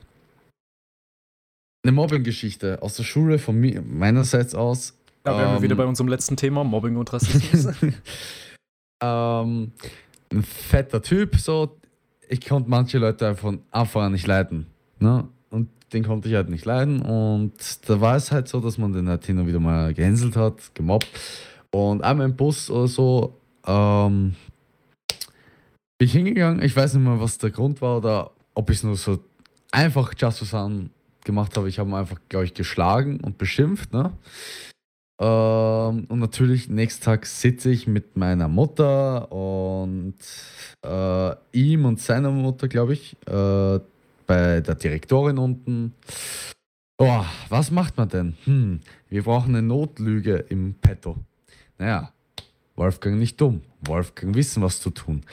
eine 1.83 1.91
Mobbing-Geschichte 1.91 2.81
aus 2.81 2.95
der 2.95 3.03
Schule 3.03 3.39
von 3.39 3.59
mir, 3.59 3.81
meinerseits 3.81 4.55
aus. 4.55 4.93
Da 5.25 5.35
wären 5.35 5.49
ähm, 5.49 5.55
wir 5.55 5.61
wieder 5.63 5.71
ähm, 5.73 5.77
bei 5.77 5.85
unserem 5.85 6.07
letzten 6.07 6.37
Thema, 6.37 6.63
Mobbing 6.63 6.97
und 6.97 7.11
Rassismus. 7.11 7.75
ähm, 9.01 9.71
ein 10.31 10.43
fetter 10.43 11.01
Typ, 11.01 11.35
so. 11.37 11.77
Ich 12.29 12.47
konnte 12.47 12.69
manche 12.69 12.99
Leute 12.99 13.27
einfach 13.27 13.41
von 13.41 13.61
Anfang 13.71 14.03
an 14.03 14.11
nicht 14.11 14.27
leiden. 14.27 14.67
Ne? 14.99 15.27
Und 15.49 15.69
den 15.93 16.03
konnte 16.03 16.29
ich 16.29 16.35
halt 16.35 16.49
nicht 16.49 16.65
leiden. 16.65 17.01
Und 17.01 17.53
da 17.89 17.99
war 17.99 18.15
es 18.15 18.31
halt 18.31 18.47
so, 18.47 18.59
dass 18.59 18.77
man 18.77 18.93
den 18.93 19.09
halt 19.09 19.25
hin 19.25 19.39
und 19.39 19.47
wieder 19.47 19.59
mal 19.59 19.95
gehänselt 19.95 20.35
hat, 20.35 20.73
gemobbt. 20.75 21.07
Und 21.71 22.03
einmal 22.03 22.27
im 22.27 22.35
Bus 22.35 22.69
oder 22.69 22.87
so 22.87 23.39
ähm, 23.65 24.35
bin 25.97 26.07
ich 26.07 26.13
hingegangen. 26.13 26.63
Ich 26.63 26.75
weiß 26.75 26.93
nicht 26.93 27.03
mehr, 27.03 27.19
was 27.19 27.39
der 27.39 27.49
Grund 27.49 27.81
war 27.81 27.97
oder 27.97 28.31
ob 28.53 28.69
ich 28.69 28.77
es 28.77 28.83
nur 28.83 28.95
so 28.95 29.19
einfach 29.71 30.13
just 30.17 30.39
for 30.39 30.47
fun 30.47 30.91
gemacht 31.23 31.57
habe, 31.57 31.67
ich 31.67 31.79
habe 31.79 31.89
ihn 31.89 31.95
einfach, 31.95 32.19
glaube 32.29 32.45
ich, 32.45 32.53
geschlagen 32.53 33.19
und 33.21 33.39
beschimpft. 33.39 33.91
Ne? 33.91 34.13
Ähm, 35.17 36.05
und 36.09 36.19
natürlich, 36.19 36.69
nächsten 36.69 37.03
Tag 37.03 37.25
sitze 37.25 37.69
ich 37.71 37.87
mit 37.87 38.17
meiner 38.17 38.47
Mutter 38.47 39.31
und 39.31 40.15
äh, 40.85 41.35
ihm 41.53 41.85
und 41.85 41.99
seiner 42.01 42.31
Mutter, 42.31 42.67
glaube 42.67 42.93
ich, 42.93 43.15
äh, 43.27 43.79
bei 44.27 44.61
der 44.61 44.75
Direktorin 44.75 45.37
unten. 45.37 45.93
Oh, 46.97 47.23
was 47.49 47.71
macht 47.71 47.97
man 47.97 48.09
denn? 48.09 48.37
Hm, 48.45 48.79
wir 49.09 49.23
brauchen 49.23 49.55
eine 49.55 49.65
Notlüge 49.65 50.45
im 50.49 50.75
Petto. 50.75 51.17
Naja, 51.77 52.11
Wolfgang 52.75 53.17
nicht 53.17 53.39
dumm. 53.39 53.61
Wolfgang 53.85 54.35
wissen, 54.35 54.63
was 54.63 54.79
zu 54.79 54.89
tun. 54.89 55.23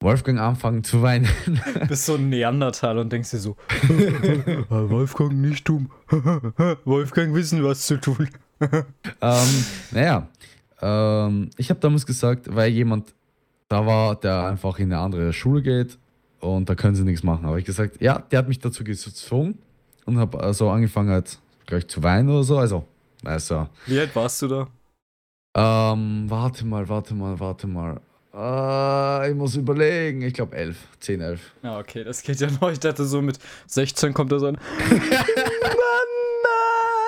Wolfgang 0.00 0.38
anfangen 0.38 0.84
zu 0.84 1.02
weinen. 1.02 1.28
Du 1.44 1.86
bist 1.88 2.06
so 2.06 2.14
ein 2.14 2.28
Neandertal 2.28 2.98
und 2.98 3.12
denkst 3.12 3.30
dir 3.32 3.38
so, 3.38 3.56
Wolfgang 4.68 5.32
nicht 5.34 5.68
dumm. 5.68 5.90
Wolfgang 6.84 7.34
wissen, 7.34 7.64
was 7.64 7.86
zu 7.86 8.00
tun. 8.00 8.28
ähm, 9.20 9.64
naja, 9.90 10.28
ähm, 10.80 11.50
ich 11.56 11.70
habe 11.70 11.80
damals 11.80 12.06
gesagt, 12.06 12.54
weil 12.54 12.70
jemand 12.70 13.14
da 13.68 13.84
war, 13.84 14.16
der 14.16 14.46
einfach 14.46 14.78
in 14.78 14.92
eine 14.92 15.02
andere 15.02 15.32
Schule 15.32 15.62
geht 15.62 15.98
und 16.40 16.68
da 16.68 16.74
können 16.74 16.94
sie 16.94 17.04
nichts 17.04 17.22
machen. 17.22 17.44
Aber 17.44 17.58
ich 17.58 17.64
gesagt, 17.64 18.00
ja, 18.00 18.18
der 18.30 18.40
hat 18.40 18.48
mich 18.48 18.58
dazu 18.58 18.84
gezwungen 18.84 19.58
und 20.06 20.18
habe 20.18 20.40
also 20.40 20.70
angefangen 20.70 21.10
halt 21.10 21.38
gleich 21.66 21.86
zu 21.86 22.02
weinen 22.02 22.28
oder 22.30 22.44
so. 22.44 22.58
Also, 22.58 22.84
also. 23.24 23.68
Wie 23.86 23.98
alt 23.98 24.14
warst 24.16 24.42
du 24.42 24.48
da? 24.48 24.68
Ähm, 25.56 26.24
warte 26.28 26.64
mal, 26.64 26.88
warte 26.88 27.14
mal, 27.14 27.38
warte 27.38 27.66
mal. 27.66 28.00
Äh, 28.32 29.30
ich 29.30 29.36
muss 29.36 29.56
überlegen. 29.56 30.22
Ich 30.22 30.34
glaube 30.34 30.56
11, 30.56 30.76
10, 31.00 31.20
11. 31.20 31.40
Ja, 31.62 31.78
okay, 31.78 32.04
das 32.04 32.22
geht 32.22 32.40
ja 32.40 32.48
noch. 32.60 32.70
Ich 32.70 32.78
dachte 32.78 33.04
so 33.04 33.20
mit 33.20 33.38
16 33.66 34.14
kommt 34.14 34.32
er 34.32 34.40
so 34.40 34.46
ein. 34.46 34.58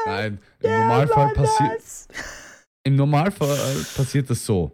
Nein, 0.07 0.39
im 0.61 0.71
Normalfall 0.71 1.33
passiert. 1.33 1.83
Im 2.85 2.97
Normalfall 2.97 3.57
passiert 3.97 4.31
das 4.31 4.45
so. 4.45 4.73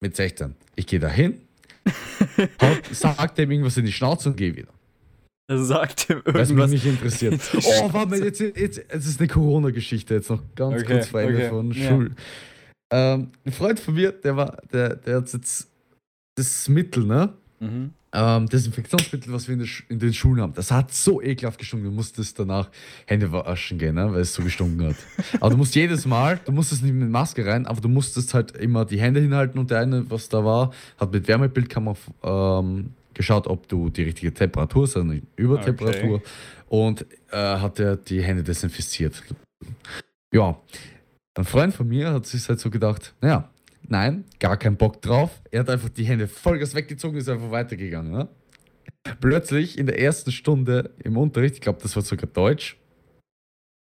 Mit 0.00 0.14
16. 0.14 0.54
Ich 0.76 0.86
gehe 0.86 1.00
da 1.00 1.08
hin, 1.08 1.40
sag 2.92 3.34
dem 3.34 3.50
irgendwas 3.50 3.76
in 3.76 3.84
die 3.84 3.92
Schnauze 3.92 4.28
und 4.28 4.36
gehe 4.36 4.54
wieder. 4.54 4.72
Er 5.50 5.58
sagt 5.64 6.10
ihm 6.10 6.18
irgendwas. 6.18 6.56
Was 6.56 6.70
mich 6.70 6.70
nicht 6.70 6.86
interessiert. 6.86 7.40
oh, 7.54 7.92
warte 7.92 8.10
mal, 8.10 8.22
jetzt, 8.22 8.40
jetzt, 8.40 8.76
jetzt 8.76 8.94
ist 9.06 9.18
eine 9.18 9.28
Corona-Geschichte 9.28 10.14
jetzt 10.14 10.30
noch 10.30 10.42
ganz 10.54 10.82
okay, 10.82 10.92
kurz 10.92 11.08
vor 11.08 11.20
Ende 11.20 11.38
okay. 11.38 11.48
von 11.48 11.74
Schul. 11.74 12.14
Ja. 12.92 13.14
Ähm, 13.14 13.32
ein 13.44 13.52
Freund 13.52 13.80
von 13.80 13.94
mir, 13.94 14.12
der 14.12 14.36
war, 14.36 14.58
der, 14.72 14.96
der 14.96 15.16
hat 15.16 15.32
jetzt 15.32 15.68
das 16.36 16.68
Mittel, 16.68 17.04
ne? 17.04 17.34
Mhm 17.60 17.92
ähm, 18.12 18.48
Desinfektionsmittel, 18.48 19.32
was 19.32 19.48
wir 19.48 19.54
in, 19.54 19.68
in, 19.88 19.98
den 19.98 20.14
Schulen 20.14 20.40
haben, 20.40 20.54
das 20.54 20.70
hat 20.70 20.92
so 20.92 21.20
ekelhaft 21.20 21.58
gestunken. 21.58 21.88
Du 21.88 21.94
musstest 21.94 22.38
danach 22.38 22.70
Hände 23.06 23.30
waschen 23.30 23.78
gehen, 23.78 23.96
ne, 23.96 24.12
weil 24.12 24.20
es 24.20 24.32
so 24.32 24.42
gestunken 24.42 24.88
hat. 24.88 24.96
aber 25.40 25.50
du 25.50 25.56
musst 25.56 25.74
jedes 25.74 26.06
Mal, 26.06 26.40
du 26.44 26.52
musstest 26.52 26.82
nicht 26.82 26.94
mit 26.94 27.10
Maske 27.10 27.44
rein, 27.44 27.66
aber 27.66 27.80
du 27.80 27.88
musstest 27.88 28.32
halt 28.32 28.56
immer 28.56 28.84
die 28.84 29.00
Hände 29.00 29.20
hinhalten 29.20 29.58
und 29.58 29.70
der 29.70 29.80
eine, 29.80 30.10
was 30.10 30.28
da 30.28 30.44
war, 30.44 30.72
hat 30.98 31.12
mit 31.12 31.28
Wärmebildkammer 31.28 31.96
ähm, 32.22 32.94
geschaut, 33.12 33.46
ob 33.46 33.68
du 33.68 33.90
die 33.90 34.04
richtige 34.04 34.32
Temperatur 34.32 34.84
hast, 34.84 34.96
also 34.96 35.12
Übertemperatur, 35.36 36.16
okay. 36.16 36.26
und 36.68 37.06
äh, 37.30 37.36
hat 37.36 37.78
er 37.78 37.96
die 37.96 38.22
Hände 38.22 38.42
desinfiziert. 38.42 39.22
Ja, 40.32 40.58
ein 41.34 41.44
Freund 41.44 41.74
von 41.74 41.88
mir 41.88 42.12
hat 42.12 42.26
sich 42.26 42.48
halt 42.48 42.60
so 42.60 42.70
gedacht, 42.70 43.14
naja, 43.20 43.50
Nein, 43.90 44.24
gar 44.38 44.58
keinen 44.58 44.76
Bock 44.76 45.00
drauf. 45.00 45.40
Er 45.50 45.60
hat 45.60 45.70
einfach 45.70 45.88
die 45.88 46.04
Hände 46.04 46.28
vollgas 46.28 46.74
weggezogen 46.74 47.16
ist 47.16 47.28
einfach 47.28 47.50
weitergegangen. 47.50 48.12
Ne? 48.12 48.28
Plötzlich 49.20 49.78
in 49.78 49.86
der 49.86 49.98
ersten 49.98 50.30
Stunde 50.30 50.90
im 51.02 51.16
Unterricht, 51.16 51.54
ich 51.54 51.60
glaube, 51.62 51.80
das 51.82 51.96
war 51.96 52.02
sogar 52.02 52.28
Deutsch, 52.28 52.76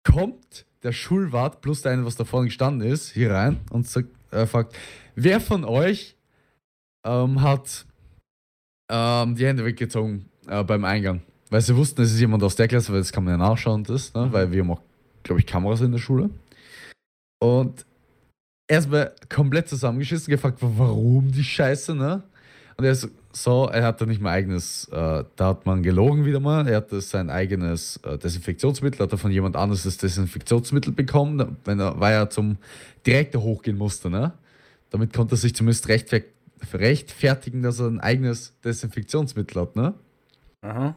kommt 0.03 0.65
der 0.83 0.93
Schulwart 0.93 1.61
plus 1.61 1.83
der 1.83 1.93
eine, 1.93 2.07
was 2.07 2.17
da 2.17 2.25
vorne 2.25 2.47
gestanden 2.47 2.89
ist, 2.89 3.13
hier 3.13 3.31
rein 3.31 3.61
und 3.71 3.87
sagt, 3.87 4.09
äh, 4.31 4.47
fragt, 4.47 4.75
wer 5.15 5.39
von 5.39 5.65
euch 5.65 6.17
ähm, 7.05 7.43
hat 7.43 7.85
ähm, 8.91 9.35
die 9.35 9.47
Hände 9.47 9.67
weggezogen 9.67 10.31
äh, 10.49 10.65
beim 10.65 10.87
Eingang? 10.87 11.21
Weil 11.51 11.61
sie 11.61 11.77
wussten, 11.77 12.01
es 12.01 12.13
ist 12.13 12.21
jemand 12.21 12.43
aus 12.43 12.57
der 12.57 12.69
Klasse, 12.69 12.93
weil 12.93 13.01
das 13.01 13.13
kann 13.13 13.25
man 13.25 13.35
ja 13.35 13.39
nachschauen, 13.39 13.85
das, 13.85 14.15
ne? 14.15 14.33
weil 14.33 14.51
wir 14.51 14.63
haben 14.63 14.71
auch, 14.71 14.81
glaube 15.25 15.41
ich, 15.41 15.47
Kameras 15.47 15.83
in 15.83 15.93
der 15.93 15.99
Schule. 15.99 16.31
Und 17.43 17.85
erstmal 18.71 19.13
komplett 19.29 19.69
zusammengeschissen, 19.69 20.31
gefragt, 20.31 20.59
warum 20.61 21.31
die 21.31 21.45
Scheiße, 21.45 21.95
ne? 21.95 22.23
Und 22.77 22.85
er 22.85 22.93
ist 22.93 23.11
so, 23.33 23.69
er 23.69 23.85
hat 23.85 24.01
da 24.01 24.07
nicht 24.07 24.23
mehr 24.23 24.33
eigenes, 24.33 24.87
äh, 24.87 25.25
da 25.37 25.49
hat 25.49 25.67
man 25.67 25.83
gelogen 25.83 26.25
wieder 26.25 26.41
mal, 26.41 26.67
er 26.67 26.79
hat 26.79 26.91
sein 26.91 27.29
eigenes 27.29 27.99
äh, 27.99 28.17
Desinfektionsmittel, 28.17 29.01
hat 29.01 29.13
er 29.13 29.19
von 29.19 29.31
jemand 29.31 29.57
anderes 29.57 29.83
das 29.83 29.99
Desinfektionsmittel 29.99 30.93
bekommen, 30.93 31.57
wenn 31.65 31.81
er, 31.81 32.01
weil 32.01 32.15
er 32.15 32.31
zum 32.31 32.57
Direktor 33.07 33.43
hochgehen 33.43 33.77
musste, 33.77 34.09
ne? 34.09 34.33
Damit 34.91 35.13
konnte 35.13 35.35
er 35.35 35.39
sich 35.39 35.55
zumindest 35.55 35.89
rechtfer 35.89 36.21
rechtfertigen, 36.75 37.63
dass 37.63 37.81
er 37.81 37.87
ein 37.87 38.01
eigenes 38.01 38.55
Desinfektionsmittel 38.65 39.61
hat, 39.61 39.77
ne? 39.77 39.95
Aha. 40.63 40.97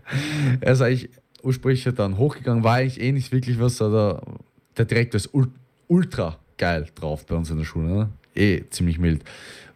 er 0.60 0.72
ist 0.72 0.82
eigentlich 0.82 1.10
ursprünglich 1.42 1.84
dann 1.96 2.18
hochgegangen, 2.18 2.64
war 2.64 2.74
eigentlich 2.74 3.00
eh 3.00 3.12
nicht 3.12 3.32
wirklich 3.32 3.58
was, 3.58 3.80
aber 3.80 4.22
der 4.76 4.84
Direktor 4.84 5.16
ist 5.16 5.30
ultra 5.88 6.38
geil 6.58 6.86
drauf 6.94 7.26
bei 7.26 7.34
uns 7.34 7.50
in 7.50 7.58
der 7.58 7.64
Schule. 7.64 7.86
Ne? 7.86 8.08
Eh 8.34 8.64
ziemlich 8.70 8.98
mild. 8.98 9.24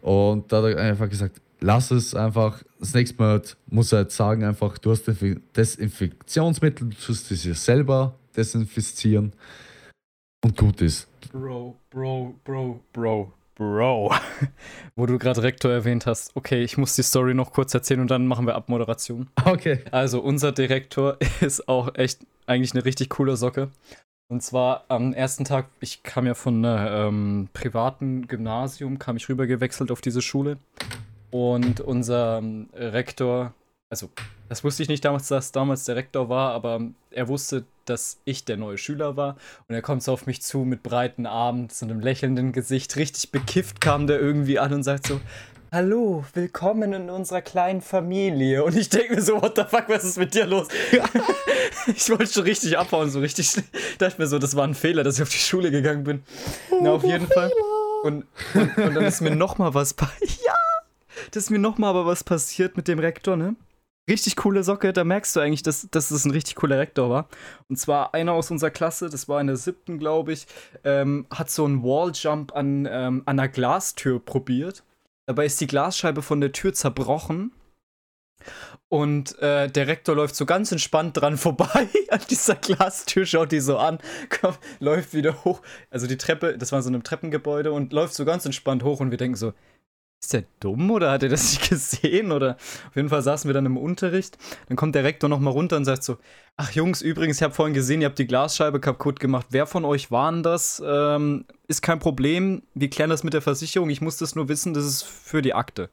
Und 0.01 0.51
da 0.51 0.61
hat 0.61 0.75
er 0.75 0.77
einfach 0.77 1.09
gesagt, 1.09 1.41
lass 1.59 1.91
es 1.91 2.13
einfach. 2.13 2.61
Das 2.79 2.93
nächste 2.93 3.21
Mal 3.21 3.41
muss 3.67 3.91
er 3.91 4.01
jetzt 4.01 4.15
sagen, 4.15 4.43
einfach, 4.43 4.77
du 4.77 4.91
hast 4.91 5.05
Desinfektionsmittel, 5.55 6.89
du 6.89 6.95
tust 6.95 7.31
es 7.31 7.43
dir 7.43 7.55
selber 7.55 8.15
desinfizieren 8.35 9.33
und 10.43 10.57
gut 10.57 10.81
ist. 10.81 11.07
Bro, 11.31 11.77
Bro, 11.89 12.35
Bro, 12.43 12.83
Bro, 12.93 13.33
Bro. 13.55 14.13
Wo 14.95 15.05
du 15.05 15.17
gerade 15.17 15.43
Rektor 15.43 15.71
erwähnt 15.71 16.05
hast. 16.05 16.35
Okay, 16.35 16.63
ich 16.63 16.77
muss 16.77 16.95
die 16.95 17.03
Story 17.03 17.33
noch 17.33 17.53
kurz 17.53 17.73
erzählen 17.73 17.99
und 17.99 18.09
dann 18.09 18.25
machen 18.27 18.45
wir 18.47 18.55
Abmoderation. 18.55 19.29
Okay. 19.45 19.79
Also, 19.91 20.21
unser 20.21 20.51
Direktor 20.51 21.17
ist 21.41 21.67
auch 21.67 21.95
echt 21.95 22.25
eigentlich 22.47 22.73
eine 22.73 22.85
richtig 22.85 23.09
coole 23.09 23.37
Socke. 23.37 23.69
Und 24.31 24.41
zwar 24.41 24.85
am 24.87 25.11
ersten 25.11 25.43
Tag, 25.43 25.67
ich 25.81 26.03
kam 26.03 26.25
ja 26.25 26.35
von 26.35 26.63
einem 26.63 26.87
ähm, 26.89 27.49
privaten 27.51 28.29
Gymnasium, 28.29 28.97
kam 28.97 29.17
ich 29.17 29.27
rüber 29.27 29.45
gewechselt 29.45 29.91
auf 29.91 29.99
diese 29.99 30.21
Schule. 30.21 30.57
Und 31.31 31.81
unser 31.81 32.37
ähm, 32.37 32.69
Rektor, 32.73 33.53
also 33.89 34.09
das 34.47 34.63
wusste 34.63 34.83
ich 34.83 34.89
nicht 34.89 35.03
damals, 35.03 35.27
dass 35.27 35.51
damals 35.51 35.83
der 35.83 35.97
Rektor 35.97 36.29
war, 36.29 36.53
aber 36.53 36.79
er 37.09 37.27
wusste, 37.27 37.65
dass 37.83 38.21
ich 38.23 38.45
der 38.45 38.55
neue 38.55 38.77
Schüler 38.77 39.17
war. 39.17 39.35
Und 39.67 39.75
er 39.75 39.81
kommt 39.81 40.01
so 40.01 40.13
auf 40.13 40.27
mich 40.27 40.41
zu 40.41 40.59
mit 40.59 40.81
breiten 40.81 41.25
Armen, 41.25 41.67
so 41.67 41.85
einem 41.85 41.99
lächelnden 41.99 42.53
Gesicht. 42.53 42.95
Richtig 42.95 43.31
bekifft 43.31 43.81
kam 43.81 44.07
der 44.07 44.21
irgendwie 44.21 44.59
an 44.59 44.71
und 44.71 44.83
sagt 44.83 45.07
so, 45.07 45.19
Hallo, 45.73 46.25
willkommen 46.33 46.91
in 46.91 47.09
unserer 47.09 47.41
kleinen 47.41 47.79
Familie. 47.79 48.61
Und 48.65 48.75
ich 48.75 48.89
denke 48.89 49.15
mir 49.15 49.21
so, 49.21 49.41
what 49.41 49.55
the 49.55 49.63
fuck, 49.63 49.87
was 49.87 50.03
ist 50.03 50.17
mit 50.17 50.33
dir 50.33 50.45
los? 50.45 50.67
ich 51.87 52.09
wollte 52.09 52.27
schon 52.27 52.43
richtig 52.43 52.77
abhauen, 52.77 53.09
so 53.09 53.21
richtig. 53.21 53.55
Ich 53.55 53.97
dachte 53.97 54.21
mir 54.21 54.27
so, 54.27 54.37
das 54.37 54.57
war 54.57 54.65
ein 54.65 54.75
Fehler, 54.75 55.05
dass 55.05 55.15
ich 55.15 55.21
auf 55.21 55.29
die 55.29 55.37
Schule 55.37 55.71
gegangen 55.71 56.03
bin. 56.03 56.23
Oh, 56.71 56.79
Na, 56.81 56.91
auf 56.91 57.05
jeden 57.05 57.25
Fall. 57.25 57.53
Und, 58.03 58.25
und, 58.53 58.77
und, 58.79 58.95
dann 58.95 59.05
ist 59.05 59.21
mir 59.21 59.33
nochmal 59.33 59.73
was 59.73 59.93
passiert. 59.93 60.39
Ja! 60.45 60.53
Das 61.31 61.43
ist 61.43 61.51
mir 61.51 61.59
nochmal 61.59 61.91
aber 61.91 62.05
was 62.05 62.25
passiert 62.25 62.75
mit 62.75 62.89
dem 62.89 62.99
Rektor, 62.99 63.37
ne? 63.37 63.55
Richtig 64.09 64.35
coole 64.35 64.65
Socke, 64.65 64.91
da 64.91 65.05
merkst 65.05 65.37
du 65.37 65.39
eigentlich, 65.39 65.63
dass, 65.63 65.87
dass 65.89 66.11
es 66.11 66.25
ein 66.25 66.31
richtig 66.31 66.55
cooler 66.55 66.79
Rektor 66.79 67.09
war. 67.09 67.29
Und 67.69 67.77
zwar 67.77 68.13
einer 68.13 68.33
aus 68.33 68.51
unserer 68.51 68.71
Klasse, 68.71 69.09
das 69.09 69.29
war 69.29 69.39
in 69.39 69.47
der 69.47 69.55
siebten, 69.55 69.99
glaube 69.99 70.33
ich, 70.33 70.47
ähm, 70.83 71.27
hat 71.33 71.49
so 71.49 71.63
einen 71.63 71.81
Walljump 71.81 72.53
an, 72.57 72.85
ähm, 72.91 73.21
an 73.25 73.39
einer 73.39 73.47
Glastür 73.47 74.19
probiert 74.19 74.83
Dabei 75.31 75.45
ist 75.45 75.61
die 75.61 75.67
Glasscheibe 75.67 76.21
von 76.21 76.41
der 76.41 76.51
Tür 76.51 76.73
zerbrochen. 76.73 77.53
Und 78.89 79.39
äh, 79.39 79.69
der 79.69 79.87
Rektor 79.87 80.13
läuft 80.13 80.35
so 80.35 80.45
ganz 80.45 80.73
entspannt 80.73 81.15
dran 81.15 81.37
vorbei 81.37 81.87
an 82.09 82.19
dieser 82.29 82.55
Glastür, 82.55 83.25
schaut 83.25 83.53
die 83.53 83.61
so 83.61 83.77
an, 83.77 83.99
komm, 84.29 84.55
läuft 84.81 85.13
wieder 85.13 85.45
hoch. 85.45 85.61
Also 85.89 86.05
die 86.05 86.17
Treppe, 86.17 86.57
das 86.57 86.73
war 86.73 86.81
so 86.81 86.89
ein 86.89 87.01
Treppengebäude 87.01 87.71
und 87.71 87.93
läuft 87.93 88.13
so 88.13 88.25
ganz 88.25 88.45
entspannt 88.45 88.83
hoch 88.83 88.99
und 88.99 89.11
wir 89.11 89.17
denken 89.17 89.37
so, 89.37 89.53
ist 90.21 90.33
der 90.33 90.43
dumm 90.59 90.91
oder 90.91 91.11
hat 91.11 91.23
er 91.23 91.29
das 91.29 91.51
nicht 91.51 91.69
gesehen? 91.69 92.31
Oder 92.31 92.55
auf 92.55 92.95
jeden 92.95 93.09
Fall 93.09 93.21
saßen 93.21 93.49
wir 93.49 93.53
dann 93.53 93.65
im 93.65 93.77
Unterricht. 93.77 94.37
Dann 94.67 94.77
kommt 94.77 94.95
der 94.95 95.03
Rektor 95.03 95.29
nochmal 95.29 95.53
runter 95.53 95.77
und 95.77 95.85
sagt 95.85 96.03
so: 96.03 96.17
Ach 96.57 96.71
Jungs, 96.71 97.01
übrigens, 97.01 97.37
ich 97.37 97.43
habe 97.43 97.53
vorhin 97.53 97.73
gesehen, 97.73 98.01
ihr 98.01 98.07
habt 98.07 98.19
die 98.19 98.27
Glasscheibe 98.27 98.79
kaputt 98.79 99.19
gemacht. 99.19 99.47
Wer 99.49 99.65
von 99.65 99.85
euch 99.85 100.11
waren 100.11 100.43
das? 100.43 100.81
Ähm, 100.85 101.45
ist 101.67 101.81
kein 101.81 101.99
Problem. 101.99 102.63
Wir 102.73 102.89
klären 102.89 103.09
das 103.09 103.23
mit 103.23 103.33
der 103.33 103.41
Versicherung. 103.41 103.89
Ich 103.89 104.01
muss 104.01 104.17
das 104.17 104.35
nur 104.35 104.47
wissen, 104.47 104.73
das 104.73 104.85
ist 104.85 105.03
für 105.03 105.41
die 105.41 105.53
Akte. 105.53 105.89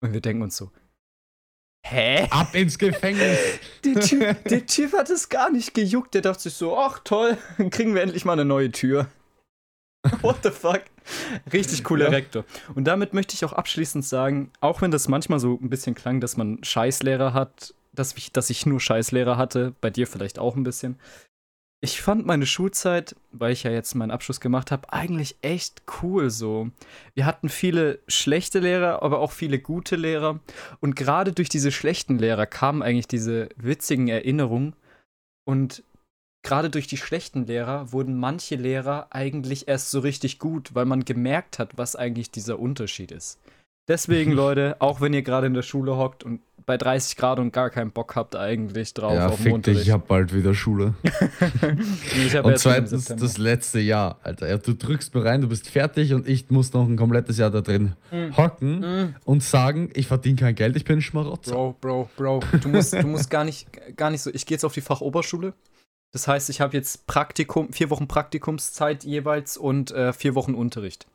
Und 0.00 0.12
wir 0.12 0.20
denken 0.20 0.42
uns 0.42 0.56
so: 0.56 0.70
Hä? 1.86 2.26
Ab 2.30 2.54
ins 2.54 2.78
Gefängnis. 2.78 3.38
der, 3.84 4.00
typ, 4.00 4.44
der 4.44 4.66
Typ 4.66 4.92
hat 4.92 5.08
es 5.08 5.28
gar 5.28 5.50
nicht 5.50 5.72
gejuckt. 5.72 6.12
Der 6.14 6.20
dachte 6.20 6.42
sich 6.42 6.54
so: 6.54 6.76
Ach 6.76 6.98
toll, 7.02 7.38
dann 7.58 7.70
kriegen 7.70 7.94
wir 7.94 8.02
endlich 8.02 8.24
mal 8.24 8.34
eine 8.34 8.44
neue 8.44 8.70
Tür. 8.70 9.08
What 10.22 10.38
the 10.42 10.50
fuck? 10.50 10.82
Richtig 11.52 11.84
cooler 11.84 12.06
ja. 12.06 12.10
Rektor. 12.10 12.44
Und 12.74 12.84
damit 12.84 13.14
möchte 13.14 13.34
ich 13.34 13.44
auch 13.44 13.52
abschließend 13.52 14.04
sagen, 14.04 14.50
auch 14.60 14.80
wenn 14.82 14.90
das 14.90 15.08
manchmal 15.08 15.40
so 15.40 15.58
ein 15.60 15.70
bisschen 15.70 15.94
klang, 15.94 16.20
dass 16.20 16.36
man 16.36 16.62
Scheißlehrer 16.62 17.32
hat, 17.32 17.74
dass 17.92 18.16
ich, 18.16 18.32
dass 18.32 18.50
ich 18.50 18.66
nur 18.66 18.80
Scheißlehrer 18.80 19.36
hatte, 19.36 19.74
bei 19.80 19.90
dir 19.90 20.06
vielleicht 20.06 20.38
auch 20.38 20.56
ein 20.56 20.62
bisschen. 20.62 20.98
Ich 21.80 22.02
fand 22.02 22.26
meine 22.26 22.46
Schulzeit, 22.46 23.14
weil 23.30 23.52
ich 23.52 23.62
ja 23.62 23.70
jetzt 23.70 23.94
meinen 23.94 24.10
Abschluss 24.10 24.40
gemacht 24.40 24.72
habe, 24.72 24.92
eigentlich 24.92 25.36
echt 25.42 25.82
cool 26.02 26.28
so. 26.28 26.70
Wir 27.14 27.24
hatten 27.24 27.48
viele 27.48 28.00
schlechte 28.08 28.58
Lehrer, 28.58 29.02
aber 29.02 29.20
auch 29.20 29.30
viele 29.30 29.60
gute 29.60 29.94
Lehrer. 29.94 30.40
Und 30.80 30.96
gerade 30.96 31.32
durch 31.32 31.48
diese 31.48 31.70
schlechten 31.70 32.18
Lehrer 32.18 32.46
kamen 32.46 32.82
eigentlich 32.82 33.06
diese 33.06 33.48
witzigen 33.56 34.08
Erinnerungen. 34.08 34.74
Und 35.44 35.84
gerade 36.42 36.70
durch 36.70 36.86
die 36.86 36.96
schlechten 36.96 37.46
Lehrer 37.46 37.92
wurden 37.92 38.18
manche 38.18 38.56
Lehrer 38.56 39.08
eigentlich 39.10 39.68
erst 39.68 39.90
so 39.90 40.00
richtig 40.00 40.38
gut, 40.38 40.74
weil 40.74 40.84
man 40.84 41.04
gemerkt 41.04 41.58
hat, 41.58 41.76
was 41.76 41.96
eigentlich 41.96 42.30
dieser 42.30 42.58
Unterschied 42.58 43.12
ist. 43.12 43.38
Deswegen, 43.88 44.32
Leute, 44.34 44.76
auch 44.80 45.00
wenn 45.00 45.12
ihr 45.12 45.22
gerade 45.22 45.46
in 45.46 45.54
der 45.54 45.62
Schule 45.62 45.96
hockt 45.96 46.22
und 46.22 46.40
bei 46.68 46.76
30 46.76 47.16
Grad 47.16 47.38
und 47.38 47.50
gar 47.50 47.70
keinen 47.70 47.92
Bock 47.92 48.14
habt 48.14 48.36
eigentlich 48.36 48.92
drauf 48.92 49.14
ja, 49.14 49.28
auf 49.28 49.38
fick 49.40 49.62
dich, 49.62 49.80
ich 49.80 49.90
hab 49.90 50.06
bald 50.06 50.34
wieder 50.34 50.54
Schule. 50.54 50.92
hab 52.34 52.44
und 52.44 52.58
zweitens 52.58 53.06
das 53.06 53.38
letzte 53.38 53.80
Jahr, 53.80 54.18
Alter. 54.22 54.50
Ja, 54.50 54.58
du 54.58 54.74
drückst 54.74 55.14
mir 55.14 55.24
rein, 55.24 55.40
du 55.40 55.48
bist 55.48 55.70
fertig 55.70 56.12
und 56.12 56.28
ich 56.28 56.50
muss 56.50 56.74
noch 56.74 56.86
ein 56.86 56.96
komplettes 56.98 57.38
Jahr 57.38 57.50
da 57.50 57.62
drin 57.62 57.94
mm. 58.10 58.36
hocken 58.36 58.80
mm. 58.80 59.14
und 59.24 59.42
sagen, 59.42 59.88
ich 59.94 60.08
verdiene 60.08 60.36
kein 60.36 60.54
Geld, 60.54 60.76
ich 60.76 60.84
bin 60.84 60.98
ein 60.98 61.02
Schmarotzer. 61.02 61.52
Bro, 61.52 61.78
Bro, 61.80 62.10
Bro, 62.18 62.40
du 62.60 62.68
musst, 62.68 62.92
du 62.92 63.06
musst 63.06 63.30
gar 63.30 63.44
nicht, 63.44 63.66
gar 63.96 64.10
nicht 64.10 64.20
so. 64.20 64.30
Ich 64.34 64.44
gehe 64.44 64.56
jetzt 64.56 64.64
auf 64.64 64.74
die 64.74 64.82
Fachoberschule. 64.82 65.54
Das 66.12 66.26
heißt, 66.26 66.48
ich 66.50 66.60
habe 66.60 66.76
jetzt 66.76 67.06
Praktikum, 67.06 67.72
vier 67.72 67.90
Wochen 67.90 68.08
Praktikumszeit 68.08 69.04
jeweils 69.04 69.56
und 69.56 69.90
äh, 69.90 70.12
vier 70.12 70.34
Wochen 70.34 70.54
Unterricht. 70.54 71.06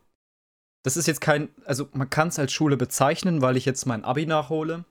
Das 0.84 0.98
ist 0.98 1.08
jetzt 1.08 1.22
kein, 1.22 1.50
also 1.66 1.88
man 1.94 2.10
kann 2.10 2.28
es 2.28 2.38
als 2.38 2.52
Schule 2.52 2.78
bezeichnen, 2.78 3.42
weil 3.42 3.58
ich 3.58 3.66
jetzt 3.66 3.86
mein 3.86 4.04
Abi 4.04 4.26
nachhole. 4.26 4.84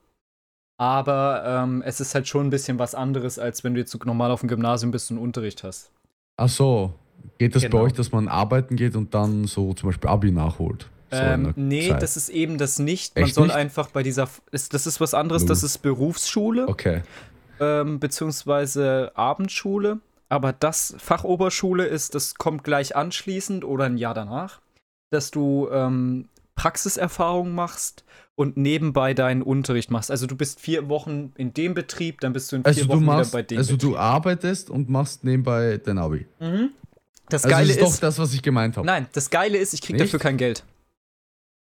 Aber 0.79 1.45
ähm, 1.47 1.83
es 1.87 2.01
ist 2.01 2.15
halt 2.15 2.27
schon 2.27 2.47
ein 2.47 2.51
bisschen 2.51 2.79
was 2.79 2.95
anderes, 2.95 3.39
als 3.39 3.63
wenn 3.63 3.75
du 3.75 3.81
jetzt 3.81 4.05
normal 4.05 4.31
auf 4.31 4.41
dem 4.41 4.49
Gymnasium 4.49 4.91
bist 4.91 5.11
und 5.11 5.19
Unterricht 5.19 5.63
hast. 5.63 5.91
Ach 6.37 6.49
so. 6.49 6.95
Geht 7.39 7.55
das 7.55 7.63
genau. 7.63 7.77
bei 7.79 7.83
euch, 7.85 7.93
dass 7.93 8.11
man 8.11 8.27
arbeiten 8.27 8.75
geht 8.75 8.97
und 8.97 9.15
dann 9.15 9.45
so 9.45 9.75
zum 9.75 9.91
Beispiel 9.91 10.11
Abi 10.11 10.33
nachholt? 10.33 10.89
So 11.11 11.19
ähm, 11.19 11.53
nee, 11.57 11.91
Zeit. 11.91 12.03
das 12.03 12.17
ist 12.17 12.31
eben 12.31 12.59
das 12.59 12.79
nicht. 12.79 13.15
Man 13.15 13.25
Echt 13.25 13.35
soll 13.35 13.47
nicht? 13.49 13.57
einfach 13.57 13.91
bei 13.91 14.03
dieser. 14.03 14.29
Ist, 14.51 14.75
das 14.75 14.87
ist 14.87 15.01
was 15.01 15.15
anderes, 15.15 15.45
das 15.45 15.63
ist 15.63 15.79
Berufsschule. 15.79 16.67
Okay. 16.67 17.03
Ähm, 17.61 18.01
beziehungsweise 18.01 19.13
Abendschule. 19.15 20.01
Aber 20.29 20.53
das 20.53 20.95
Fachoberschule 20.99 21.85
ist, 21.85 22.15
das 22.15 22.37
kommt 22.37 22.65
gleich 22.65 22.97
anschließend 22.97 23.65
oder 23.65 23.85
ein 23.85 23.99
Jahr 23.99 24.15
danach 24.15 24.61
dass 25.13 25.31
du 25.31 25.69
ähm, 25.71 26.29
Praxiserfahrung 26.57 27.55
machst 27.55 28.05
und 28.35 28.57
nebenbei 28.57 29.15
deinen 29.15 29.43
Unterricht 29.43 29.91
machst. 29.91 30.11
Also 30.11 30.27
du 30.27 30.37
bist 30.37 30.59
vier 30.61 30.89
Wochen 30.89 31.33
in 31.37 31.55
dem 31.55 31.75
Betrieb, 31.75 32.21
dann 32.21 32.33
bist 32.33 32.51
du 32.51 32.57
in 32.57 32.63
vier 32.63 32.69
also 32.69 32.89
Wochen 32.89 33.05
machst, 33.05 33.33
wieder 33.33 33.43
bei 33.43 33.47
dem 33.47 33.59
Also 33.59 33.75
Betrieb. 33.75 33.91
du 33.93 33.99
arbeitest 33.99 34.71
und 34.71 34.89
machst 34.89 35.23
nebenbei 35.25 35.79
dein 35.85 35.99
Abi. 35.99 36.27
Mhm. 36.41 36.71
Das 37.29 37.45
also 37.45 37.55
Geile 37.55 37.69
das 37.69 37.77
ist, 37.77 37.83
ist 37.83 37.95
doch 37.95 38.01
das, 38.01 38.19
was 38.19 38.35
ich 38.35 38.43
gemeint 38.43 38.77
habe. 38.77 38.87
Nein, 38.87 39.07
das 39.13 39.31
Geile 39.31 39.59
ist, 39.59 39.75
ich 39.75 39.83
krieg 39.83 39.97
Nicht? 39.97 40.07
dafür 40.07 40.19
kein 40.19 40.37
Geld. 40.37 40.65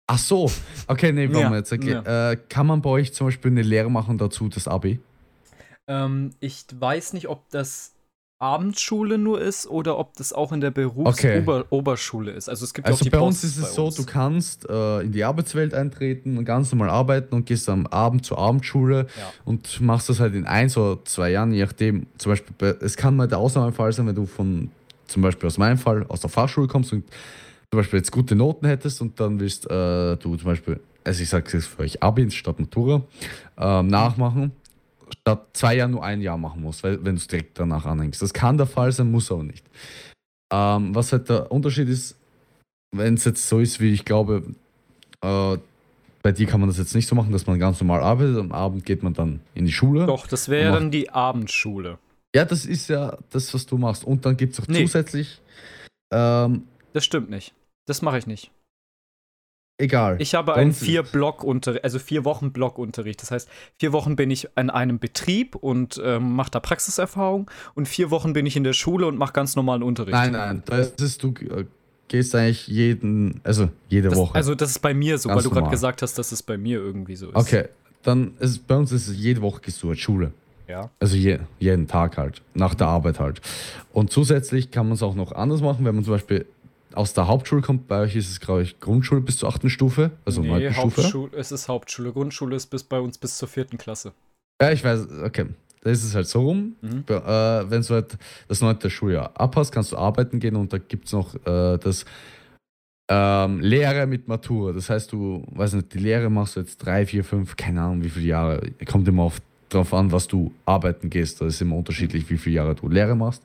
Ach 0.07 0.18
so. 0.18 0.51
Okay, 0.88 1.12
nee, 1.12 1.28
warum 1.32 1.53
ja, 1.53 1.59
jetzt? 1.59 1.72
Okay. 1.72 1.93
Ja. 1.93 2.30
Äh, 2.32 2.36
kann 2.49 2.66
man 2.66 2.82
bei 2.82 2.91
euch 2.91 3.12
zum 3.12 3.28
Beispiel 3.28 3.53
eine 3.53 3.62
Lehre 3.62 3.91
machen 3.91 4.18
dazu, 4.18 4.49
das 4.49 4.66
Abi? 4.66 4.99
Ähm, 5.91 6.30
ich 6.38 6.66
weiß 6.72 7.14
nicht, 7.14 7.28
ob 7.28 7.51
das 7.51 7.95
Abendschule 8.38 9.18
nur 9.18 9.41
ist 9.41 9.66
oder 9.66 9.99
ob 9.99 10.16
das 10.16 10.32
auch 10.32 10.53
in 10.53 10.62
der 10.62 10.70
Berufsoberschule 10.70 12.30
okay. 12.30 12.38
ist. 12.38 12.49
Also 12.49 12.64
es 12.64 12.72
gibt 12.72 12.86
also 12.86 13.01
auch 13.01 13.03
die 13.03 13.11
bei 13.11 13.18
uns 13.18 13.45
ist 13.45 13.59
es 13.59 13.74
so, 13.74 13.91
du 13.91 14.07
kannst 14.07 14.66
äh, 14.70 15.01
in 15.01 15.12
die 15.12 15.24
Arbeitswelt 15.24 15.74
eintreten 15.74 16.38
und 16.38 16.47
ganz 16.47 16.72
normal 16.72 16.88
arbeiten 16.88 17.34
und 17.34 17.45
gehst 17.45 17.68
am 17.68 17.86
Abend 17.88 18.24
zur 18.24 18.38
Abendschule 18.38 19.09
ja. 19.18 19.32
und 19.45 19.80
machst 19.82 20.09
das 20.09 20.20
halt 20.20 20.34
in 20.34 20.47
ein 20.47 20.70
oder 20.70 21.05
zwei 21.05 21.32
Jahren, 21.32 21.53
je 21.53 21.64
nachdem. 21.64 22.07
Zum 22.16 22.32
Beispiel, 22.32 22.78
es 22.80 22.97
kann 22.97 23.16
mal 23.16 23.28
der 23.28 23.38
Ausnahmefall 23.38 23.93
sein, 23.93 24.07
wenn 24.07 24.14
du 24.14 24.24
von, 24.24 24.70
zum 25.07 25.20
Beispiel 25.20 25.49
aus 25.49 25.59
meinem 25.59 25.76
Fall, 25.76 26.07
aus 26.09 26.20
der 26.20 26.30
Fachschule 26.30 26.68
kommst 26.68 26.95
und 26.95 27.05
zum 27.70 27.78
Beispiel 27.78 27.99
jetzt 27.99 28.12
gute 28.12 28.36
Noten 28.36 28.66
hättest 28.66 29.03
und 29.03 29.20
dann 29.20 29.38
willst 29.38 29.66
äh, 29.66 30.16
du 30.16 30.36
zum 30.36 30.45
Beispiel, 30.45 30.80
also 31.05 31.22
ich 31.22 31.28
sage 31.28 31.45
es 31.49 31.53
jetzt 31.53 31.66
für 31.66 31.82
euch, 31.82 32.03
Abi 32.03 32.30
statt 32.30 32.59
Matura, 32.59 33.03
äh, 33.59 33.82
nachmachen 33.82 34.53
statt 35.14 35.48
zwei 35.52 35.76
Jahren 35.76 35.92
nur 35.92 36.04
ein 36.04 36.20
Jahr 36.20 36.38
machen 36.38 36.62
musst, 36.62 36.82
weil, 36.82 37.04
wenn 37.04 37.14
du 37.14 37.20
es 37.20 37.26
direkt 37.26 37.58
danach 37.58 37.86
anhängst. 37.86 38.22
Das 38.22 38.32
kann 38.32 38.56
der 38.56 38.66
Fall 38.66 38.92
sein, 38.92 39.11
muss 39.11 39.30
aber 39.30 39.42
nicht. 39.42 39.64
Ähm, 40.52 40.94
was 40.94 41.12
halt 41.12 41.28
der 41.28 41.50
Unterschied 41.52 41.88
ist, 41.88 42.16
wenn 42.94 43.14
es 43.14 43.24
jetzt 43.24 43.48
so 43.48 43.61
ist, 43.61 43.80
wie 43.80 43.92
ich 43.92 44.04
glaube, 44.04 44.42
äh, 45.22 45.58
bei 46.22 46.32
dir 46.32 46.46
kann 46.46 46.61
man 46.61 46.68
das 46.68 46.78
jetzt 46.78 46.94
nicht 46.94 47.06
so 47.06 47.14
machen, 47.14 47.32
dass 47.32 47.46
man 47.46 47.58
ganz 47.58 47.80
normal 47.80 48.00
arbeitet. 48.00 48.36
Am 48.36 48.52
Abend 48.52 48.84
geht 48.84 49.02
man 49.02 49.14
dann 49.14 49.40
in 49.54 49.64
die 49.64 49.72
Schule. 49.72 50.06
Doch, 50.06 50.26
das 50.26 50.48
wäre 50.48 50.72
dann 50.72 50.90
die 50.90 51.11
Abendschule. 51.11 51.98
Ja, 52.34 52.44
das 52.44 52.66
ist 52.66 52.88
ja 52.88 53.16
das, 53.30 53.54
was 53.54 53.66
du 53.66 53.78
machst. 53.78 54.04
Und 54.04 54.26
dann 54.26 54.36
gibt 54.36 54.52
es 54.52 54.61
auch 54.61 54.68
nee. 54.68 54.82
zusätzlich. 54.82 55.40
Ähm, 56.12 56.64
das 56.92 57.04
stimmt 57.04 57.30
nicht. 57.30 57.54
Das 57.86 58.02
mache 58.02 58.18
ich 58.18 58.26
nicht 58.26 58.50
egal. 59.81 60.16
Ich 60.20 60.35
habe 60.35 60.55
einen 60.55 60.72
vier 60.72 61.03
Block 61.03 61.43
Unterricht, 61.43 61.85
also 61.85 61.99
vier 61.99 62.24
Wochen 62.24 62.53
Blockunterricht. 62.53 63.20
Das 63.22 63.31
heißt, 63.31 63.49
vier 63.78 63.93
Wochen 63.93 64.16
bin 64.16 64.31
ich 64.31 64.57
an 64.57 64.70
einem 64.70 64.99
Betrieb 64.99 65.57
und 65.57 66.01
ähm, 66.05 66.35
mache 66.35 66.51
da 66.51 66.61
Praxiserfahrung 66.61 67.51
und 67.74 67.89
vier 67.89 68.11
Wochen 68.11 68.33
bin 68.33 68.47
ich 68.47 68.57
in 68.57 68.64
der 68.64 68.72
Schule 68.72 69.07
und 69.07 69.18
mache 69.18 69.33
ganz 69.33 69.57
normalen 69.57 69.83
Unterricht. 69.83 70.12
Nein, 70.12 70.33
nein, 70.33 70.62
das 70.66 70.91
ist 70.91 71.22
du 71.22 71.28
äh, 71.28 71.64
gehst 72.09 72.35
eigentlich 72.35 72.66
jeden, 72.68 73.41
also 73.45 73.70
jede 73.89 74.09
das, 74.09 74.18
Woche. 74.18 74.35
Also 74.35 74.55
das 74.55 74.70
ist 74.70 74.81
bei 74.81 74.95
mir 74.95 75.16
so, 75.16 75.28
ganz 75.28 75.39
weil 75.39 75.45
du 75.45 75.51
gerade 75.51 75.70
gesagt 75.70 76.03
hast, 76.03 76.18
dass 76.18 76.33
es 76.33 76.43
bei 76.43 76.59
mir 76.59 76.78
irgendwie 76.78 77.16
so 77.16 77.28
ist. 77.28 77.37
Okay, 77.37 77.66
dann 78.03 78.35
ist 78.41 78.66
bei 78.66 78.76
uns 78.76 78.93
ist 78.93 79.09
es 79.09 79.16
jede 79.16 79.41
Woche 79.41 79.61
gehst 79.61 79.83
du 79.83 79.95
Schule. 79.95 80.33
Ja. 80.66 80.91
Also 81.01 81.16
je, 81.16 81.39
jeden 81.59 81.89
Tag 81.89 82.16
halt, 82.16 82.43
nach 82.55 82.74
der 82.74 82.87
Arbeit 82.87 83.18
halt. 83.18 83.41
Und 83.93 84.12
zusätzlich 84.12 84.70
kann 84.70 84.87
man 84.87 84.95
es 84.95 85.03
auch 85.03 85.14
noch 85.16 85.33
anders 85.33 85.61
machen, 85.62 85.85
wenn 85.85 85.95
man 85.95 86.05
zum 86.05 86.14
Beispiel 86.14 86.47
aus 86.95 87.14
der 87.14 87.26
Hauptschule 87.28 87.62
kommt, 87.62 87.88
bei 87.88 88.01
euch 88.01 88.16
ist 88.16 88.30
es, 88.30 88.41
glaube 88.41 88.62
ich, 88.62 88.80
Grundschule 88.80 89.20
bis 89.20 89.36
zur 89.36 89.49
achten 89.49 89.70
Stufe, 89.70 90.11
also 90.24 90.43
nee, 90.43 90.49
9. 90.49 90.74
Stufe. 90.74 91.30
Es 91.36 91.53
ist 91.53 91.68
Hauptschule. 91.68 92.12
Grundschule 92.12 92.57
ist 92.57 92.66
bis 92.66 92.84
bei 92.84 93.01
uns 93.01 93.18
bis 93.18 93.38
zur 93.38 93.49
vierten 93.49 93.78
Klasse. 93.78 94.12
Ja, 94.61 94.70
ich 94.72 94.84
weiß, 94.84 95.09
okay. 95.24 95.47
Da 95.82 95.91
ist 95.91 96.05
es 96.05 96.14
halt 96.14 96.26
so 96.26 96.43
rum. 96.43 96.76
Mhm. 96.82 97.05
Äh, 97.09 97.70
wenn 97.70 97.82
du 97.82 97.95
halt 97.95 98.18
das 98.49 98.61
neunte 98.61 98.91
Schuljahr 98.91 99.32
abhast, 99.34 99.72
kannst 99.72 99.93
du 99.93 99.97
arbeiten 99.97 100.38
gehen 100.38 100.57
und 100.57 100.72
da 100.72 100.78
gibt 100.78 101.07
es 101.07 101.12
noch 101.12 101.34
äh, 101.47 101.78
das 101.78 102.05
ähm, 103.11 103.61
Lehre 103.61 104.07
mit 104.07 104.28
Matur. 104.28 104.74
Das 104.74 104.91
heißt, 104.91 105.12
du, 105.12 105.45
weiß 105.51 105.74
nicht, 105.74 105.95
die 105.95 105.99
Lehre 105.99 106.28
machst 106.28 106.57
du 106.57 106.61
jetzt 106.61 106.78
drei, 106.78 107.07
vier, 107.07 107.24
fünf, 107.24 107.57
keine 107.57 107.80
Ahnung 107.80 108.05
wie 108.05 108.11
viele 108.11 108.26
Jahre. 108.26 108.61
Kommt 108.86 109.09
immer 109.09 109.24
auf, 109.24 109.41
drauf 109.70 109.95
an, 109.95 110.12
was 110.12 110.28
du 110.28 110.53
arbeiten 110.66 111.09
gehst. 111.09 111.41
Das 111.41 111.55
ist 111.55 111.62
immer 111.62 111.76
unterschiedlich, 111.76 112.28
wie 112.28 112.38
viele 112.38 112.57
Jahre 112.57 112.74
du 112.74 112.88
Lehre 112.88 113.16
machst. 113.16 113.43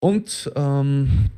Und 0.00 0.52
ähm, 0.54 1.30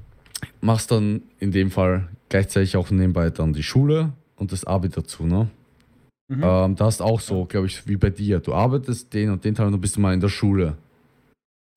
machst 0.61 0.91
dann 0.91 1.23
in 1.39 1.53
dem 1.53 1.71
Fall 1.71 2.09
gleichzeitig 2.29 2.77
auch 2.77 2.91
nebenbei 2.91 3.31
dann 3.31 3.53
die 3.53 3.63
Schule 3.63 4.13
und 4.37 4.53
das 4.53 4.65
Abi 4.65 4.89
dazu, 4.89 5.25
ne? 5.25 5.49
Mhm. 6.31 6.43
Ähm, 6.45 6.77
da 6.77 6.85
hast 6.85 7.01
auch 7.01 7.21
so, 7.21 7.47
glaube 7.47 7.67
ich, 7.67 7.87
wie 7.89 7.97
bei 7.97 8.11
dir. 8.11 8.41
Du 8.41 8.53
arbeitest 8.53 9.13
den 9.15 9.31
und 9.31 9.45
den 9.45 9.55
Teil 9.55 9.67
und 9.67 9.73
dann 9.73 9.81
bist 9.81 9.97
du 9.97 10.01
mal 10.01 10.13
in 10.13 10.21
der 10.21 10.29
Schule. 10.29 10.77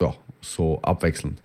Ja, 0.02 0.14
so 0.42 0.82
abwechselnd. 0.82 1.42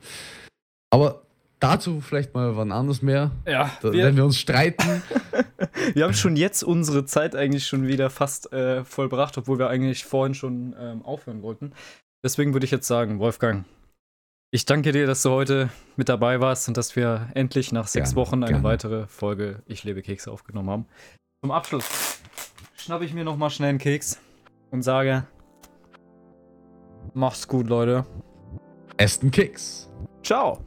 Aber 0.91 1.23
dazu 1.61 2.01
vielleicht 2.01 2.35
mal 2.35 2.57
wann 2.57 2.73
anders 2.73 3.03
mehr. 3.03 3.31
Ja. 3.47 3.71
Da, 3.81 3.93
wir, 3.93 4.05
wenn 4.05 4.17
wir 4.17 4.25
uns 4.25 4.39
streiten. 4.39 5.03
wir 5.95 6.05
haben 6.05 6.14
schon 6.14 6.37
jetzt 6.37 6.64
unsere 6.64 7.05
Zeit 7.05 7.37
eigentlich 7.37 7.67
schon 7.67 7.87
wieder 7.87 8.11
fast 8.11 8.53
äh, 8.53 8.85
vollbracht, 8.85 9.39
obwohl 9.39 9.59
wir 9.59 9.69
eigentlich 9.69 10.05
vorhin 10.05 10.35
schon 10.35 10.75
ähm, 10.79 11.05
aufhören 11.05 11.43
wollten. 11.43 11.73
Deswegen 12.25 12.55
würde 12.55 12.64
ich 12.64 12.73
jetzt 12.73 12.89
sagen, 12.89 13.21
Wolfgang, 13.21 13.64
ich 14.57 14.65
danke 14.65 14.91
dir, 14.91 15.07
dass 15.07 15.21
du 15.21 15.29
heute 15.29 15.69
mit 15.97 16.09
dabei 16.09 16.41
warst 16.41 16.67
und 16.67 16.79
dass 16.79 16.97
wir 16.97 17.29
endlich 17.35 17.73
nach 17.73 17.87
sechs 17.87 18.15
gerne, 18.15 18.17
Wochen 18.17 18.43
eine 18.43 18.53
gerne. 18.53 18.65
weitere 18.65 19.07
Folge 19.07 19.63
Ich 19.67 19.85
lebe 19.85 20.01
Kekse 20.01 20.33
aufgenommen 20.33 20.71
haben. 20.71 20.87
Zum 21.43 21.51
Abschluss 21.51 22.21
schnappe 22.75 23.05
ich 23.05 23.13
mir 23.13 23.23
nochmal 23.23 23.51
schnell 23.51 23.69
einen 23.69 23.79
Keks 23.79 24.19
und 24.71 24.81
sage: 24.81 25.27
Macht's 27.13 27.47
gut, 27.47 27.67
Leute. 27.67 28.07
Esst 28.97 29.21
einen 29.21 29.31
Keks. 29.31 29.91
Ciao. 30.23 30.65